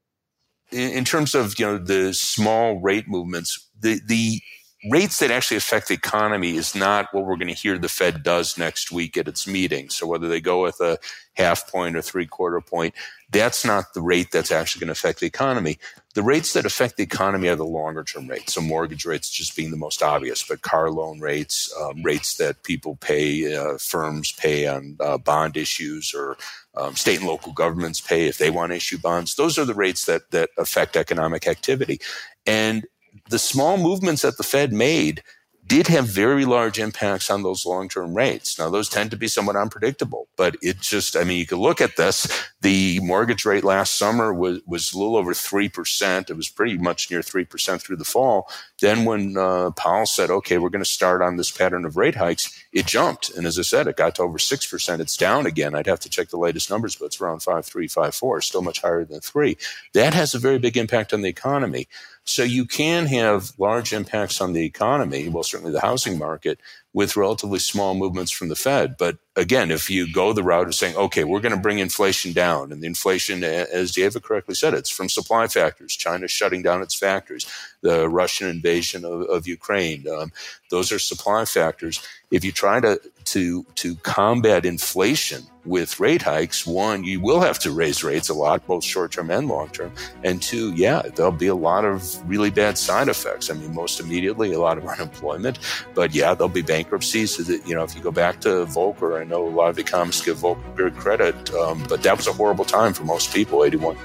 in 0.72 1.04
terms 1.04 1.34
of 1.34 1.58
you 1.58 1.66
know 1.66 1.78
the 1.78 2.14
small 2.14 2.80
rate 2.80 3.08
movements, 3.08 3.68
the 3.78 4.00
the 4.06 4.40
rates 4.88 5.18
that 5.18 5.30
actually 5.30 5.58
affect 5.58 5.88
the 5.88 5.94
economy 5.94 6.56
is 6.56 6.74
not 6.74 7.12
what 7.12 7.24
we're 7.24 7.36
going 7.36 7.48
to 7.48 7.54
hear 7.54 7.76
the 7.76 7.88
Fed 7.88 8.22
does 8.22 8.56
next 8.56 8.90
week 8.90 9.16
at 9.16 9.28
its 9.28 9.46
meeting. 9.46 9.90
So 9.90 10.06
whether 10.06 10.26
they 10.26 10.40
go 10.40 10.62
with 10.62 10.80
a 10.80 10.98
half 11.34 11.70
point 11.70 11.96
or 11.96 12.02
three 12.02 12.26
quarter 12.26 12.60
point, 12.62 12.94
that's 13.30 13.64
not 13.64 13.92
the 13.92 14.00
rate 14.00 14.30
that's 14.32 14.50
actually 14.50 14.80
going 14.80 14.88
to 14.88 14.92
affect 14.92 15.20
the 15.20 15.26
economy. 15.26 15.78
The 16.14 16.22
rates 16.22 16.54
that 16.54 16.64
affect 16.64 16.96
the 16.96 17.02
economy 17.02 17.48
are 17.48 17.56
the 17.56 17.64
longer 17.64 18.02
term 18.04 18.26
rates. 18.26 18.54
So 18.54 18.62
mortgage 18.62 19.04
rates 19.04 19.28
just 19.28 19.54
being 19.54 19.70
the 19.70 19.76
most 19.76 20.02
obvious, 20.02 20.42
but 20.48 20.62
car 20.62 20.90
loan 20.90 21.20
rates, 21.20 21.72
um, 21.78 22.02
rates 22.02 22.36
that 22.36 22.62
people 22.62 22.96
pay, 22.96 23.54
uh, 23.54 23.76
firms 23.76 24.32
pay 24.32 24.66
on 24.66 24.96
uh, 24.98 25.18
bond 25.18 25.58
issues 25.58 26.14
or 26.14 26.38
um, 26.74 26.96
state 26.96 27.18
and 27.18 27.28
local 27.28 27.52
governments 27.52 28.00
pay 28.00 28.26
if 28.26 28.38
they 28.38 28.50
want 28.50 28.72
to 28.72 28.76
issue 28.76 28.98
bonds. 28.98 29.34
Those 29.34 29.58
are 29.58 29.66
the 29.66 29.74
rates 29.74 30.06
that, 30.06 30.30
that 30.30 30.50
affect 30.56 30.96
economic 30.96 31.46
activity. 31.46 32.00
And 32.46 32.86
the 33.30 33.38
small 33.38 33.78
movements 33.78 34.22
that 34.22 34.36
the 34.36 34.42
Fed 34.42 34.72
made 34.72 35.22
did 35.70 35.86
have 35.86 36.04
very 36.06 36.44
large 36.44 36.80
impacts 36.80 37.30
on 37.30 37.44
those 37.44 37.64
long-term 37.64 38.12
rates. 38.12 38.58
Now, 38.58 38.70
those 38.70 38.88
tend 38.88 39.12
to 39.12 39.16
be 39.16 39.28
somewhat 39.28 39.54
unpredictable, 39.54 40.26
but 40.36 40.56
it 40.62 40.80
just, 40.80 41.16
I 41.16 41.22
mean, 41.22 41.38
you 41.38 41.46
could 41.46 41.58
look 41.58 41.80
at 41.80 41.96
this. 41.96 42.26
The 42.60 42.98
mortgage 43.00 43.44
rate 43.44 43.62
last 43.62 43.96
summer 43.96 44.34
was, 44.34 44.60
was 44.66 44.92
a 44.92 44.98
little 44.98 45.14
over 45.14 45.32
3%. 45.32 46.28
It 46.28 46.34
was 46.34 46.48
pretty 46.48 46.76
much 46.76 47.08
near 47.08 47.20
3% 47.20 47.80
through 47.80 47.98
the 47.98 48.04
fall. 48.04 48.50
Then 48.80 49.04
when 49.04 49.36
uh, 49.38 49.70
Powell 49.70 50.06
said, 50.06 50.28
okay, 50.28 50.58
we're 50.58 50.70
going 50.70 50.82
to 50.82 50.90
start 50.90 51.22
on 51.22 51.36
this 51.36 51.52
pattern 51.52 51.84
of 51.84 51.96
rate 51.96 52.16
hikes, 52.16 52.52
it 52.72 52.86
jumped. 52.86 53.30
And 53.30 53.46
as 53.46 53.56
I 53.56 53.62
said, 53.62 53.86
it 53.86 53.96
got 53.96 54.16
to 54.16 54.22
over 54.22 54.38
6%. 54.38 54.98
It's 54.98 55.16
down 55.16 55.46
again. 55.46 55.76
I'd 55.76 55.86
have 55.86 56.00
to 56.00 56.10
check 56.10 56.30
the 56.30 56.36
latest 56.36 56.68
numbers, 56.68 56.96
but 56.96 57.06
it's 57.06 57.20
around 57.20 57.42
5.3, 57.42 57.84
5.4, 57.84 58.42
still 58.42 58.62
much 58.62 58.82
higher 58.82 59.04
than 59.04 59.20
3. 59.20 59.56
That 59.94 60.14
has 60.14 60.34
a 60.34 60.40
very 60.40 60.58
big 60.58 60.76
impact 60.76 61.12
on 61.12 61.22
the 61.22 61.28
economy. 61.28 61.86
So 62.24 62.42
you 62.44 62.64
can 62.64 63.06
have 63.06 63.52
large 63.58 63.92
impacts 63.92 64.40
on 64.40 64.52
the 64.52 64.64
economy, 64.64 65.28
well, 65.28 65.42
certainly 65.42 65.72
the 65.72 65.80
housing 65.80 66.18
market, 66.18 66.60
with 66.92 67.16
relatively 67.16 67.58
small 67.58 67.94
movements 67.94 68.30
from 68.30 68.48
the 68.48 68.56
Fed. 68.56 68.96
But 68.98 69.18
again, 69.36 69.70
if 69.70 69.90
you 69.90 70.12
go 70.12 70.32
the 70.32 70.42
route 70.42 70.68
of 70.68 70.74
saying, 70.74 70.96
okay, 70.96 71.24
we're 71.24 71.40
going 71.40 71.54
to 71.54 71.60
bring 71.60 71.78
inflation 71.78 72.32
down, 72.32 72.72
and 72.72 72.82
the 72.82 72.86
inflation, 72.86 73.42
as 73.42 73.92
David 73.92 74.22
correctly 74.22 74.54
said, 74.54 74.74
it's 74.74 74.90
from 74.90 75.08
supply 75.08 75.46
factors. 75.48 75.96
China 75.96 76.28
shutting 76.28 76.62
down 76.62 76.82
its 76.82 76.94
factories, 76.96 77.46
the 77.80 78.08
Russian 78.08 78.48
invasion 78.48 79.04
of, 79.04 79.22
of 79.22 79.48
Ukraine. 79.48 80.06
Um, 80.08 80.30
those 80.70 80.92
are 80.92 80.98
supply 80.98 81.44
factors. 81.46 82.00
If 82.30 82.44
you 82.44 82.52
try 82.52 82.80
to, 82.80 83.00
to, 83.30 83.64
to 83.76 83.94
combat 83.96 84.66
inflation 84.66 85.42
with 85.64 86.00
rate 86.00 86.22
hikes, 86.22 86.66
one, 86.66 87.04
you 87.04 87.20
will 87.20 87.40
have 87.40 87.58
to 87.60 87.70
raise 87.70 88.02
rates 88.02 88.28
a 88.28 88.34
lot, 88.34 88.66
both 88.66 88.82
short 88.82 89.12
term 89.12 89.30
and 89.30 89.46
long 89.46 89.68
term. 89.68 89.92
And 90.24 90.42
two, 90.42 90.72
yeah, 90.74 91.02
there'll 91.14 91.30
be 91.30 91.46
a 91.46 91.54
lot 91.54 91.84
of 91.84 92.28
really 92.28 92.50
bad 92.50 92.76
side 92.76 93.08
effects. 93.08 93.50
I 93.50 93.54
mean, 93.54 93.74
most 93.74 94.00
immediately, 94.00 94.52
a 94.52 94.58
lot 94.58 94.78
of 94.78 94.86
unemployment, 94.94 95.58
but 95.94 96.14
yeah, 96.14 96.34
there'll 96.34 96.48
be 96.48 96.62
bankruptcies. 96.62 97.38
You 97.66 97.74
know, 97.74 97.84
if 97.84 97.94
you 97.94 98.02
go 98.02 98.10
back 98.10 98.40
to 98.40 98.48
Volcker, 98.66 99.20
I 99.20 99.24
know 99.24 99.46
a 99.46 99.50
lot 99.50 99.70
of 99.70 99.78
economists 99.78 100.24
give 100.24 100.38
Volcker 100.38 100.94
credit, 100.96 101.54
um, 101.54 101.84
but 101.88 102.02
that 102.02 102.16
was 102.16 102.26
a 102.26 102.32
horrible 102.32 102.64
time 102.64 102.92
for 102.94 103.04
most 103.04 103.32
people, 103.32 103.64
81. 103.64 103.96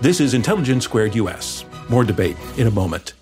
This 0.00 0.20
is 0.20 0.34
Intelligence 0.34 0.84
Squared 0.84 1.14
US. 1.14 1.64
More 1.88 2.04
debate 2.04 2.36
in 2.56 2.66
a 2.66 2.70
moment. 2.70 3.15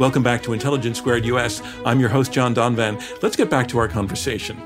Welcome 0.00 0.22
back 0.22 0.42
to 0.44 0.54
Intelligence 0.54 0.96
Squared 0.96 1.26
US. 1.26 1.60
I'm 1.84 2.00
your 2.00 2.08
host, 2.08 2.32
John 2.32 2.54
Donvan. 2.54 3.22
Let's 3.22 3.36
get 3.36 3.50
back 3.50 3.68
to 3.68 3.76
our 3.76 3.86
conversation. 3.86 4.56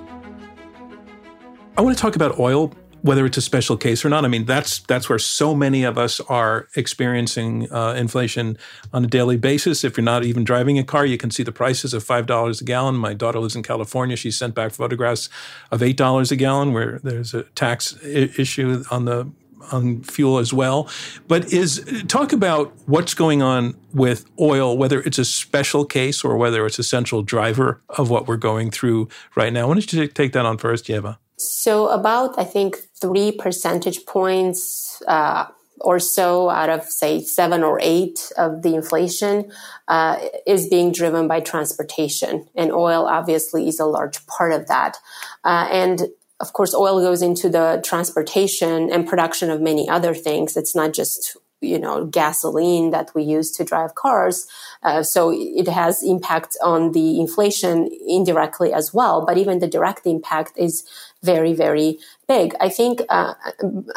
I 1.77 1.81
want 1.81 1.97
to 1.97 2.01
talk 2.01 2.15
about 2.15 2.39
oil, 2.39 2.73
whether 3.03 3.27
it's 3.27 3.37
a 3.37 3.41
special 3.41 3.77
case 3.77 4.05
or 4.05 4.09
not. 4.09 4.25
I 4.25 4.29
mean, 4.29 4.45
that's 4.45 4.79
that's 4.79 5.09
where 5.09 5.19
so 5.19 5.53
many 5.53 5.83
of 5.83 5.99
us 5.99 6.21
are 6.21 6.69
experiencing 6.77 7.67
uh, 7.73 7.95
inflation 7.95 8.57
on 8.93 9.05
a 9.05 9.09
daily 9.09 9.37
basis. 9.37 9.83
If 9.83 9.97
you're 9.97 10.05
not 10.05 10.23
even 10.23 10.45
driving 10.45 10.79
a 10.79 10.85
car, 10.85 11.05
you 11.05 11.19
can 11.19 11.33
see 11.33 11.43
the 11.43 11.51
prices 11.51 11.93
of 11.95 12.05
five 12.05 12.27
dollars 12.27 12.61
a 12.61 12.65
gallon. 12.65 12.95
My 12.95 13.13
daughter 13.13 13.41
lives 13.41 13.57
in 13.57 13.65
California; 13.65 14.15
she 14.15 14.31
sent 14.31 14.55
back 14.55 14.71
photographs 14.71 15.29
of 15.73 15.83
eight 15.83 15.97
dollars 15.97 16.31
a 16.31 16.37
gallon, 16.37 16.73
where 16.73 17.01
there's 17.03 17.35
a 17.35 17.43
tax 17.57 17.97
I- 18.05 18.31
issue 18.39 18.85
on 18.89 19.05
the 19.05 19.33
on 19.73 20.03
fuel 20.03 20.39
as 20.39 20.53
well. 20.53 20.89
But 21.29 21.53
is 21.53 22.03
talk 22.09 22.33
about 22.33 22.73
what's 22.87 23.15
going 23.15 23.43
on 23.43 23.75
with 23.93 24.27
oil, 24.41 24.77
whether 24.77 25.01
it's 25.01 25.19
a 25.19 25.25
special 25.25 25.85
case 25.85 26.25
or 26.25 26.37
whether 26.37 26.67
it's 26.67 26.79
a 26.79 26.85
central 26.85 27.23
driver 27.23 27.83
of 27.89 28.11
what 28.11 28.27
we're 28.27 28.37
going 28.37 28.71
through 28.71 29.09
right 29.35 29.53
now. 29.53 29.69
Why 29.69 29.75
don't 29.75 29.93
you 29.93 30.07
take 30.09 30.33
that 30.33 30.47
on 30.47 30.59
first, 30.59 30.87
Yeva? 30.87 31.19
So 31.37 31.89
about 31.89 32.39
I 32.39 32.45
think 32.45 32.77
three 33.01 33.33
percentage 33.33 34.07
points. 34.07 35.03
Uh, 35.07 35.47
or 35.81 35.99
so 35.99 36.51
out 36.51 36.71
of 36.71 36.85
say 36.85 37.21
seven 37.21 37.63
or 37.63 37.79
eight 37.83 38.33
of 38.39 38.63
the 38.63 38.75
inflation 38.75 39.51
uh, 39.89 40.19
is 40.47 40.69
being 40.69 40.93
driven 40.93 41.29
by 41.29 41.41
transportation 41.41 42.47
and 42.55 42.73
oil 42.73 43.07
obviously 43.07 43.69
is 43.69 43.81
a 43.81 43.85
large 43.85 44.25
part 44.27 44.53
of 44.53 44.67
that 44.69 44.97
uh, 45.45 45.69
and 45.71 46.09
of 46.45 46.53
course, 46.53 46.75
oil 46.75 47.01
goes 47.01 47.23
into 47.23 47.49
the 47.49 47.83
transportation 47.83 48.93
and 48.93 49.09
production 49.09 49.51
of 49.51 49.63
many 49.63 49.89
other 49.89 50.13
things. 50.13 50.59
It's 50.59 50.77
not 50.77 50.93
just 50.93 51.39
you 51.65 51.79
know 51.79 52.05
gasoline 52.05 52.91
that 52.91 53.11
we 53.15 53.23
use 53.23 53.51
to 53.51 53.65
drive 53.65 53.95
cars 53.95 54.47
uh, 54.83 55.03
so 55.03 55.33
it 55.35 55.67
has 55.67 56.03
impact 56.03 56.57
on 56.63 56.93
the 56.93 57.19
inflation 57.19 57.89
indirectly 58.07 58.73
as 58.73 58.93
well 58.93 59.25
but 59.25 59.39
even 59.39 59.59
the 59.61 59.67
direct 59.67 60.07
impact 60.07 60.53
is 60.59 60.85
very 61.23 61.55
very 61.55 61.99
big 62.29 62.55
i 62.61 62.69
think 62.69 63.01
uh, 63.09 63.33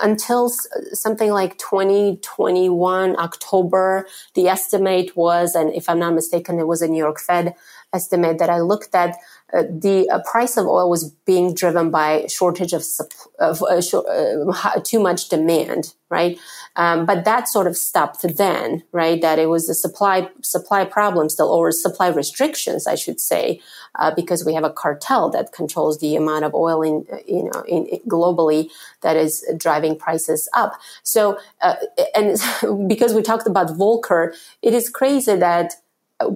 until 0.02 0.50
something 0.94 1.32
like 1.32 1.58
2021 1.58 3.20
october 3.20 4.08
the 4.34 4.48
estimate 4.48 5.16
was 5.18 5.54
and 5.54 5.74
if 5.74 5.90
i'm 5.90 6.00
not 6.00 6.14
mistaken 6.14 6.60
it 6.60 6.68
was 6.68 6.82
a 6.82 6.88
new 6.88 7.04
york 7.04 7.20
fed 7.20 7.54
estimate 7.94 8.38
that 8.38 8.50
i 8.50 8.60
looked 8.60 8.96
at 8.96 9.18
uh, 9.54 9.64
the 9.70 10.10
uh, 10.10 10.20
price 10.30 10.58
of 10.58 10.66
oil 10.68 10.90
was 10.90 11.10
being 11.26 11.54
driven 11.54 11.90
by 11.90 12.26
shortage 12.28 12.74
of, 12.74 12.84
of 13.40 13.64
uh, 13.64 13.80
sh- 13.80 13.94
uh, 13.94 14.80
too 14.84 15.00
much 15.00 15.30
demand, 15.30 15.94
right? 16.10 16.38
Um, 16.76 17.06
but 17.06 17.24
that 17.24 17.48
sort 17.48 17.66
of 17.66 17.78
stopped 17.78 18.26
then, 18.38 18.84
right? 18.92 19.22
That 19.22 19.40
it 19.40 19.46
was 19.46 19.70
a 19.70 19.74
supply 19.74 20.30
supply 20.42 20.84
problem 20.84 21.30
still, 21.30 21.48
or 21.48 21.72
supply 21.72 22.10
restrictions, 22.10 22.88
I 22.88 22.96
should 22.96 23.22
say, 23.22 23.62
uh, 23.96 24.14
because 24.14 24.44
we 24.44 24.54
have 24.54 24.66
a 24.66 24.70
cartel 24.70 25.30
that 25.30 25.54
controls 25.54 26.00
the 26.00 26.18
amount 26.18 26.44
of 26.44 26.54
oil 26.54 26.82
in 26.82 27.06
you 27.26 27.44
know 27.44 27.64
in, 27.66 27.86
in 27.86 28.00
globally 28.02 28.70
that 29.02 29.16
is 29.16 29.46
driving 29.56 29.98
prices 29.98 30.50
up. 30.54 30.74
So 31.04 31.40
and 32.14 32.38
because 32.90 33.14
we 33.14 33.22
talked 33.22 33.48
about 33.48 33.70
Volcker, 33.70 34.36
it 34.62 34.74
is 34.74 34.90
crazy 34.90 35.38
that 35.38 35.76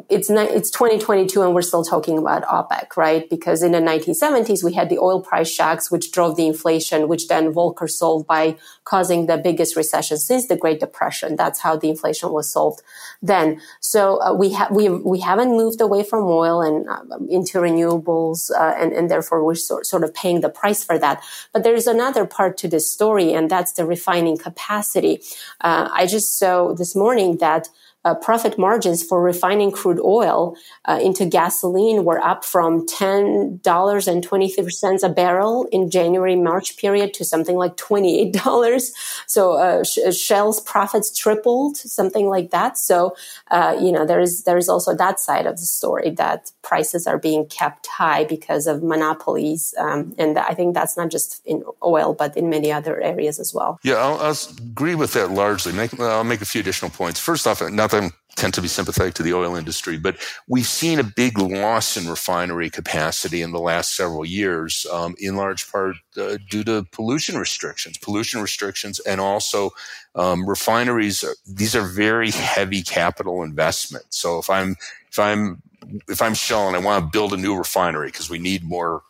it's 0.10 0.30
it's 0.30 0.70
2022 0.70 1.42
and 1.42 1.56
we're 1.56 1.64
still 1.64 1.84
talking 1.84 2.20
about 2.20 2.44
OPEC, 2.44 2.96
right? 2.96 3.28
Because 3.28 3.64
in 3.64 3.72
the 3.72 3.80
1970s 3.80 4.64
we 4.64 4.74
had 4.74 4.90
the 4.90 5.00
oil 5.00 5.22
price 5.22 5.50
shocks, 5.50 5.90
which 5.90 6.12
drove 6.12 6.36
the 6.36 6.46
inflation, 6.46 7.08
which 7.08 7.28
then 7.28 7.52
Volcker 7.52 7.90
solved 7.90 8.28
by 8.28 8.58
causing 8.84 9.26
the 9.26 9.38
biggest 9.38 9.76
recession 9.76 10.18
since 10.18 10.48
the 10.48 10.56
Great 10.56 10.80
Depression. 10.80 11.36
That's 11.36 11.62
how 11.62 11.78
the 11.78 11.90
inflation 11.90 12.32
was 12.32 12.52
solved 12.52 12.84
then. 13.24 13.60
So 13.80 14.22
uh, 14.22 14.34
we 14.34 14.52
have 14.52 14.70
we 14.70 14.88
we 14.90 15.20
haven't 15.20 15.58
moved 15.58 15.82
away 15.82 16.04
from 16.04 16.26
oil 16.26 16.62
and 16.62 16.88
uh, 16.88 17.18
into 17.28 17.58
renewables, 17.58 18.52
uh, 18.52 18.76
and 18.78 18.94
and 18.94 19.10
therefore 19.10 19.44
we're 19.44 19.56
sort 19.56 19.88
sort 19.88 20.04
of 20.04 20.14
paying 20.14 20.42
the 20.42 20.50
price 20.50 20.84
for 20.84 21.00
that. 21.00 21.24
But 21.54 21.64
there 21.64 21.76
is 21.76 21.88
another 21.88 22.28
part 22.28 22.56
to 22.58 22.68
this 22.68 22.92
story, 22.92 23.34
and 23.34 23.50
that's 23.50 23.74
the 23.74 23.86
refining 23.86 24.38
capacity. 24.38 25.24
Uh, 25.60 25.90
I 25.92 26.06
just 26.06 26.38
saw 26.38 26.76
this 26.76 26.96
morning 26.96 27.38
that 27.38 27.68
uh, 28.04 28.16
profit 28.16 28.58
margins 28.58 29.04
for 29.04 29.22
refining 29.22 29.72
crude 29.72 30.02
oil 30.04 30.58
uh, 30.86 31.00
into 31.02 31.26
gasoline 31.26 32.04
were 32.04 32.20
up 32.24 32.44
from 32.44 32.86
$10.23 32.88 35.04
a 35.04 35.10
barrel 35.10 35.68
in 35.72 35.90
January 35.90 36.36
March 36.36 36.78
period 36.78 37.14
to 37.14 37.24
something 37.24 37.56
like 37.56 37.78
$28. 37.78 38.92
So 39.28 39.54
uh, 39.54 39.84
Shell's 40.12 40.60
profits 40.62 41.16
tripled, 41.16 41.78
something 41.78 42.28
like 42.28 42.50
that. 42.52 42.78
So 42.78 43.16
uh, 43.50 43.78
you 43.80 43.92
know 43.92 44.06
there 44.06 44.20
is 44.20 44.44
there 44.44 44.58
is 44.58 44.70
also 44.70 44.96
that 44.96 45.20
side 45.20 45.46
of 45.46 45.58
the 45.58 45.66
story 45.66 46.10
that 46.12 46.52
prices 46.62 47.08
are 47.08 47.18
being 47.18 47.46
kept 47.46 47.88
high 47.88 48.24
because 48.24 48.68
of 48.68 48.84
monopolies, 48.84 49.74
um, 49.78 50.14
and 50.18 50.38
I 50.38 50.54
think 50.54 50.74
that's 50.74 50.98
not 50.98 51.10
just 51.10 51.42
in 51.46 51.64
oil 51.84 52.14
but 52.14 52.36
in 52.36 52.50
many 52.50 52.72
other 52.72 53.02
areas 53.02 53.40
as 53.40 53.54
well. 53.54 53.80
Yeah, 53.84 53.96
I'll, 53.96 54.20
I'll 54.20 54.38
agree 54.58 54.96
with 54.96 55.14
that 55.14 55.32
largely. 55.32 55.74
Make, 55.74 56.00
I'll 56.00 56.24
make 56.24 56.42
a 56.42 56.46
few 56.46 56.62
additional 56.62 56.92
points. 56.92 57.20
First 57.20 57.48
off, 57.48 57.62
not 57.70 57.91
I 57.94 58.12
tend 58.36 58.54
to 58.54 58.62
be 58.62 58.68
sympathetic 58.68 59.14
to 59.16 59.24
the 59.24 59.34
oil 59.34 59.56
industry, 59.56 59.98
but 59.98 60.18
we've 60.48 60.68
seen 60.68 61.00
a 61.00 61.04
big 61.04 61.38
loss 61.38 61.98
in 61.98 62.08
refinery 62.08 62.70
capacity 62.70 63.42
in 63.42 63.52
the 63.52 63.60
last 63.60 63.96
several 63.96 64.26
years, 64.26 64.86
um, 64.92 65.16
in 65.20 65.36
large 65.36 65.70
part 65.72 65.96
uh, 66.18 66.38
due 66.50 66.64
to 66.64 66.86
pollution 66.92 67.38
restrictions, 67.38 67.98
pollution 67.98 68.42
restrictions, 68.42 69.00
and 69.00 69.20
also 69.20 69.72
um, 70.16 70.48
refineries. 70.48 71.24
These 71.48 71.76
are 71.76 71.86
very 71.86 72.32
heavy 72.32 72.82
capital 72.82 73.44
investments. 73.44 74.18
So 74.18 74.40
if 74.40 74.50
I'm 74.50 74.76
if 75.10 75.20
I'm 75.20 75.62
if 76.08 76.22
I'm 76.22 76.34
Shell 76.34 76.68
and 76.68 76.76
I 76.76 76.80
want 76.80 77.04
to 77.04 77.10
build 77.12 77.34
a 77.34 77.38
new 77.38 77.58
refinery 77.58 78.08
because 78.08 78.30
we 78.30 78.40
need 78.40 78.64
more 78.64 79.04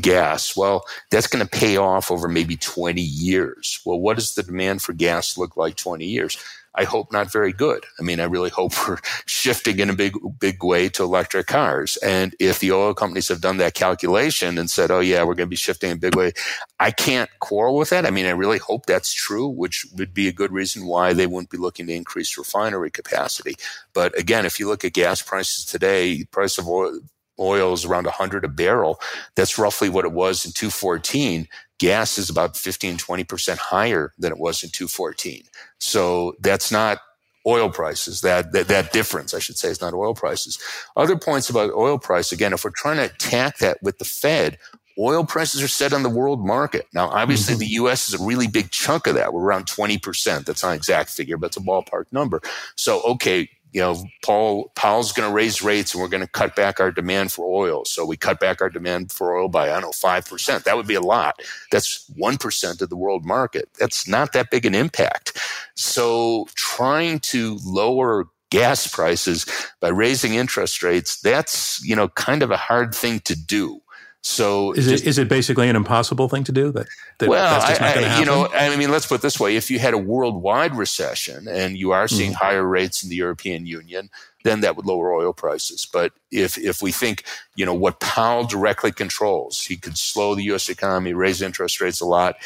gas. 0.00 0.56
Well, 0.56 0.84
that's 1.10 1.26
going 1.26 1.44
to 1.44 1.50
pay 1.50 1.76
off 1.76 2.10
over 2.10 2.28
maybe 2.28 2.56
20 2.56 3.00
years. 3.00 3.80
Well, 3.84 4.00
what 4.00 4.16
does 4.16 4.34
the 4.34 4.42
demand 4.42 4.82
for 4.82 4.92
gas 4.92 5.36
look 5.36 5.56
like 5.56 5.76
20 5.76 6.04
years? 6.04 6.38
I 6.74 6.84
hope 6.84 7.12
not 7.12 7.32
very 7.32 7.52
good. 7.52 7.84
I 7.98 8.02
mean, 8.02 8.20
I 8.20 8.24
really 8.24 8.50
hope 8.50 8.72
we're 8.88 8.98
shifting 9.26 9.80
in 9.80 9.90
a 9.90 9.94
big, 9.94 10.14
big 10.38 10.62
way 10.62 10.88
to 10.90 11.02
electric 11.02 11.46
cars. 11.46 11.96
And 11.98 12.34
if 12.38 12.60
the 12.60 12.72
oil 12.72 12.94
companies 12.94 13.28
have 13.28 13.40
done 13.40 13.56
that 13.58 13.74
calculation 13.74 14.58
and 14.58 14.70
said, 14.70 14.90
oh, 14.90 15.00
yeah, 15.00 15.22
we're 15.22 15.34
going 15.34 15.48
to 15.48 15.50
be 15.50 15.56
shifting 15.56 15.90
in 15.90 15.96
a 15.96 16.00
big 16.00 16.14
way, 16.14 16.32
I 16.78 16.90
can't 16.90 17.30
quarrel 17.40 17.76
with 17.76 17.90
that. 17.90 18.06
I 18.06 18.10
mean, 18.10 18.26
I 18.26 18.30
really 18.30 18.58
hope 18.58 18.86
that's 18.86 19.12
true, 19.12 19.48
which 19.48 19.84
would 19.96 20.14
be 20.14 20.28
a 20.28 20.32
good 20.32 20.52
reason 20.52 20.86
why 20.86 21.12
they 21.12 21.26
wouldn't 21.26 21.50
be 21.50 21.58
looking 21.58 21.86
to 21.88 21.94
increase 21.94 22.38
refinery 22.38 22.90
capacity. 22.90 23.54
But 23.92 24.16
again, 24.18 24.46
if 24.46 24.60
you 24.60 24.68
look 24.68 24.84
at 24.84 24.92
gas 24.92 25.22
prices 25.22 25.64
today, 25.64 26.24
price 26.30 26.56
of 26.56 26.68
oil, 26.68 27.00
oil 27.40 27.72
is 27.72 27.84
around 27.84 28.04
100 28.04 28.44
a 28.44 28.48
barrel. 28.48 29.00
That's 29.34 29.58
roughly 29.58 29.88
what 29.88 30.04
it 30.04 30.12
was 30.12 30.44
in 30.44 30.52
2014 30.52 31.48
gas 31.80 32.18
is 32.18 32.30
about 32.30 32.56
15, 32.56 32.98
20% 32.98 33.56
higher 33.56 34.12
than 34.18 34.30
it 34.30 34.38
was 34.38 34.62
in 34.62 34.68
2014. 34.70 35.42
So 35.78 36.36
that's 36.38 36.70
not 36.70 36.98
oil 37.46 37.70
prices. 37.70 38.20
That, 38.20 38.52
that, 38.52 38.68
that 38.68 38.92
difference, 38.92 39.32
I 39.34 39.38
should 39.38 39.56
say, 39.56 39.68
is 39.68 39.80
not 39.80 39.94
oil 39.94 40.14
prices. 40.14 40.58
Other 40.96 41.16
points 41.16 41.48
about 41.48 41.72
oil 41.72 41.98
price, 41.98 42.30
again, 42.32 42.52
if 42.52 42.64
we're 42.64 42.70
trying 42.70 42.98
to 42.98 43.04
attack 43.04 43.58
that 43.58 43.82
with 43.82 43.98
the 43.98 44.04
Fed, 44.04 44.58
oil 44.98 45.24
prices 45.24 45.62
are 45.62 45.68
set 45.68 45.94
on 45.94 46.02
the 46.02 46.10
world 46.10 46.44
market. 46.44 46.86
Now, 46.92 47.08
obviously, 47.08 47.54
mm-hmm. 47.54 47.60
the 47.60 47.66
U.S. 47.66 48.08
is 48.08 48.20
a 48.20 48.24
really 48.24 48.46
big 48.46 48.70
chunk 48.70 49.06
of 49.06 49.14
that. 49.14 49.32
We're 49.32 49.42
around 49.42 49.64
20%. 49.66 50.44
That's 50.44 50.62
not 50.62 50.70
an 50.70 50.76
exact 50.76 51.08
figure, 51.08 51.38
but 51.38 51.46
it's 51.46 51.56
a 51.56 51.60
ballpark 51.60 52.12
number. 52.12 52.42
So, 52.76 53.00
okay, 53.02 53.48
you 53.72 53.80
know, 53.80 54.04
Paul 54.24 54.70
Powell's 54.74 55.12
going 55.12 55.28
to 55.28 55.34
raise 55.34 55.62
rates 55.62 55.94
and 55.94 56.02
we're 56.02 56.08
going 56.08 56.22
to 56.22 56.30
cut 56.30 56.56
back 56.56 56.80
our 56.80 56.90
demand 56.90 57.32
for 57.32 57.46
oil. 57.46 57.84
So 57.84 58.04
we 58.04 58.16
cut 58.16 58.40
back 58.40 58.60
our 58.60 58.70
demand 58.70 59.12
for 59.12 59.36
oil 59.36 59.48
by 59.48 59.68
I 59.68 59.72
don't 59.74 59.82
know 59.82 59.92
five 59.92 60.26
percent. 60.26 60.64
That 60.64 60.76
would 60.76 60.86
be 60.86 60.94
a 60.94 61.00
lot. 61.00 61.40
That's 61.70 62.04
one 62.16 62.36
percent 62.36 62.82
of 62.82 62.90
the 62.90 62.96
world 62.96 63.24
market. 63.24 63.68
That's 63.78 64.08
not 64.08 64.32
that 64.32 64.50
big 64.50 64.66
an 64.66 64.74
impact. 64.74 65.38
So 65.74 66.48
trying 66.54 67.20
to 67.20 67.58
lower 67.64 68.26
gas 68.50 68.86
prices 68.88 69.46
by 69.80 69.88
raising 69.88 70.34
interest 70.34 70.82
rates, 70.82 71.20
that's 71.20 71.82
you 71.84 71.94
know 71.94 72.08
kind 72.08 72.42
of 72.42 72.50
a 72.50 72.56
hard 72.56 72.94
thing 72.94 73.20
to 73.20 73.36
do. 73.36 73.80
So 74.22 74.72
is 74.72 74.86
just, 74.86 75.04
it 75.04 75.08
is 75.08 75.18
it 75.18 75.28
basically 75.28 75.70
an 75.70 75.76
impossible 75.76 76.28
thing 76.28 76.44
to 76.44 76.52
do? 76.52 76.70
That, 76.72 76.86
that 77.18 77.28
well, 77.28 77.60
I, 77.62 78.18
you 78.18 78.26
know, 78.26 78.48
I 78.52 78.76
mean, 78.76 78.90
let's 78.90 79.06
put 79.06 79.16
it 79.16 79.22
this 79.22 79.40
way: 79.40 79.56
if 79.56 79.70
you 79.70 79.78
had 79.78 79.94
a 79.94 79.98
worldwide 79.98 80.76
recession 80.76 81.48
and 81.48 81.78
you 81.78 81.92
are 81.92 82.06
seeing 82.06 82.32
mm-hmm. 82.32 82.44
higher 82.44 82.64
rates 82.64 83.02
in 83.02 83.08
the 83.08 83.16
European 83.16 83.64
Union, 83.64 84.10
then 84.44 84.60
that 84.60 84.76
would 84.76 84.84
lower 84.84 85.14
oil 85.14 85.32
prices. 85.32 85.88
But 85.90 86.12
if 86.30 86.58
if 86.58 86.82
we 86.82 86.92
think, 86.92 87.24
you 87.56 87.64
know, 87.64 87.72
what 87.72 88.00
Powell 88.00 88.44
directly 88.44 88.92
controls, 88.92 89.64
he 89.64 89.76
could 89.76 89.96
slow 89.96 90.34
the 90.34 90.44
U.S. 90.44 90.68
economy, 90.68 91.14
raise 91.14 91.40
interest 91.40 91.80
rates 91.80 92.02
a 92.02 92.06
lot. 92.06 92.36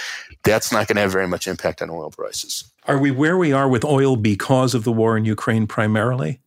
That's 0.45 0.71
not 0.71 0.87
going 0.87 0.97
to 0.97 1.03
have 1.03 1.13
very 1.13 1.29
much 1.29 1.49
impact 1.49 1.83
on 1.83 1.91
oil 1.91 2.11
prices. 2.11 2.71
Are 2.87 2.99
we 2.99 3.11
where 3.11 3.37
we 3.37 3.53
are 3.53 3.69
with 3.69 3.85
oil 3.85 4.15
because 4.15 4.75
of 4.75 4.85
the 4.85 4.93
war 4.93 5.17
in 5.17 5.25
Ukraine 5.25 5.67
primarily? 5.67 6.41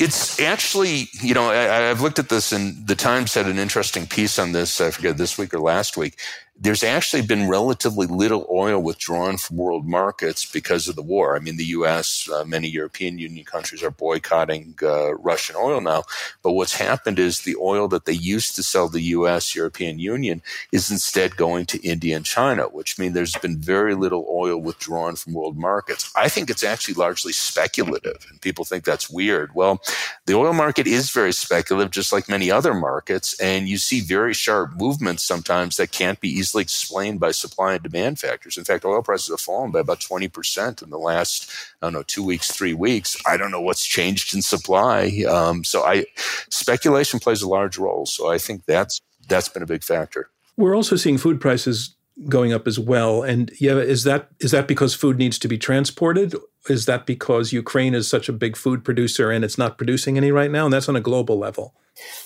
It's 0.00 0.40
actually, 0.40 1.08
you 1.12 1.34
know, 1.34 1.50
I, 1.50 1.54
have 1.54 2.00
looked 2.00 2.18
at 2.18 2.28
this, 2.28 2.52
and 2.52 2.86
the 2.86 2.96
Times 2.96 3.34
had 3.34 3.46
an 3.46 3.58
interesting 3.58 4.06
piece 4.06 4.38
on 4.38 4.52
this. 4.52 4.80
I 4.80 4.90
forget 4.90 5.16
this 5.18 5.38
week 5.38 5.54
or 5.54 5.60
last 5.60 5.96
week, 5.96 6.18
there's 6.56 6.84
actually 6.84 7.22
been 7.22 7.48
relatively 7.48 8.06
little 8.06 8.46
oil 8.48 8.80
withdrawn 8.80 9.36
from 9.36 9.56
world 9.56 9.86
markets 9.86 10.44
because 10.44 10.86
of 10.86 10.94
the 10.94 11.02
war. 11.02 11.34
I 11.34 11.40
mean, 11.40 11.56
the 11.56 11.64
U.S., 11.64 12.28
uh, 12.32 12.44
many 12.44 12.68
European 12.68 13.18
Union 13.18 13.44
countries 13.44 13.82
are 13.82 13.90
boycotting 13.90 14.76
uh, 14.80 15.16
Russian 15.16 15.56
oil 15.56 15.80
now. 15.80 16.04
But 16.44 16.52
what's 16.52 16.76
happened 16.76 17.18
is 17.18 17.40
the 17.40 17.56
oil 17.60 17.88
that 17.88 18.04
they 18.04 18.12
used 18.12 18.54
to 18.54 18.62
sell 18.62 18.88
the 18.88 19.02
U.S., 19.02 19.56
European 19.56 19.98
Union 19.98 20.42
is 20.70 20.92
instead 20.92 21.36
going 21.36 21.66
to 21.66 21.82
India 21.82 22.14
and 22.14 22.24
China, 22.24 22.64
which 22.68 23.00
means 23.00 23.14
there's 23.14 23.34
been 23.36 23.58
very 23.58 23.96
little 23.96 24.24
oil 24.30 24.56
withdrawn 24.56 25.16
from 25.16 25.34
world 25.34 25.58
markets. 25.58 26.12
I 26.14 26.28
think 26.28 26.50
it's 26.50 26.64
actually 26.64 26.94
largely 26.94 27.32
speculative, 27.32 28.26
and 28.30 28.40
people 28.40 28.64
think 28.64 28.84
that's 28.84 29.10
weird. 29.10 29.56
Well, 29.56 29.82
the 30.26 30.34
oil 30.34 30.52
market 30.52 30.86
is 30.86 31.10
very 31.10 31.32
speculative, 31.32 31.90
just 31.90 32.12
like 32.12 32.28
many 32.28 32.48
other 32.48 32.74
markets, 32.74 33.38
and 33.40 33.68
you 33.68 33.76
see 33.76 34.00
very 34.00 34.34
sharp 34.34 34.74
movements 34.76 35.24
sometimes 35.24 35.78
that 35.78 35.90
can't 35.90 36.20
be 36.20 36.28
easily 36.28 36.43
explained 36.52 37.20
by 37.20 37.30
supply 37.30 37.74
and 37.74 37.82
demand 37.82 38.18
factors. 38.18 38.58
In 38.58 38.64
fact, 38.64 38.84
oil 38.84 39.02
prices 39.02 39.30
have 39.30 39.40
fallen 39.40 39.70
by 39.70 39.80
about 39.80 40.00
20% 40.00 40.82
in 40.82 40.90
the 40.90 40.98
last, 40.98 41.48
I 41.80 41.86
don't 41.86 41.92
know, 41.92 42.02
two 42.02 42.24
weeks, 42.24 42.50
three 42.50 42.74
weeks. 42.74 43.16
I 43.24 43.36
don't 43.36 43.52
know 43.52 43.60
what's 43.60 43.86
changed 43.86 44.34
in 44.34 44.42
supply. 44.42 45.24
Um, 45.28 45.62
so 45.62 45.82
I, 45.84 46.06
speculation 46.50 47.20
plays 47.20 47.42
a 47.42 47.48
large 47.48 47.78
role. 47.78 48.06
So 48.06 48.30
I 48.30 48.38
think 48.38 48.64
that's, 48.66 49.00
that's 49.28 49.48
been 49.48 49.62
a 49.62 49.66
big 49.66 49.84
factor. 49.84 50.30
We're 50.56 50.76
also 50.76 50.96
seeing 50.96 51.18
food 51.18 51.40
prices 51.40 51.94
going 52.28 52.52
up 52.52 52.66
as 52.66 52.78
well. 52.78 53.22
And 53.22 53.50
yeah, 53.58 53.76
is 53.76 54.04
that 54.04 54.28
is 54.38 54.52
that 54.52 54.68
because 54.68 54.94
food 54.94 55.18
needs 55.18 55.38
to 55.40 55.48
be 55.48 55.58
transported? 55.58 56.34
Is 56.68 56.86
that 56.86 57.06
because 57.06 57.52
Ukraine 57.52 57.94
is 57.94 58.08
such 58.08 58.28
a 58.28 58.32
big 58.32 58.56
food 58.56 58.84
producer 58.84 59.30
and 59.30 59.44
it's 59.44 59.58
not 59.58 59.76
producing 59.78 60.16
any 60.16 60.30
right 60.30 60.50
now? 60.50 60.64
And 60.64 60.72
that's 60.72 60.88
on 60.88 60.96
a 60.96 61.00
global 61.00 61.38
level. 61.38 61.74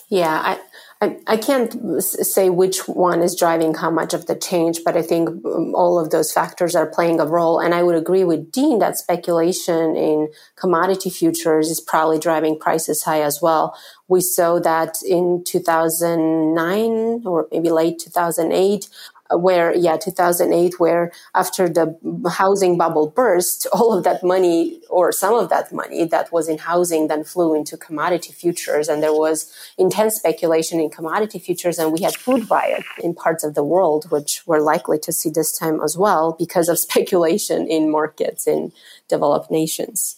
Yeah, 0.09 0.41
I, 0.45 0.61
I, 1.01 1.37
can't 1.37 2.03
say 2.03 2.51
which 2.51 2.89
one 2.89 3.23
is 3.23 3.37
driving 3.37 3.73
how 3.73 3.89
much 3.89 4.15
of 4.15 4.27
the 4.27 4.35
change, 4.35 4.81
but 4.85 4.97
I 4.97 5.03
think 5.03 5.29
um, 5.29 5.73
all 5.73 5.97
of 5.97 6.11
those 6.11 6.33
factors 6.33 6.75
are 6.75 6.87
playing 6.87 7.21
a 7.21 7.25
role. 7.25 7.61
And 7.61 7.73
I 7.73 7.85
would 7.85 7.95
agree 7.95 8.25
with 8.25 8.51
Dean 8.51 8.81
that 8.81 8.99
speculation 8.99 9.95
in 9.95 10.29
commodity 10.57 11.11
futures 11.11 11.71
is 11.71 11.81
probably 11.81 12.19
driving 12.19 12.59
prices 12.59 13.05
high 13.05 13.23
as 13.23 13.41
well. 13.41 13.79
We 14.09 14.21
saw 14.21 14.59
that 14.59 14.97
in 15.07 15.45
2009 15.47 17.23
or 17.25 17.47
maybe 17.53 17.71
late 17.71 18.01
2008 18.01 18.89
where, 19.33 19.75
yeah, 19.75 19.97
2008, 19.97 20.81
where 20.81 21.13
after 21.35 21.69
the 21.69 21.97
housing 22.31 22.79
bubble 22.79 23.09
burst, 23.09 23.67
all 23.73 23.97
of 23.97 24.05
that 24.05 24.23
money 24.23 24.81
or 24.89 25.13
some 25.13 25.35
of 25.35 25.51
that 25.51 25.73
money 25.73 26.05
that 26.05 26.33
was 26.33 26.49
in 26.49 26.59
housing 26.59 27.09
then 27.09 27.25
flew 27.25 27.55
into 27.55 27.77
commodity 27.77 28.33
futures. 28.33 28.89
And 28.89 29.03
there 29.03 29.13
was 29.13 29.53
intense 29.77 30.17
speculation 30.17 30.81
in 30.81 30.91
commodity 30.91 31.39
futures. 31.39 31.79
And 31.79 31.93
we 31.93 32.03
had 32.03 32.15
food 32.17 32.51
riots 32.51 32.87
in 33.03 33.15
parts 33.15 33.45
of 33.45 33.55
the 33.55 33.65
world, 33.65 34.11
which 34.11 34.43
we're 34.47 34.61
likely 34.61 34.99
to 35.01 35.13
see 35.13 35.31
this 35.31 35.53
time 35.53 35.81
as 35.83 35.97
well 35.97 36.35
because 36.39 36.69
of 36.69 36.79
speculation 36.89 37.67
in 37.67 37.91
markets 37.91 38.47
in 38.47 38.73
developed 39.09 39.51
nations. 39.51 40.17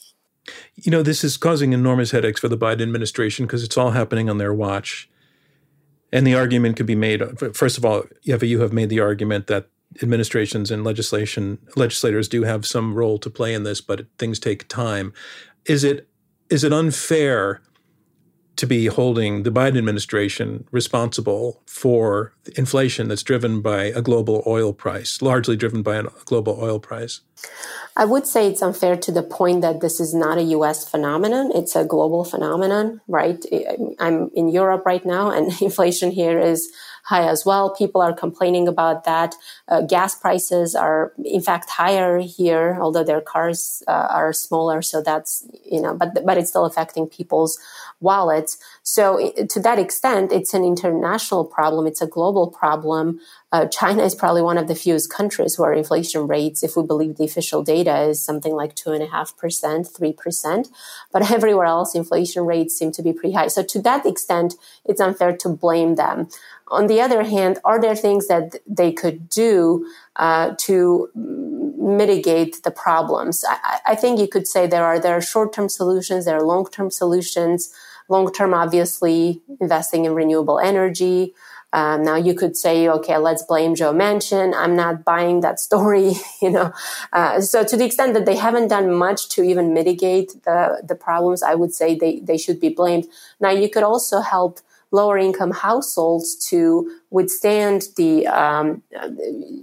You 0.74 0.90
know, 0.90 1.02
this 1.02 1.22
is 1.22 1.36
causing 1.36 1.72
enormous 1.72 2.10
headaches 2.10 2.40
for 2.40 2.48
the 2.48 2.56
Biden 2.56 2.82
administration 2.82 3.46
because 3.46 3.62
it's 3.62 3.76
all 3.76 3.90
happening 3.90 4.28
on 4.30 4.38
their 4.38 4.54
watch. 4.54 5.08
And 6.12 6.26
the 6.26 6.34
argument 6.34 6.76
could 6.76 6.86
be 6.86 6.96
made. 6.96 7.22
First 7.54 7.78
of 7.78 7.84
all, 7.84 8.02
Yeva, 8.26 8.46
you 8.46 8.60
have 8.60 8.72
made 8.72 8.88
the 8.88 9.00
argument 9.00 9.46
that 9.46 9.68
administrations 10.02 10.70
and 10.70 10.84
legislation 10.84 11.58
legislators 11.76 12.28
do 12.28 12.44
have 12.44 12.66
some 12.66 12.94
role 12.94 13.18
to 13.18 13.30
play 13.30 13.54
in 13.54 13.64
this, 13.64 13.80
but 13.80 14.06
things 14.18 14.38
take 14.38 14.68
time. 14.68 15.12
Is 15.66 15.84
it 15.84 16.08
is 16.48 16.64
it 16.64 16.72
unfair 16.72 17.62
to 18.56 18.66
be 18.66 18.86
holding 18.86 19.42
the 19.42 19.50
Biden 19.50 19.78
administration 19.78 20.64
responsible 20.70 21.62
for 21.66 22.34
inflation 22.56 23.08
that's 23.08 23.22
driven 23.22 23.60
by 23.60 23.84
a 23.84 24.02
global 24.02 24.42
oil 24.46 24.72
price, 24.72 25.22
largely 25.22 25.56
driven 25.56 25.82
by 25.82 25.96
a 25.96 26.04
global 26.24 26.58
oil 26.60 26.78
price? 26.78 27.20
I 27.96 28.04
would 28.04 28.26
say 28.26 28.48
it's 28.48 28.62
unfair 28.62 28.96
to 28.96 29.12
the 29.12 29.22
point 29.22 29.62
that 29.62 29.80
this 29.80 30.00
is 30.00 30.14
not 30.14 30.38
a 30.38 30.42
US 30.42 30.88
phenomenon. 30.88 31.50
It's 31.54 31.74
a 31.74 31.84
global 31.84 32.24
phenomenon, 32.24 33.00
right? 33.08 33.42
I'm 33.98 34.30
in 34.34 34.48
Europe 34.48 34.84
right 34.84 35.04
now 35.04 35.30
and 35.30 35.52
inflation 35.62 36.10
here 36.10 36.38
is 36.38 36.70
high 37.04 37.26
as 37.26 37.44
well. 37.44 37.74
People 37.74 38.00
are 38.00 38.12
complaining 38.12 38.68
about 38.68 39.04
that. 39.04 39.34
Uh, 39.68 39.82
gas 39.82 40.14
prices 40.14 40.74
are, 40.74 41.12
in 41.24 41.40
fact, 41.40 41.70
higher 41.70 42.18
here, 42.18 42.78
although 42.80 43.04
their 43.04 43.20
cars 43.20 43.82
uh, 43.88 44.08
are 44.10 44.32
smaller. 44.32 44.82
So 44.82 45.02
that's, 45.02 45.46
you 45.64 45.80
know, 45.80 45.94
but, 45.94 46.24
but 46.24 46.38
it's 46.38 46.50
still 46.50 46.64
affecting 46.64 47.06
people's 47.06 47.58
wallets. 48.00 48.58
So 48.82 49.32
to 49.48 49.60
that 49.60 49.78
extent, 49.78 50.32
it's 50.32 50.54
an 50.54 50.64
international 50.64 51.44
problem. 51.44 51.86
It's 51.86 52.02
a 52.02 52.06
global 52.06 52.48
problem. 52.48 53.20
Uh, 53.52 53.66
China 53.66 54.04
is 54.04 54.14
probably 54.14 54.42
one 54.42 54.56
of 54.56 54.68
the 54.68 54.76
fewest 54.76 55.12
countries 55.12 55.58
where 55.58 55.72
inflation 55.72 56.28
rates, 56.28 56.62
if 56.62 56.76
we 56.76 56.84
believe 56.84 57.16
the 57.16 57.24
official 57.24 57.64
data, 57.64 58.02
is 58.02 58.22
something 58.22 58.54
like 58.54 58.76
two 58.76 58.92
and 58.92 59.02
a 59.02 59.06
half 59.06 59.36
percent, 59.36 59.88
three 59.88 60.12
percent. 60.12 60.68
But 61.12 61.30
everywhere 61.36 61.66
else, 61.66 61.94
inflation 61.94 62.46
rates 62.46 62.78
seem 62.78 62.92
to 62.92 63.02
be 63.02 63.12
pretty 63.12 63.34
high. 63.34 63.48
So 63.48 63.62
to 63.64 63.82
that 63.82 64.06
extent, 64.06 64.54
it's 64.84 65.00
unfair 65.00 65.36
to 65.38 65.48
blame 65.48 65.96
them. 65.96 66.28
On 66.68 66.86
the 66.86 67.00
other 67.00 67.24
hand, 67.24 67.58
are 67.64 67.80
there 67.80 67.96
things 67.96 68.28
that 68.28 68.56
they 68.64 68.92
could 68.92 69.28
do 69.28 69.84
uh, 70.14 70.54
to 70.58 71.10
mitigate 71.16 72.62
the 72.62 72.70
problems? 72.70 73.44
I, 73.48 73.80
I, 73.86 73.94
think 73.96 74.20
you 74.20 74.28
could 74.28 74.46
say 74.46 74.68
there 74.68 74.84
are 74.84 75.00
there 75.00 75.16
are 75.16 75.20
short 75.20 75.52
term 75.52 75.68
solutions, 75.68 76.24
there 76.24 76.36
are 76.36 76.44
long 76.44 76.66
term 76.66 76.90
solutions. 76.90 77.74
Long 78.08 78.32
term, 78.32 78.52
obviously, 78.54 79.40
investing 79.60 80.04
in 80.04 80.14
renewable 80.14 80.58
energy. 80.58 81.32
Um, 81.72 82.02
now 82.02 82.16
you 82.16 82.34
could 82.34 82.56
say, 82.56 82.88
okay, 82.88 83.16
let's 83.16 83.42
blame 83.44 83.74
Joe 83.74 83.92
Manchin. 83.92 84.54
I'm 84.54 84.74
not 84.74 85.04
buying 85.04 85.40
that 85.40 85.60
story, 85.60 86.12
you 86.42 86.50
know. 86.50 86.72
Uh, 87.12 87.40
so 87.40 87.64
to 87.64 87.76
the 87.76 87.84
extent 87.84 88.14
that 88.14 88.26
they 88.26 88.36
haven't 88.36 88.68
done 88.68 88.92
much 88.92 89.28
to 89.30 89.42
even 89.42 89.72
mitigate 89.72 90.42
the 90.44 90.82
the 90.86 90.94
problems, 90.94 91.42
I 91.42 91.54
would 91.54 91.72
say 91.72 91.94
they 91.94 92.20
they 92.20 92.38
should 92.38 92.60
be 92.60 92.70
blamed. 92.70 93.06
Now 93.38 93.50
you 93.50 93.68
could 93.68 93.84
also 93.84 94.20
help 94.20 94.60
lower 94.90 95.16
income 95.18 95.52
households 95.52 96.34
to 96.48 96.99
withstand 97.10 97.84
the 97.96 98.26
um, 98.26 98.82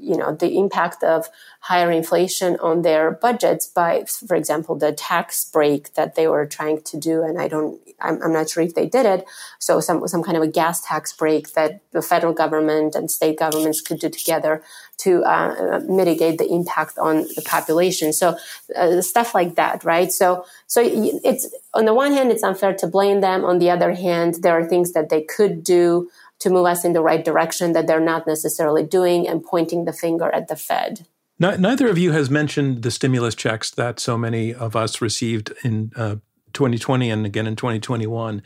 you 0.02 0.18
know 0.18 0.36
the 0.36 0.58
impact 0.58 1.04
of 1.04 1.28
higher 1.62 1.92
inflation 1.92 2.58
on 2.60 2.82
their 2.82 3.12
budgets 3.12 3.66
by 3.66 4.04
for 4.06 4.36
example 4.36 4.76
the 4.76 4.92
tax 4.92 5.50
break 5.50 5.94
that 5.94 6.16
they 6.16 6.28
were 6.28 6.46
trying 6.46 6.82
to 6.82 6.98
do 6.98 7.24
and 7.24 7.40
i 7.40 7.48
don't 7.48 7.80
i'm, 8.02 8.22
I'm 8.22 8.34
not 8.34 8.50
sure 8.50 8.64
if 8.64 8.76
they 8.76 8.86
did 8.86 9.06
it 9.06 9.26
so 9.60 9.80
some 9.80 10.06
some 10.08 10.24
kind 10.24 10.38
of 10.38 10.44
a 10.44 10.48
gas 10.48 10.82
tax 10.82 11.14
break 11.14 11.54
that 11.54 11.82
the 11.92 12.02
federal 12.02 12.34
government 12.34 12.96
and 12.96 13.10
state 13.10 13.40
governments 13.40 13.82
could 13.82 14.00
do 14.00 14.10
together 14.10 14.62
to 14.98 15.24
uh, 15.24 15.80
mitigate 15.88 16.38
the 16.40 16.48
impact 16.52 16.98
on 16.98 17.28
the 17.36 17.42
population. 17.46 18.12
So 18.12 18.38
uh, 18.76 19.02
stuff 19.02 19.36
like 19.36 19.56
that, 19.56 19.84
right? 19.84 20.12
So 20.12 20.46
so 20.66 20.82
it's 20.84 21.54
on 21.74 21.86
the 21.86 21.94
one 21.94 22.14
hand, 22.14 22.32
it's 22.32 22.44
unfair 22.44 22.74
to 22.76 22.88
blame 22.88 23.22
them. 23.22 23.46
On 23.46 23.60
the 23.60 23.70
other 23.70 23.94
hand, 23.94 24.36
there 24.42 24.58
are 24.58 24.68
things 24.68 24.94
that 24.94 25.10
they 25.10 25.22
could 25.22 25.64
do 25.64 26.10
to 26.40 26.50
move 26.50 26.66
us 26.66 26.86
in 26.86 26.94
the 26.94 27.02
right 27.02 27.24
direction 27.24 27.74
that 27.74 27.88
they're 27.88 28.00
not 28.00 28.28
necessarily 28.28 28.84
doing, 28.84 29.28
and 29.28 29.44
pointing 29.44 29.86
the 29.86 29.94
finger 29.94 30.30
at 30.34 30.48
the 30.48 30.56
Fed. 30.56 31.08
Neither 31.40 31.88
of 31.88 31.98
you 31.98 32.14
has 32.14 32.30
mentioned 32.30 32.82
the 32.82 32.90
stimulus 32.90 33.36
checks 33.36 33.70
that 33.72 34.00
so 34.00 34.18
many 34.18 34.54
of 34.54 34.76
us 34.76 35.02
received 35.02 35.54
in 35.64 35.92
uh, 35.96 36.16
2020 36.54 37.12
and 37.12 37.26
again 37.26 37.46
in 37.46 37.56
2021. 37.56 38.42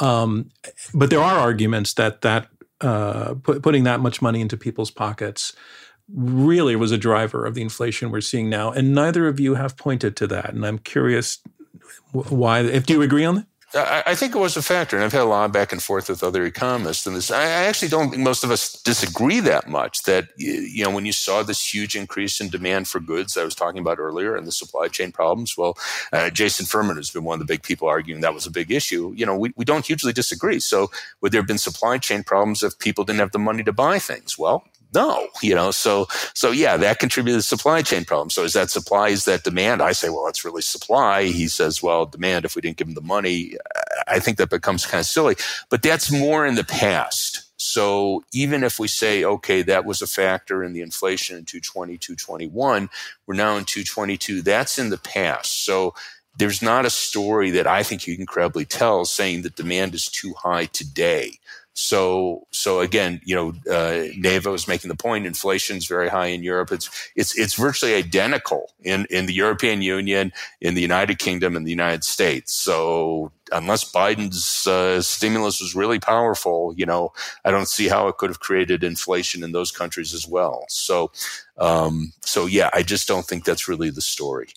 Um, 0.00 0.50
but 0.94 1.10
there 1.10 1.20
are 1.20 1.38
arguments 1.38 1.94
that 1.94 2.20
that 2.20 2.48
uh, 2.80 3.34
put, 3.34 3.62
putting 3.62 3.84
that 3.84 4.00
much 4.00 4.22
money 4.22 4.40
into 4.40 4.56
people's 4.56 4.90
pockets 4.90 5.54
really 6.08 6.76
was 6.76 6.92
a 6.92 6.98
driver 6.98 7.44
of 7.44 7.54
the 7.54 7.62
inflation 7.62 8.10
we're 8.10 8.20
seeing 8.20 8.48
now. 8.48 8.70
And 8.70 8.94
neither 8.94 9.26
of 9.26 9.40
you 9.40 9.54
have 9.54 9.76
pointed 9.76 10.14
to 10.16 10.26
that. 10.28 10.52
And 10.52 10.64
I'm 10.64 10.78
curious 10.78 11.38
why, 12.12 12.60
if 12.60 12.86
do 12.86 12.94
you 12.94 13.02
agree 13.02 13.24
on 13.24 13.36
that? 13.36 13.46
I, 13.74 14.14
think 14.14 14.34
it 14.34 14.38
was 14.38 14.56
a 14.56 14.62
factor, 14.62 14.96
and 14.96 15.04
I've 15.04 15.12
had 15.12 15.22
a 15.22 15.24
lot 15.24 15.46
of 15.46 15.52
back 15.52 15.72
and 15.72 15.82
forth 15.82 16.08
with 16.08 16.22
other 16.22 16.44
economists. 16.44 17.04
And 17.04 17.16
this, 17.16 17.32
I 17.32 17.44
actually 17.44 17.88
don't 17.88 18.10
think 18.10 18.22
most 18.22 18.44
of 18.44 18.50
us 18.52 18.80
disagree 18.82 19.40
that 19.40 19.68
much. 19.68 20.04
That 20.04 20.28
you 20.36 20.84
know, 20.84 20.90
when 20.90 21.04
you 21.04 21.12
saw 21.12 21.42
this 21.42 21.74
huge 21.74 21.96
increase 21.96 22.40
in 22.40 22.48
demand 22.48 22.86
for 22.86 23.00
goods 23.00 23.36
I 23.36 23.44
was 23.44 23.56
talking 23.56 23.80
about 23.80 23.98
earlier, 23.98 24.36
and 24.36 24.46
the 24.46 24.52
supply 24.52 24.86
chain 24.86 25.10
problems, 25.10 25.56
well, 25.58 25.76
uh, 26.12 26.30
Jason 26.30 26.64
Furman 26.64 26.96
has 26.96 27.10
been 27.10 27.24
one 27.24 27.40
of 27.40 27.46
the 27.46 27.52
big 27.52 27.64
people 27.64 27.88
arguing 27.88 28.20
that 28.20 28.34
was 28.34 28.46
a 28.46 28.52
big 28.52 28.70
issue. 28.70 29.12
You 29.16 29.26
know, 29.26 29.36
we, 29.36 29.52
we 29.56 29.64
don't 29.64 29.84
hugely 29.84 30.12
disagree. 30.12 30.60
So, 30.60 30.90
would 31.20 31.32
there 31.32 31.40
have 31.40 31.48
been 31.48 31.58
supply 31.58 31.98
chain 31.98 32.22
problems 32.22 32.62
if 32.62 32.78
people 32.78 33.02
didn't 33.02 33.20
have 33.20 33.32
the 33.32 33.40
money 33.40 33.64
to 33.64 33.72
buy 33.72 33.98
things? 33.98 34.38
Well, 34.38 34.64
no, 34.96 35.28
you 35.42 35.54
know, 35.54 35.70
so, 35.70 36.08
so 36.34 36.50
yeah, 36.50 36.76
that 36.76 36.98
contributed 36.98 37.34
to 37.34 37.38
the 37.38 37.42
supply 37.42 37.82
chain 37.82 38.04
problem. 38.04 38.30
So 38.30 38.42
is 38.42 38.54
that 38.54 38.70
supply, 38.70 39.10
is 39.10 39.26
that 39.26 39.44
demand? 39.44 39.82
I 39.82 39.92
say, 39.92 40.08
well, 40.08 40.26
it's 40.26 40.44
really 40.44 40.62
supply. 40.62 41.24
He 41.24 41.46
says, 41.46 41.82
well, 41.82 42.06
demand, 42.06 42.44
if 42.44 42.56
we 42.56 42.62
didn't 42.62 42.78
give 42.78 42.88
him 42.88 42.94
the 42.94 43.02
money, 43.02 43.56
I 44.08 44.18
think 44.18 44.38
that 44.38 44.50
becomes 44.50 44.86
kind 44.86 45.00
of 45.00 45.06
silly, 45.06 45.36
but 45.68 45.82
that's 45.82 46.10
more 46.10 46.44
in 46.46 46.56
the 46.56 46.64
past. 46.64 47.42
So 47.58 48.24
even 48.32 48.64
if 48.64 48.78
we 48.78 48.88
say, 48.88 49.22
okay, 49.24 49.62
that 49.62 49.84
was 49.84 50.02
a 50.02 50.06
factor 50.06 50.64
in 50.64 50.72
the 50.72 50.80
inflation 50.82 51.36
in 51.36 51.44
220, 51.44 51.98
221, 51.98 52.90
we're 53.26 53.34
now 53.34 53.56
in 53.56 53.64
222, 53.64 54.42
that's 54.42 54.78
in 54.78 54.90
the 54.90 54.98
past. 54.98 55.64
So 55.64 55.94
there's 56.38 56.62
not 56.62 56.84
a 56.84 56.90
story 56.90 57.50
that 57.52 57.66
I 57.66 57.82
think 57.82 58.06
you 58.06 58.16
can 58.16 58.26
credibly 58.26 58.64
tell 58.64 59.04
saying 59.04 59.42
that 59.42 59.56
demand 59.56 59.94
is 59.94 60.06
too 60.06 60.34
high 60.34 60.66
today. 60.66 61.38
So, 61.78 62.46
so 62.52 62.80
again, 62.80 63.20
you 63.26 63.36
know, 63.36 63.48
uh, 63.70 64.08
Yeva 64.16 64.50
was 64.50 64.66
making 64.66 64.88
the 64.88 64.96
point. 64.96 65.26
Inflation 65.26 65.76
is 65.76 65.86
very 65.86 66.08
high 66.08 66.28
in 66.28 66.42
Europe. 66.42 66.72
It's 66.72 66.88
it's 67.14 67.36
it's 67.36 67.52
virtually 67.52 67.94
identical 67.94 68.72
in 68.82 69.06
in 69.10 69.26
the 69.26 69.34
European 69.34 69.82
Union, 69.82 70.32
in 70.62 70.72
the 70.72 70.80
United 70.80 71.18
Kingdom, 71.18 71.54
and 71.54 71.66
the 71.66 71.70
United 71.70 72.02
States. 72.02 72.54
So, 72.54 73.30
unless 73.52 73.92
Biden's 73.92 74.66
uh, 74.66 75.02
stimulus 75.02 75.60
was 75.60 75.76
really 75.76 75.98
powerful, 75.98 76.72
you 76.78 76.86
know, 76.86 77.12
I 77.44 77.50
don't 77.50 77.68
see 77.68 77.88
how 77.88 78.08
it 78.08 78.16
could 78.16 78.30
have 78.30 78.40
created 78.40 78.82
inflation 78.82 79.44
in 79.44 79.52
those 79.52 79.70
countries 79.70 80.14
as 80.14 80.26
well. 80.26 80.64
So, 80.70 81.12
um, 81.58 82.14
so 82.22 82.46
yeah, 82.46 82.70
I 82.72 82.84
just 82.84 83.06
don't 83.06 83.26
think 83.26 83.44
that's 83.44 83.68
really 83.68 83.90
the 83.90 84.00
story. 84.00 84.48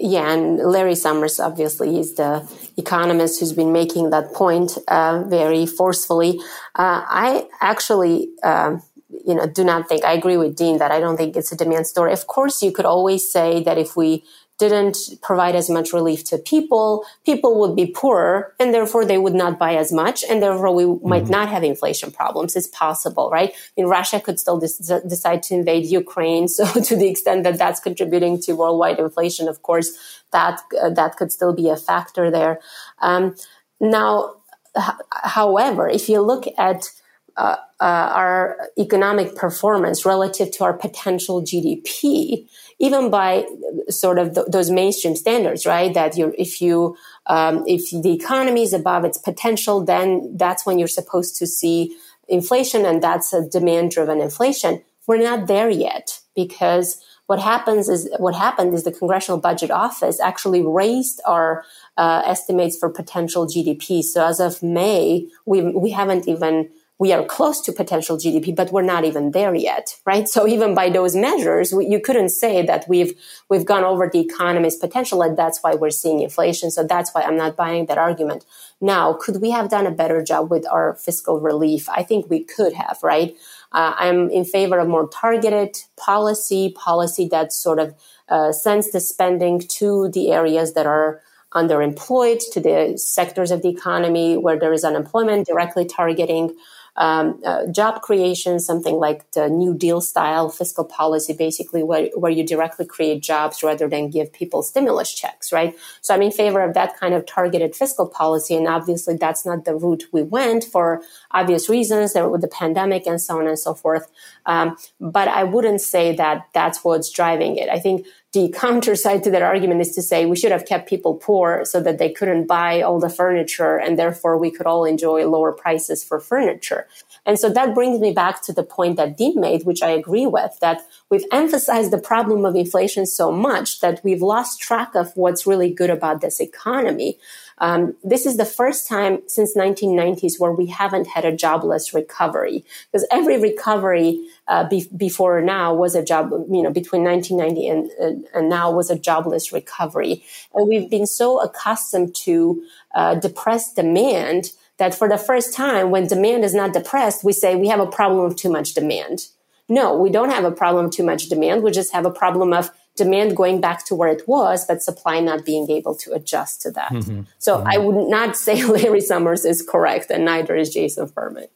Yeah, 0.00 0.32
and 0.32 0.58
Larry 0.58 0.94
Summers, 0.94 1.40
obviously, 1.40 1.98
is 1.98 2.14
the 2.14 2.48
economist 2.76 3.40
who's 3.40 3.52
been 3.52 3.72
making 3.72 4.10
that 4.10 4.32
point 4.32 4.78
uh, 4.86 5.24
very 5.26 5.66
forcefully. 5.66 6.38
Uh, 6.76 7.02
I 7.04 7.48
actually, 7.60 8.28
uh, 8.44 8.78
you 9.26 9.34
know, 9.34 9.46
do 9.46 9.64
not 9.64 9.88
think 9.88 10.04
I 10.04 10.12
agree 10.12 10.36
with 10.36 10.54
Dean 10.54 10.78
that 10.78 10.92
I 10.92 11.00
don't 11.00 11.16
think 11.16 11.36
it's 11.36 11.50
a 11.50 11.56
demand 11.56 11.88
story. 11.88 12.12
Of 12.12 12.28
course, 12.28 12.62
you 12.62 12.70
could 12.70 12.84
always 12.84 13.30
say 13.30 13.60
that 13.64 13.76
if 13.76 13.96
we 13.96 14.22
didn't 14.58 14.98
provide 15.22 15.54
as 15.54 15.70
much 15.70 15.92
relief 15.92 16.24
to 16.24 16.36
people, 16.36 17.04
people 17.24 17.60
would 17.60 17.76
be 17.76 17.86
poorer 17.86 18.54
and 18.58 18.74
therefore 18.74 19.04
they 19.04 19.16
would 19.16 19.34
not 19.34 19.58
buy 19.58 19.76
as 19.76 19.92
much 19.92 20.24
and 20.28 20.42
therefore 20.42 20.74
we 20.74 20.82
mm-hmm. 20.82 21.08
might 21.08 21.28
not 21.28 21.48
have 21.48 21.62
inflation 21.62 22.10
problems. 22.10 22.56
It's 22.56 22.66
possible, 22.66 23.30
right? 23.30 23.50
I 23.50 23.80
mean, 23.80 23.86
Russia 23.86 24.18
could 24.20 24.40
still 24.40 24.58
des- 24.58 25.06
decide 25.08 25.44
to 25.44 25.54
invade 25.54 25.86
Ukraine. 25.86 26.46
So 26.58 26.64
to 26.80 26.96
the 26.96 27.08
extent 27.08 27.44
that 27.44 27.56
that's 27.56 27.78
contributing 27.78 28.40
to 28.42 28.54
worldwide 28.54 28.98
inflation, 28.98 29.46
of 29.48 29.62
course, 29.62 29.96
that, 30.32 30.60
uh, 30.80 30.90
that 30.90 31.16
could 31.16 31.30
still 31.30 31.54
be 31.54 31.68
a 31.68 31.76
factor 31.76 32.32
there. 32.32 32.58
Um, 33.00 33.36
now, 33.80 34.34
h- 34.76 34.98
however, 35.10 35.88
if 35.88 36.08
you 36.08 36.20
look 36.20 36.46
at 36.58 36.90
uh, 37.36 37.54
uh, 37.78 38.10
our 38.12 38.58
economic 38.76 39.36
performance 39.36 40.04
relative 40.04 40.50
to 40.50 40.64
our 40.64 40.72
potential 40.72 41.40
GDP, 41.40 42.48
even 42.78 43.10
by 43.10 43.44
sort 43.88 44.18
of 44.18 44.34
th- 44.34 44.46
those 44.48 44.70
mainstream 44.70 45.16
standards, 45.16 45.66
right? 45.66 45.92
That 45.94 46.16
you 46.16 46.34
if 46.38 46.60
you, 46.60 46.96
um, 47.26 47.64
if 47.66 47.90
the 47.90 48.12
economy 48.12 48.62
is 48.62 48.72
above 48.72 49.04
its 49.04 49.18
potential, 49.18 49.84
then 49.84 50.36
that's 50.36 50.64
when 50.64 50.78
you're 50.78 50.88
supposed 50.88 51.36
to 51.36 51.46
see 51.46 51.96
inflation 52.28 52.84
and 52.84 53.02
that's 53.02 53.32
a 53.32 53.48
demand 53.48 53.90
driven 53.90 54.20
inflation. 54.20 54.82
we're 55.06 55.16
not 55.16 55.46
there 55.46 55.70
yet 55.70 56.20
because 56.36 57.02
what 57.28 57.38
happens 57.40 57.88
is 57.88 58.08
what 58.18 58.34
happened 58.34 58.72
is 58.74 58.84
the 58.84 58.92
Congressional 58.92 59.38
Budget 59.38 59.70
Office 59.70 60.18
actually 60.20 60.62
raised 60.62 61.20
our 61.26 61.64
uh, 61.96 62.22
estimates 62.24 62.76
for 62.78 62.88
potential 62.88 63.46
GDP. 63.46 64.02
So 64.02 64.24
as 64.24 64.40
of 64.40 64.62
May, 64.62 65.28
we 65.44 65.60
we 65.62 65.90
haven't 65.90 66.26
even 66.26 66.70
we 66.98 67.12
are 67.12 67.24
close 67.24 67.60
to 67.62 67.72
potential 67.72 68.16
GDP, 68.16 68.54
but 68.54 68.72
we're 68.72 68.82
not 68.82 69.04
even 69.04 69.30
there 69.30 69.54
yet, 69.54 69.96
right? 70.04 70.28
So 70.28 70.48
even 70.48 70.74
by 70.74 70.90
those 70.90 71.14
measures, 71.14 71.72
we, 71.72 71.86
you 71.86 72.00
couldn't 72.00 72.30
say 72.30 72.66
that 72.66 72.86
we've 72.88 73.14
we've 73.48 73.64
gone 73.64 73.84
over 73.84 74.08
the 74.12 74.20
economy's 74.20 74.76
potential, 74.76 75.22
and 75.22 75.36
that's 75.36 75.62
why 75.62 75.74
we're 75.74 75.90
seeing 75.90 76.20
inflation. 76.20 76.70
So 76.70 76.84
that's 76.84 77.14
why 77.14 77.22
I'm 77.22 77.36
not 77.36 77.56
buying 77.56 77.86
that 77.86 77.98
argument. 77.98 78.44
Now, 78.80 79.12
could 79.12 79.40
we 79.40 79.50
have 79.50 79.70
done 79.70 79.86
a 79.86 79.92
better 79.92 80.22
job 80.22 80.50
with 80.50 80.66
our 80.66 80.94
fiscal 80.94 81.40
relief? 81.40 81.88
I 81.88 82.02
think 82.02 82.28
we 82.28 82.42
could 82.42 82.72
have, 82.72 82.98
right? 83.02 83.36
Uh, 83.70 83.94
I'm 83.96 84.30
in 84.30 84.44
favor 84.44 84.78
of 84.78 84.88
more 84.88 85.08
targeted 85.08 85.76
policy, 85.96 86.74
policy 86.76 87.28
that 87.28 87.52
sort 87.52 87.78
of 87.78 87.94
uh, 88.28 88.50
sends 88.50 88.90
the 88.90 89.00
spending 89.00 89.60
to 89.60 90.08
the 90.08 90.32
areas 90.32 90.74
that 90.74 90.86
are 90.86 91.20
underemployed, 91.54 92.40
to 92.52 92.60
the 92.60 92.98
sectors 92.98 93.50
of 93.50 93.62
the 93.62 93.68
economy 93.68 94.36
where 94.36 94.58
there 94.58 94.72
is 94.72 94.84
unemployment, 94.84 95.46
directly 95.46 95.84
targeting 95.84 96.54
um, 96.98 97.40
uh, 97.44 97.66
job 97.68 98.02
creation, 98.02 98.58
something 98.58 98.96
like 98.96 99.30
the 99.30 99.48
New 99.48 99.72
Deal 99.72 100.00
style 100.00 100.48
fiscal 100.50 100.84
policy, 100.84 101.32
basically 101.32 101.84
where, 101.84 102.08
where 102.16 102.32
you 102.32 102.44
directly 102.44 102.84
create 102.84 103.22
jobs 103.22 103.62
rather 103.62 103.88
than 103.88 104.10
give 104.10 104.32
people 104.32 104.62
stimulus 104.64 105.14
checks, 105.14 105.52
right? 105.52 105.76
So 106.00 106.12
I'm 106.12 106.22
in 106.22 106.32
favor 106.32 106.60
of 106.60 106.74
that 106.74 106.98
kind 106.98 107.14
of 107.14 107.24
targeted 107.24 107.76
fiscal 107.76 108.08
policy. 108.08 108.56
And 108.56 108.66
obviously 108.66 109.16
that's 109.16 109.46
not 109.46 109.64
the 109.64 109.76
route 109.76 110.04
we 110.12 110.22
went 110.22 110.64
for 110.64 111.00
obvious 111.30 111.68
reasons 111.68 112.14
with 112.14 112.40
the 112.40 112.48
pandemic 112.48 113.06
and 113.06 113.20
so 113.20 113.38
on 113.38 113.46
and 113.46 113.58
so 113.58 113.74
forth. 113.74 114.10
Um, 114.44 114.76
but 115.00 115.28
I 115.28 115.44
wouldn't 115.44 115.80
say 115.80 116.16
that 116.16 116.48
that's 116.52 116.82
what's 116.82 117.10
driving 117.10 117.56
it. 117.56 117.68
I 117.68 117.78
think 117.78 118.06
the 118.38 118.54
counter 118.56 118.94
side 118.94 119.24
to 119.24 119.30
that 119.32 119.42
argument 119.42 119.80
is 119.80 119.92
to 119.96 120.00
say 120.00 120.24
we 120.24 120.36
should 120.36 120.52
have 120.52 120.64
kept 120.64 120.88
people 120.88 121.14
poor 121.14 121.64
so 121.64 121.80
that 121.80 121.98
they 121.98 122.10
couldn't 122.10 122.46
buy 122.46 122.80
all 122.80 123.00
the 123.00 123.10
furniture 123.10 123.76
and 123.76 123.98
therefore 123.98 124.38
we 124.38 124.48
could 124.48 124.66
all 124.66 124.84
enjoy 124.84 125.26
lower 125.26 125.50
prices 125.50 126.04
for 126.04 126.20
furniture. 126.20 126.86
And 127.26 127.36
so 127.36 127.50
that 127.50 127.74
brings 127.74 127.98
me 127.98 128.12
back 128.12 128.40
to 128.42 128.52
the 128.52 128.62
point 128.62 128.96
that 128.96 129.16
Dean 129.16 129.40
made, 129.40 129.64
which 129.64 129.82
I 129.82 129.90
agree 129.90 130.26
with, 130.26 130.56
that 130.60 130.82
we've 131.10 131.24
emphasized 131.32 131.90
the 131.90 131.98
problem 131.98 132.44
of 132.44 132.54
inflation 132.54 133.06
so 133.06 133.32
much 133.32 133.80
that 133.80 134.00
we've 134.04 134.22
lost 134.22 134.60
track 134.60 134.94
of 134.94 135.16
what's 135.16 135.46
really 135.46 135.72
good 135.74 135.90
about 135.90 136.20
this 136.20 136.40
economy. 136.40 137.18
Um, 137.60 137.96
this 138.04 138.26
is 138.26 138.36
the 138.36 138.44
first 138.44 138.88
time 138.88 139.20
since 139.26 139.56
1990s 139.56 140.38
where 140.38 140.52
we 140.52 140.66
haven't 140.66 141.08
had 141.08 141.24
a 141.24 141.34
jobless 141.34 141.92
recovery 141.92 142.64
because 142.90 143.06
every 143.10 143.38
recovery 143.38 144.24
uh, 144.46 144.68
be- 144.68 144.88
before 144.96 145.40
now 145.40 145.74
was 145.74 145.94
a 145.94 146.04
job, 146.04 146.30
you 146.50 146.62
know, 146.62 146.70
between 146.70 147.04
1990 147.04 147.68
and, 147.68 147.90
and, 148.00 148.26
and, 148.34 148.48
now 148.48 148.70
was 148.70 148.90
a 148.90 148.98
jobless 148.98 149.52
recovery. 149.52 150.24
And 150.54 150.68
we've 150.68 150.88
been 150.88 151.06
so 151.06 151.40
accustomed 151.40 152.14
to 152.16 152.62
uh, 152.94 153.16
depressed 153.16 153.76
demand 153.76 154.52
that 154.78 154.94
for 154.94 155.08
the 155.08 155.18
first 155.18 155.54
time, 155.54 155.90
when 155.90 156.06
demand 156.06 156.44
is 156.44 156.54
not 156.54 156.72
depressed, 156.72 157.24
we 157.24 157.32
say 157.32 157.56
we 157.56 157.68
have 157.68 157.80
a 157.80 157.86
problem 157.86 158.24
of 158.24 158.36
too 158.36 158.50
much 158.50 158.74
demand. 158.74 159.26
No, 159.68 159.98
we 159.98 160.08
don't 160.08 160.30
have 160.30 160.44
a 160.44 160.52
problem 160.52 160.86
of 160.86 160.92
too 160.92 161.02
much 161.02 161.28
demand. 161.28 161.62
We 161.62 161.70
just 161.72 161.92
have 161.92 162.06
a 162.06 162.10
problem 162.10 162.52
of 162.54 162.70
demand 162.98 163.36
going 163.36 163.60
back 163.60 163.84
to 163.86 163.94
where 163.94 164.10
it 164.10 164.28
was, 164.28 164.66
but 164.66 164.82
supply 164.82 165.20
not 165.20 165.44
being 165.44 165.70
able 165.70 165.94
to 165.96 166.12
adjust 166.12 166.60
to 166.62 166.70
that. 166.72 166.92
Mm-hmm. 166.92 167.22
So 167.38 167.58
mm-hmm. 167.58 167.68
I 167.68 167.78
would 167.78 168.08
not 168.08 168.36
say 168.44 168.64
Larry 168.64 169.00
Summers 169.00 169.44
is 169.44 169.62
correct, 169.62 170.10
and 170.10 170.24
neither 170.24 170.54
is 170.56 170.72
Jason 170.72 171.08
Furman. 171.08 171.46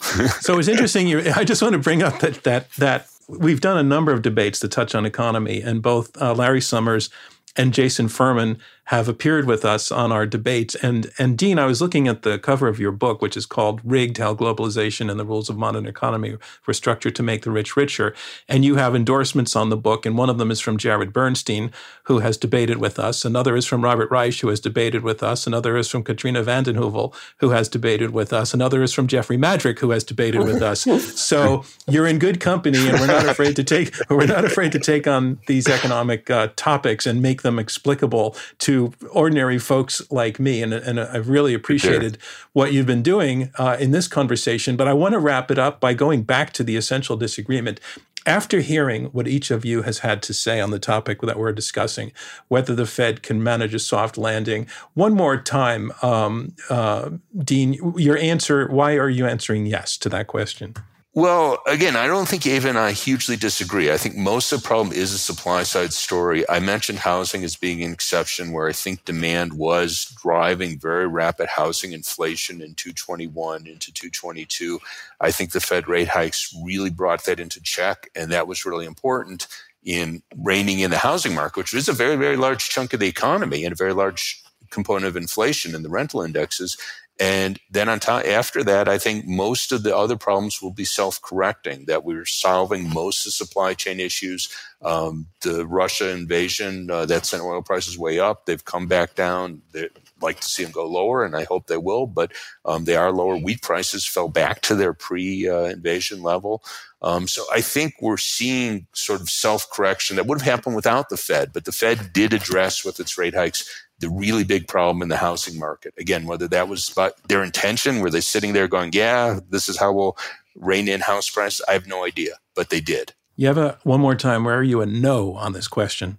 so 0.40 0.58
it's 0.58 0.68
interesting. 0.68 1.08
You, 1.08 1.32
I 1.34 1.44
just 1.44 1.62
want 1.62 1.72
to 1.72 1.78
bring 1.78 2.02
up 2.02 2.20
that 2.20 2.44
that 2.44 2.70
that 2.72 3.08
we've 3.28 3.60
done 3.60 3.78
a 3.78 3.82
number 3.82 4.12
of 4.12 4.22
debates 4.22 4.60
to 4.60 4.68
touch 4.68 4.94
on 4.94 5.06
economy, 5.06 5.60
and 5.60 5.82
both 5.82 6.20
uh, 6.20 6.34
Larry 6.34 6.60
Summers 6.60 7.10
and 7.56 7.74
Jason 7.74 8.08
Furman 8.08 8.58
have 8.88 9.06
appeared 9.06 9.44
with 9.44 9.66
us 9.66 9.92
on 9.92 10.10
our 10.10 10.24
debates. 10.24 10.74
And, 10.76 11.10
and 11.18 11.36
Dean, 11.36 11.58
I 11.58 11.66
was 11.66 11.82
looking 11.82 12.08
at 12.08 12.22
the 12.22 12.38
cover 12.38 12.68
of 12.68 12.80
your 12.80 12.90
book, 12.90 13.20
which 13.20 13.36
is 13.36 13.44
called 13.44 13.82
Rigged 13.84 14.16
How 14.16 14.34
Globalization 14.34 15.10
and 15.10 15.20
the 15.20 15.26
Rules 15.26 15.50
of 15.50 15.58
Modern 15.58 15.86
Economy 15.86 16.38
Were 16.66 16.72
Structured 16.72 17.14
to 17.16 17.22
Make 17.22 17.42
the 17.42 17.50
Rich 17.50 17.76
Richer. 17.76 18.14
And 18.48 18.64
you 18.64 18.76
have 18.76 18.96
endorsements 18.96 19.54
on 19.54 19.68
the 19.68 19.76
book. 19.76 20.06
And 20.06 20.16
one 20.16 20.30
of 20.30 20.38
them 20.38 20.50
is 20.50 20.58
from 20.58 20.78
Jared 20.78 21.12
Bernstein, 21.12 21.70
who 22.04 22.20
has 22.20 22.38
debated 22.38 22.78
with 22.78 22.98
us. 22.98 23.26
Another 23.26 23.56
is 23.56 23.66
from 23.66 23.84
Robert 23.84 24.10
Reich, 24.10 24.40
who 24.40 24.48
has 24.48 24.58
debated 24.58 25.02
with 25.02 25.22
us. 25.22 25.46
Another 25.46 25.76
is 25.76 25.90
from 25.90 26.02
Katrina 26.02 26.42
vanden 26.42 26.76
Heuvel, 26.76 27.14
who 27.40 27.50
has 27.50 27.68
debated 27.68 28.12
with 28.12 28.32
us. 28.32 28.54
Another 28.54 28.82
is 28.82 28.94
from 28.94 29.06
Jeffrey 29.06 29.36
Madrick, 29.36 29.80
who 29.80 29.90
has 29.90 30.02
debated 30.02 30.44
with 30.44 30.62
us. 30.62 30.86
So 31.18 31.64
you're 31.86 32.06
in 32.06 32.18
good 32.18 32.40
company, 32.40 32.88
and 32.88 32.98
we're 32.98 33.06
not 33.06 33.26
afraid 33.26 33.56
to 33.56 33.64
take 33.64 33.94
we're 34.08 34.26
not 34.26 34.44
afraid 34.44 34.72
to 34.72 34.78
take 34.78 35.06
on 35.06 35.38
these 35.46 35.68
economic 35.68 36.30
uh, 36.30 36.48
topics 36.56 37.06
and 37.06 37.20
make 37.20 37.42
them 37.42 37.58
explicable 37.58 38.36
to 38.60 38.77
ordinary 39.10 39.58
folks 39.58 40.02
like 40.10 40.38
me. 40.38 40.62
And, 40.62 40.72
and 40.72 41.00
I've 41.00 41.28
really 41.28 41.54
appreciated 41.54 42.18
sure. 42.20 42.48
what 42.52 42.72
you've 42.72 42.86
been 42.86 43.02
doing 43.02 43.50
uh, 43.58 43.76
in 43.78 43.90
this 43.90 44.08
conversation. 44.08 44.76
But 44.76 44.88
I 44.88 44.92
want 44.92 45.12
to 45.12 45.18
wrap 45.18 45.50
it 45.50 45.58
up 45.58 45.80
by 45.80 45.94
going 45.94 46.22
back 46.22 46.52
to 46.54 46.64
the 46.64 46.76
essential 46.76 47.16
disagreement. 47.16 47.80
After 48.26 48.60
hearing 48.60 49.06
what 49.06 49.26
each 49.26 49.50
of 49.50 49.64
you 49.64 49.82
has 49.82 50.00
had 50.00 50.22
to 50.24 50.34
say 50.34 50.60
on 50.60 50.70
the 50.70 50.78
topic 50.78 51.22
that 51.22 51.38
we're 51.38 51.52
discussing, 51.52 52.12
whether 52.48 52.74
the 52.74 52.84
Fed 52.84 53.22
can 53.22 53.42
manage 53.42 53.72
a 53.72 53.78
soft 53.78 54.18
landing, 54.18 54.66
one 54.92 55.14
more 55.14 55.40
time, 55.40 55.92
um, 56.02 56.54
uh, 56.68 57.10
Dean, 57.38 57.78
your 57.96 58.18
answer, 58.18 58.68
why 58.68 58.96
are 58.96 59.08
you 59.08 59.26
answering 59.26 59.64
yes 59.64 59.96
to 59.98 60.10
that 60.10 60.26
question? 60.26 60.74
Well, 61.18 61.58
again, 61.66 61.96
I 61.96 62.06
don't 62.06 62.28
think 62.28 62.44
Yeva 62.44 62.66
and 62.66 62.78
I 62.78 62.92
hugely 62.92 63.34
disagree. 63.34 63.90
I 63.90 63.96
think 63.96 64.14
most 64.14 64.52
of 64.52 64.62
the 64.62 64.68
problem 64.68 64.96
is 64.96 65.12
a 65.12 65.18
supply 65.18 65.64
side 65.64 65.92
story. 65.92 66.48
I 66.48 66.60
mentioned 66.60 67.00
housing 67.00 67.42
as 67.42 67.56
being 67.56 67.82
an 67.82 67.92
exception 67.92 68.52
where 68.52 68.68
I 68.68 68.72
think 68.72 69.04
demand 69.04 69.54
was 69.54 70.14
driving 70.22 70.78
very 70.78 71.08
rapid 71.08 71.48
housing 71.48 71.90
inflation 71.90 72.62
in 72.62 72.76
221 72.76 73.66
into 73.66 73.92
222. 73.92 74.78
I 75.20 75.32
think 75.32 75.50
the 75.50 75.58
Fed 75.58 75.88
rate 75.88 76.06
hikes 76.06 76.54
really 76.64 76.90
brought 76.90 77.24
that 77.24 77.40
into 77.40 77.60
check, 77.60 78.10
and 78.14 78.30
that 78.30 78.46
was 78.46 78.64
really 78.64 78.86
important 78.86 79.48
in 79.82 80.22
reining 80.36 80.78
in 80.78 80.92
the 80.92 80.98
housing 80.98 81.34
market, 81.34 81.56
which 81.56 81.74
is 81.74 81.88
a 81.88 81.92
very, 81.92 82.14
very 82.14 82.36
large 82.36 82.68
chunk 82.68 82.92
of 82.92 83.00
the 83.00 83.08
economy 83.08 83.64
and 83.64 83.72
a 83.72 83.76
very 83.76 83.92
large 83.92 84.40
component 84.70 85.06
of 85.06 85.16
inflation 85.16 85.74
in 85.74 85.82
the 85.82 85.88
rental 85.88 86.22
indexes. 86.22 86.76
And 87.20 87.58
then 87.68 87.88
on 87.88 87.98
top, 87.98 88.24
after 88.24 88.62
that, 88.64 88.88
I 88.88 88.96
think 88.98 89.26
most 89.26 89.72
of 89.72 89.82
the 89.82 89.96
other 89.96 90.16
problems 90.16 90.62
will 90.62 90.72
be 90.72 90.84
self-correcting. 90.84 91.86
That 91.86 92.04
we're 92.04 92.24
solving 92.24 92.88
most 92.88 93.20
of 93.20 93.24
the 93.24 93.30
supply 93.32 93.74
chain 93.74 93.98
issues. 93.98 94.48
Um, 94.80 95.26
the 95.40 95.66
Russia 95.66 96.10
invasion 96.10 96.88
uh, 96.90 97.06
that 97.06 97.26
sent 97.26 97.42
oil 97.42 97.62
prices 97.62 97.98
way 97.98 98.20
up. 98.20 98.46
They've 98.46 98.64
come 98.64 98.86
back 98.86 99.16
down. 99.16 99.62
They'd 99.72 99.90
like 100.20 100.38
to 100.40 100.48
see 100.48 100.62
them 100.62 100.70
go 100.70 100.86
lower, 100.86 101.24
and 101.24 101.34
I 101.34 101.42
hope 101.44 101.66
they 101.66 101.76
will. 101.76 102.06
But 102.06 102.32
um, 102.64 102.84
they 102.84 102.94
are 102.94 103.10
lower. 103.10 103.36
Wheat 103.36 103.62
prices 103.62 104.06
fell 104.06 104.28
back 104.28 104.60
to 104.62 104.76
their 104.76 104.92
pre-invasion 104.92 106.22
level. 106.22 106.62
Um, 107.02 107.26
so 107.26 107.44
I 107.52 107.60
think 107.60 107.94
we're 108.00 108.16
seeing 108.16 108.86
sort 108.92 109.20
of 109.20 109.30
self-correction 109.30 110.16
that 110.16 110.26
would 110.26 110.40
have 110.40 110.50
happened 110.50 110.76
without 110.76 111.08
the 111.08 111.16
Fed. 111.16 111.52
But 111.52 111.64
the 111.64 111.72
Fed 111.72 112.12
did 112.12 112.32
address 112.32 112.84
with 112.84 113.00
its 113.00 113.18
rate 113.18 113.34
hikes 113.34 113.68
the 114.00 114.08
really 114.08 114.44
big 114.44 114.68
problem 114.68 115.02
in 115.02 115.08
the 115.08 115.16
housing 115.16 115.58
market. 115.58 115.94
Again, 115.98 116.26
whether 116.26 116.48
that 116.48 116.68
was 116.68 116.94
their 117.28 117.42
intention, 117.42 118.00
were 118.00 118.10
they 118.10 118.20
sitting 118.20 118.52
there 118.52 118.68
going, 118.68 118.90
yeah, 118.92 119.40
this 119.48 119.68
is 119.68 119.78
how 119.78 119.92
we'll 119.92 120.16
rein 120.54 120.88
in 120.88 121.00
house 121.00 121.28
prices? 121.28 121.64
I 121.68 121.72
have 121.72 121.86
no 121.86 122.04
idea, 122.04 122.34
but 122.54 122.70
they 122.70 122.80
did. 122.80 123.12
You 123.36 123.46
have 123.46 123.58
a 123.58 123.78
one 123.84 124.00
more 124.00 124.16
time. 124.16 124.44
Where 124.44 124.56
are 124.56 124.64
you 124.64 124.80
a 124.80 124.86
no 124.86 125.34
on 125.34 125.52
this 125.52 125.68
question? 125.68 126.18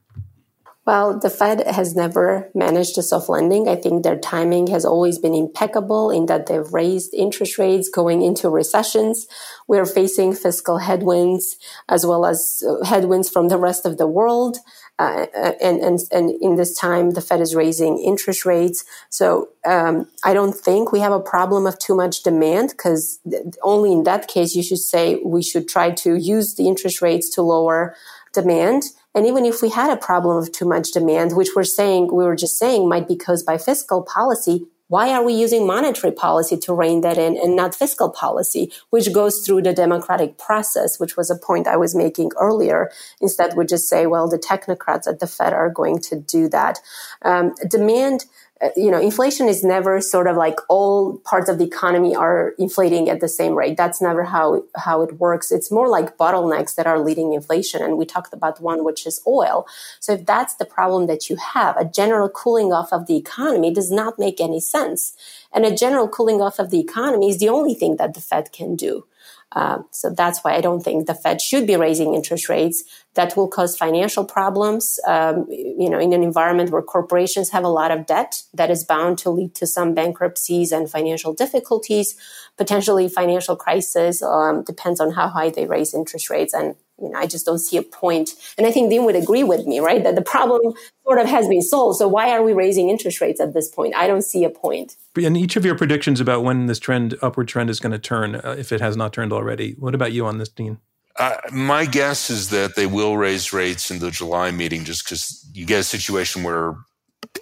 Well, 0.89 1.19
the 1.19 1.29
Fed 1.29 1.67
has 1.67 1.95
never 1.95 2.49
managed 2.55 2.97
a 2.97 3.03
soft 3.03 3.29
landing. 3.29 3.67
I 3.67 3.75
think 3.75 4.01
their 4.01 4.17
timing 4.17 4.67
has 4.67 4.85
always 4.85 5.19
been 5.19 5.35
impeccable 5.35 6.09
in 6.09 6.25
that 6.25 6.47
they've 6.47 6.73
raised 6.73 7.13
interest 7.13 7.59
rates 7.59 7.89
going 7.89 8.23
into 8.23 8.49
recessions. 8.49 9.27
We're 9.67 9.85
facing 9.85 10.33
fiscal 10.33 10.79
headwinds 10.79 11.57
as 11.89 12.07
well 12.07 12.25
as 12.25 12.63
uh, 12.67 12.83
headwinds 12.85 13.29
from 13.29 13.49
the 13.49 13.57
rest 13.57 13.85
of 13.85 13.97
the 13.97 14.07
world. 14.07 14.57
Uh, 14.99 15.27
and, 15.61 15.79
and, 15.79 15.99
and 16.11 16.29
in 16.41 16.55
this 16.55 16.77
time, 16.77 17.11
the 17.11 17.21
Fed 17.21 17.39
is 17.39 17.55
raising 17.55 17.97
interest 17.99 18.45
rates. 18.45 18.83
So 19.09 19.47
um, 19.65 20.07
I 20.25 20.33
don't 20.33 20.53
think 20.53 20.91
we 20.91 20.99
have 20.99 21.13
a 21.13 21.21
problem 21.21 21.65
of 21.65 21.79
too 21.79 21.95
much 21.95 22.21
demand 22.21 22.71
because 22.71 23.19
only 23.63 23.93
in 23.93 24.03
that 24.03 24.27
case 24.27 24.55
you 24.55 24.61
should 24.61 24.79
say 24.79 25.21
we 25.23 25.41
should 25.41 25.69
try 25.69 25.91
to 25.91 26.15
use 26.15 26.55
the 26.55 26.67
interest 26.67 27.01
rates 27.01 27.33
to 27.35 27.41
lower 27.41 27.95
demand. 28.33 28.83
And 29.15 29.25
even 29.25 29.45
if 29.45 29.61
we 29.61 29.69
had 29.69 29.89
a 29.89 29.97
problem 29.97 30.35
of 30.35 30.51
too 30.51 30.67
much 30.67 30.91
demand, 30.91 31.35
which 31.35 31.49
we're 31.55 31.63
saying, 31.63 32.13
we 32.13 32.25
were 32.25 32.35
just 32.35 32.59
saying 32.59 32.89
might 32.89 33.07
be 33.07 33.15
caused 33.15 33.45
by 33.45 33.57
fiscal 33.57 34.03
policy, 34.03 34.67
why 34.89 35.11
are 35.13 35.23
we 35.23 35.33
using 35.33 35.65
monetary 35.65 36.11
policy 36.11 36.57
to 36.57 36.73
rein 36.73 37.01
that 37.01 37.17
in 37.17 37.37
and 37.37 37.55
not 37.55 37.75
fiscal 37.75 38.09
policy, 38.09 38.71
which 38.89 39.13
goes 39.13 39.45
through 39.45 39.61
the 39.61 39.73
democratic 39.73 40.37
process, 40.37 40.99
which 40.99 41.15
was 41.15 41.29
a 41.29 41.37
point 41.37 41.67
I 41.67 41.77
was 41.77 41.95
making 41.95 42.31
earlier. 42.39 42.91
Instead, 43.21 43.55
we 43.55 43.65
just 43.65 43.87
say, 43.87 44.07
well, 44.07 44.27
the 44.27 44.39
technocrats 44.39 45.07
at 45.07 45.19
the 45.19 45.27
Fed 45.27 45.53
are 45.53 45.69
going 45.69 45.99
to 45.99 46.15
do 46.19 46.49
that. 46.49 46.79
Um, 47.21 47.53
demand 47.69 48.25
Uh, 48.61 48.69
you 48.75 48.91
know, 48.91 48.99
inflation 48.99 49.47
is 49.47 49.63
never 49.63 50.01
sort 50.01 50.27
of 50.27 50.35
like 50.35 50.59
all 50.67 51.17
parts 51.19 51.47
of 51.49 51.57
the 51.57 51.63
economy 51.63 52.13
are 52.15 52.53
inflating 52.59 53.09
at 53.09 53.21
the 53.21 53.27
same 53.27 53.55
rate. 53.55 53.77
That's 53.77 54.01
never 54.01 54.23
how 54.23 54.63
how 54.75 55.01
it 55.01 55.13
works. 55.13 55.51
It's 55.51 55.71
more 55.71 55.87
like 55.87 56.17
bottlenecks 56.17 56.75
that 56.75 56.85
are 56.85 56.99
leading 56.99 57.33
inflation, 57.33 57.81
and 57.81 57.97
we 57.97 58.05
talked 58.05 58.33
about 58.33 58.59
one 58.59 58.83
which 58.83 59.05
is 59.07 59.21
oil. 59.25 59.65
So 59.99 60.13
if 60.13 60.25
that's 60.25 60.55
the 60.55 60.65
problem 60.65 61.07
that 61.07 61.29
you 61.29 61.37
have, 61.37 61.77
a 61.77 61.85
general 61.85 62.29
cooling 62.29 62.73
off 62.73 62.91
of 62.91 63.07
the 63.07 63.15
economy 63.15 63.73
does 63.73 63.91
not 63.91 64.19
make 64.19 64.41
any 64.41 64.59
sense, 64.59 65.15
and 65.53 65.65
a 65.65 65.75
general 65.75 66.07
cooling 66.07 66.41
off 66.41 66.59
of 66.59 66.69
the 66.69 66.79
economy 66.79 67.29
is 67.29 67.39
the 67.39 67.49
only 67.49 67.73
thing 67.73 67.97
that 67.97 68.13
the 68.13 68.21
Fed 68.21 68.51
can 68.51 68.75
do. 68.75 69.05
Uh, 69.51 69.79
so 69.89 70.11
that's 70.11 70.43
why 70.43 70.53
I 70.53 70.61
don't 70.61 70.81
think 70.81 71.07
the 71.07 71.15
Fed 71.15 71.41
should 71.41 71.65
be 71.65 71.75
raising 71.75 72.13
interest 72.13 72.49
rates. 72.49 72.83
That 73.15 73.35
will 73.35 73.47
cause 73.47 73.75
financial 73.75 74.23
problems. 74.23 74.99
Um, 75.07 75.47
you 75.49 75.89
know, 75.89 75.99
in 75.99 76.13
an 76.13 76.21
environment 76.21 76.69
where 76.69 76.83
corporations 76.83 77.49
have 77.49 77.63
a 77.63 77.69
lot 77.69 77.89
of 77.89 78.05
debt, 78.05 78.43
that 78.53 78.69
is 78.69 78.83
bound 78.83 79.17
to 79.19 79.31
lead 79.31 79.55
to 79.55 79.65
some 79.65 79.95
bankruptcies 79.95 80.71
and 80.71 80.89
financial 80.89 81.33
difficulties, 81.33 82.15
potentially 82.57 83.09
financial 83.09 83.55
crisis. 83.55 84.21
Um, 84.21 84.63
depends 84.63 84.99
on 84.99 85.11
how 85.11 85.27
high 85.27 85.49
they 85.49 85.65
raise 85.65 85.95
interest 85.95 86.29
rates, 86.29 86.53
and 86.53 86.75
you 87.01 87.09
know, 87.09 87.19
I 87.19 87.27
just 87.27 87.45
don't 87.45 87.59
see 87.59 87.77
a 87.77 87.81
point. 87.81 88.31
And 88.57 88.67
I 88.67 88.71
think 88.71 88.89
Dean 88.89 89.05
would 89.05 89.15
agree 89.15 89.43
with 89.43 89.65
me, 89.65 89.79
right? 89.79 90.03
That 90.03 90.15
the 90.15 90.21
problem 90.21 90.73
sort 91.03 91.19
of 91.19 91.27
has 91.27 91.47
been 91.47 91.61
solved. 91.61 91.97
So 91.97 92.07
why 92.07 92.31
are 92.31 92.43
we 92.43 92.53
raising 92.53 92.89
interest 92.89 93.21
rates 93.21 93.39
at 93.39 93.53
this 93.53 93.69
point? 93.69 93.95
I 93.95 94.07
don't 94.07 94.23
see 94.23 94.43
a 94.43 94.49
point. 94.49 94.95
And 95.21 95.37
each 95.37 95.55
of 95.55 95.65
your 95.65 95.75
predictions 95.75 96.19
about 96.19 96.43
when 96.43 96.67
this 96.67 96.79
trend, 96.79 97.15
upward 97.21 97.47
trend, 97.47 97.69
is 97.69 97.79
going 97.79 97.91
to 97.91 97.99
turn, 97.99 98.35
uh, 98.35 98.55
if 98.57 98.71
it 98.71 98.81
has 98.81 98.95
not 98.95 99.13
turned 99.13 99.33
already. 99.33 99.73
What 99.79 99.95
about 99.95 100.11
you 100.11 100.25
on 100.25 100.37
this, 100.37 100.49
Dean? 100.49 100.77
Uh, 101.17 101.35
my 101.51 101.85
guess 101.85 102.29
is 102.29 102.49
that 102.49 102.75
they 102.75 102.85
will 102.85 103.17
raise 103.17 103.51
rates 103.51 103.91
in 103.91 103.99
the 103.99 104.09
July 104.09 104.51
meeting 104.51 104.85
just 104.85 105.03
because 105.03 105.49
you 105.53 105.65
get 105.65 105.81
a 105.81 105.83
situation 105.83 106.43
where 106.43 106.75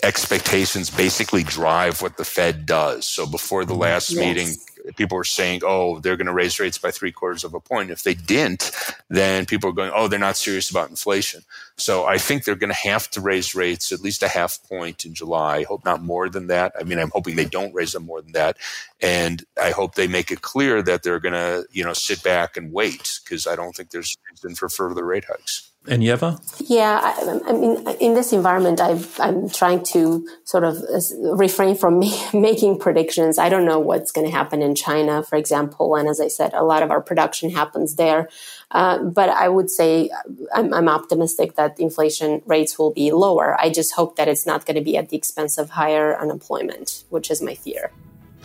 expectations 0.03 0.89
basically 0.89 1.43
drive 1.43 2.01
what 2.01 2.17
the 2.17 2.25
Fed 2.25 2.65
does. 2.65 3.05
So 3.05 3.25
before 3.25 3.65
the 3.65 3.75
last 3.75 4.09
yes. 4.11 4.19
meeting, 4.19 4.55
people 4.95 5.17
were 5.17 5.23
saying, 5.23 5.61
oh, 5.65 5.99
they're 5.99 6.17
going 6.17 6.27
to 6.27 6.33
raise 6.33 6.59
rates 6.59 6.77
by 6.77 6.91
three 6.91 7.11
quarters 7.11 7.43
of 7.43 7.53
a 7.53 7.59
point. 7.59 7.91
If 7.91 8.03
they 8.03 8.13
didn't, 8.13 8.71
then 9.09 9.45
people 9.45 9.69
are 9.69 9.73
going, 9.73 9.91
oh, 9.93 10.07
they're 10.07 10.19
not 10.19 10.37
serious 10.37 10.69
about 10.69 10.89
inflation. 10.89 11.41
So 11.75 12.05
I 12.05 12.17
think 12.17 12.43
they're 12.43 12.55
going 12.55 12.73
to 12.73 12.89
have 12.89 13.09
to 13.11 13.21
raise 13.21 13.53
rates 13.53 13.91
at 13.91 14.01
least 14.01 14.23
a 14.23 14.27
half 14.27 14.59
point 14.67 15.05
in 15.05 15.13
July. 15.13 15.63
Hope 15.63 15.85
not 15.85 16.01
more 16.01 16.29
than 16.29 16.47
that. 16.47 16.73
I 16.79 16.83
mean, 16.83 16.99
I'm 16.99 17.11
hoping 17.11 17.35
they 17.35 17.45
don't 17.45 17.73
raise 17.73 17.93
them 17.93 18.05
more 18.05 18.21
than 18.21 18.31
that. 18.31 18.57
And 19.01 19.43
I 19.61 19.71
hope 19.71 19.95
they 19.95 20.07
make 20.07 20.31
it 20.31 20.41
clear 20.41 20.81
that 20.81 21.03
they're 21.03 21.19
going 21.19 21.33
to, 21.33 21.65
you 21.71 21.83
know, 21.83 21.93
sit 21.93 22.23
back 22.23 22.57
and 22.57 22.71
wait 22.71 23.19
because 23.23 23.45
I 23.45 23.55
don't 23.55 23.75
think 23.75 23.91
there's 23.91 24.17
reason 24.31 24.55
for 24.55 24.69
further 24.69 25.05
rate 25.05 25.25
hikes. 25.25 25.66
And 25.87 26.03
Yeva? 26.03 26.39
Yeah, 26.69 26.99
I, 27.01 27.49
I, 27.49 27.53
mean, 27.53 27.87
in 27.99 28.13
this 28.13 28.33
environment, 28.33 28.81
i 28.81 28.99
am 29.19 29.49
trying 29.49 29.83
to 29.85 30.27
sort 30.43 30.63
of 30.63 30.77
refrain 31.21 31.75
from 31.75 31.99
making 32.33 32.79
predictions. 32.79 33.37
I 33.37 33.49
don't 33.49 33.65
know 33.65 33.79
what's 33.79 34.11
going 34.11 34.27
to 34.27 34.31
happen 34.31 34.61
in 34.61 34.75
China, 34.75 35.23
for 35.23 35.37
example. 35.37 35.95
And 35.95 36.09
as 36.09 36.19
I 36.19 36.27
said, 36.27 36.53
a 36.53 36.63
lot 36.63 36.83
of 36.83 36.91
our 36.91 37.01
production 37.01 37.49
happens 37.49 37.95
there. 37.95 38.29
Uh, 38.71 39.03
but 39.03 39.29
I 39.29 39.47
would 39.47 39.69
say 39.69 40.09
I'm, 40.53 40.73
I'm, 40.73 40.89
optimistic 40.89 41.55
that 41.55 41.79
inflation 41.79 42.41
rates 42.45 42.77
will 42.77 42.91
be 42.91 43.11
lower. 43.11 43.59
I 43.59 43.69
just 43.69 43.93
hope 43.93 44.17
that 44.17 44.27
it's 44.27 44.45
not 44.45 44.65
going 44.65 44.75
to 44.75 44.83
be 44.83 44.97
at 44.97 45.07
the 45.07 45.15
expense 45.15 45.57
of 45.57 45.69
higher 45.69 46.19
unemployment, 46.19 47.05
which 47.09 47.31
is 47.31 47.41
my 47.41 47.55
fear. 47.55 47.91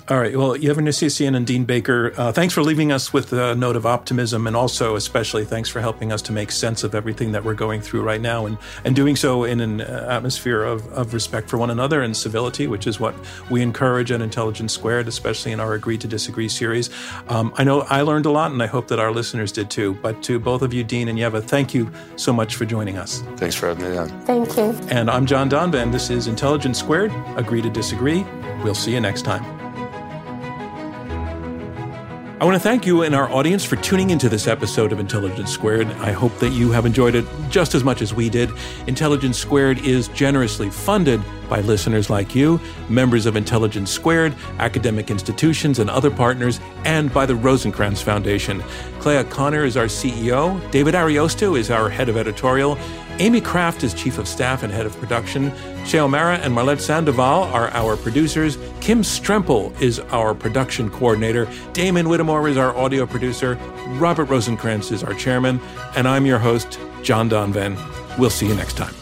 All 0.09 0.18
right. 0.18 0.36
Well, 0.36 0.57
Yeva 0.57 0.78
Nersisyan 0.78 1.36
and 1.36 1.46
Dean 1.46 1.64
Baker, 1.64 2.12
uh, 2.16 2.32
thanks 2.32 2.53
for 2.53 2.62
leaving 2.62 2.90
us 2.90 3.12
with 3.12 3.32
a 3.32 3.55
note 3.55 3.76
of 3.76 3.86
optimism, 3.86 4.48
and 4.48 4.57
also, 4.57 4.96
especially, 4.96 5.44
thanks 5.44 5.68
for 5.68 5.80
helping 5.80 6.11
us 6.11 6.20
to 6.22 6.32
make 6.32 6.50
sense 6.50 6.82
of 6.82 6.94
everything 6.94 7.30
that 7.32 7.44
we're 7.44 7.55
going 7.55 7.80
through 7.80 8.03
right 8.03 8.20
now, 8.20 8.44
and 8.46 8.59
and 8.84 8.96
doing 8.96 9.14
so 9.14 9.44
in 9.44 9.61
an 9.61 9.80
uh, 9.80 10.09
atmosphere 10.11 10.64
of, 10.64 10.86
of 10.92 11.14
respect 11.14 11.48
for 11.48 11.57
one 11.57 11.70
another 11.70 12.03
and 12.03 12.16
civility, 12.16 12.66
which 12.66 12.88
is 12.88 12.98
what 12.98 13.14
we 13.48 13.62
encourage 13.62 14.11
at 14.11 14.20
Intelligence 14.20 14.72
Squared, 14.72 15.07
especially 15.07 15.53
in 15.53 15.61
our 15.61 15.74
Agree 15.74 15.98
to 15.98 16.09
Disagree 16.09 16.48
series. 16.48 16.90
Um, 17.28 17.55
I 17.57 17.62
know 17.62 17.82
I 17.82 18.03
learned 18.03 18.26
a 18.26 18.30
lot, 18.30 18.50
and 18.50 18.61
I 18.61 18.66
hope 18.66 18.88
that 18.88 18.98
our 18.98 19.12
listeners 19.12 19.53
did 19.53 19.70
too. 19.70 19.94
But 20.03 20.20
to 20.24 20.40
both 20.40 20.62
of 20.62 20.74
you, 20.74 20.82
Dean 20.82 21.07
and 21.07 21.18
Yeva, 21.18 21.42
thank 21.42 21.74
you 21.74 21.88
so 22.16 22.32
much 22.32 22.57
for 22.57 22.64
joining 22.64 22.98
us. 22.98 23.22
Thanks 23.36 23.55
for 23.55 23.68
having 23.68 23.88
me 23.88 23.96
on. 23.96 24.09
Thank 24.22 24.57
you. 24.57 24.72
And 24.90 25.09
I'm 25.09 25.26
John 25.26 25.48
Donvan. 25.48 25.92
This 25.92 26.11
is 26.11 26.26
Intelligence 26.26 26.80
Squared. 26.80 27.12
Agree 27.36 27.62
to 27.62 27.70
Disagree. 27.70 28.26
We'll 28.64 28.74
see 28.74 28.92
you 28.92 29.00
next 29.00 29.22
time. 29.22 29.61
I 32.43 32.45
want 32.45 32.57
to 32.57 32.61
thank 32.61 32.84
you 32.86 33.03
and 33.03 33.14
our 33.14 33.30
audience 33.30 33.64
for 33.64 33.76
tuning 33.76 34.11
into 34.11 34.28
this 34.28 34.49
episode 34.49 34.90
of 34.90 34.99
Intelligence 34.99 35.49
Squared. 35.49 35.86
I 35.99 36.11
hope 36.11 36.36
that 36.40 36.49
you 36.49 36.72
have 36.72 36.84
enjoyed 36.84 37.14
it 37.14 37.24
just 37.51 37.72
as 37.76 37.84
much 37.84 38.03
as 38.03 38.12
we 38.12 38.28
did. 38.28 38.51
Intelligence 38.88 39.38
Squared 39.38 39.78
is 39.86 40.09
generously 40.09 40.68
funded 40.68 41.22
by 41.49 41.61
listeners 41.61 42.11
like 42.11 42.34
you, 42.34 42.61
members 42.88 43.26
of 43.26 43.36
Intelligence 43.36 43.93
Squared, 43.93 44.34
academic 44.59 45.09
institutions, 45.09 45.78
and 45.78 45.88
other 45.88 46.11
partners, 46.11 46.59
and 46.84 47.14
by 47.14 47.26
the 47.26 47.34
Rosenkranz 47.34 48.03
Foundation. 48.03 48.61
Clea 48.99 49.22
Connor 49.22 49.64
is 49.64 49.76
our 49.76 49.84
CEO. 49.84 50.59
David 50.72 50.95
Ariosto 50.95 51.57
is 51.57 51.70
our 51.70 51.88
head 51.88 52.09
of 52.09 52.16
editorial. 52.16 52.76
Amy 53.22 53.40
Kraft 53.40 53.84
is 53.84 53.94
chief 53.94 54.18
of 54.18 54.26
staff 54.26 54.64
and 54.64 54.72
head 54.72 54.84
of 54.84 54.98
production. 54.98 55.52
Shea 55.86 56.00
O'Mara 56.00 56.38
and 56.38 56.52
Marlette 56.52 56.80
Sandoval 56.80 57.44
are 57.44 57.68
our 57.68 57.96
producers. 57.96 58.58
Kim 58.80 59.02
Strempel 59.02 59.80
is 59.80 60.00
our 60.10 60.34
production 60.34 60.90
coordinator. 60.90 61.48
Damon 61.72 62.08
Whittemore 62.08 62.48
is 62.48 62.56
our 62.56 62.76
audio 62.76 63.06
producer. 63.06 63.54
Robert 64.00 64.26
Rosenkranz 64.26 64.90
is 64.90 65.04
our 65.04 65.14
chairman. 65.14 65.60
And 65.94 66.08
I'm 66.08 66.26
your 66.26 66.40
host, 66.40 66.80
John 67.04 67.30
Donvan. 67.30 67.78
We'll 68.18 68.28
see 68.28 68.48
you 68.48 68.56
next 68.56 68.76
time. 68.76 68.94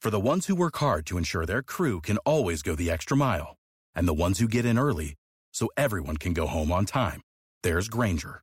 For 0.00 0.10
the 0.10 0.20
ones 0.20 0.46
who 0.46 0.54
work 0.54 0.76
hard 0.76 1.04
to 1.06 1.18
ensure 1.18 1.44
their 1.44 1.62
crew 1.62 2.00
can 2.00 2.18
always 2.18 2.62
go 2.62 2.76
the 2.76 2.88
extra 2.88 3.16
mile, 3.16 3.56
and 3.96 4.06
the 4.06 4.14
ones 4.14 4.38
who 4.38 4.46
get 4.46 4.64
in 4.64 4.78
early 4.78 5.16
so 5.52 5.68
everyone 5.76 6.18
can 6.18 6.34
go 6.34 6.46
home 6.46 6.70
on 6.70 6.86
time, 6.86 7.20
there's 7.64 7.88
Grainger 7.88 8.42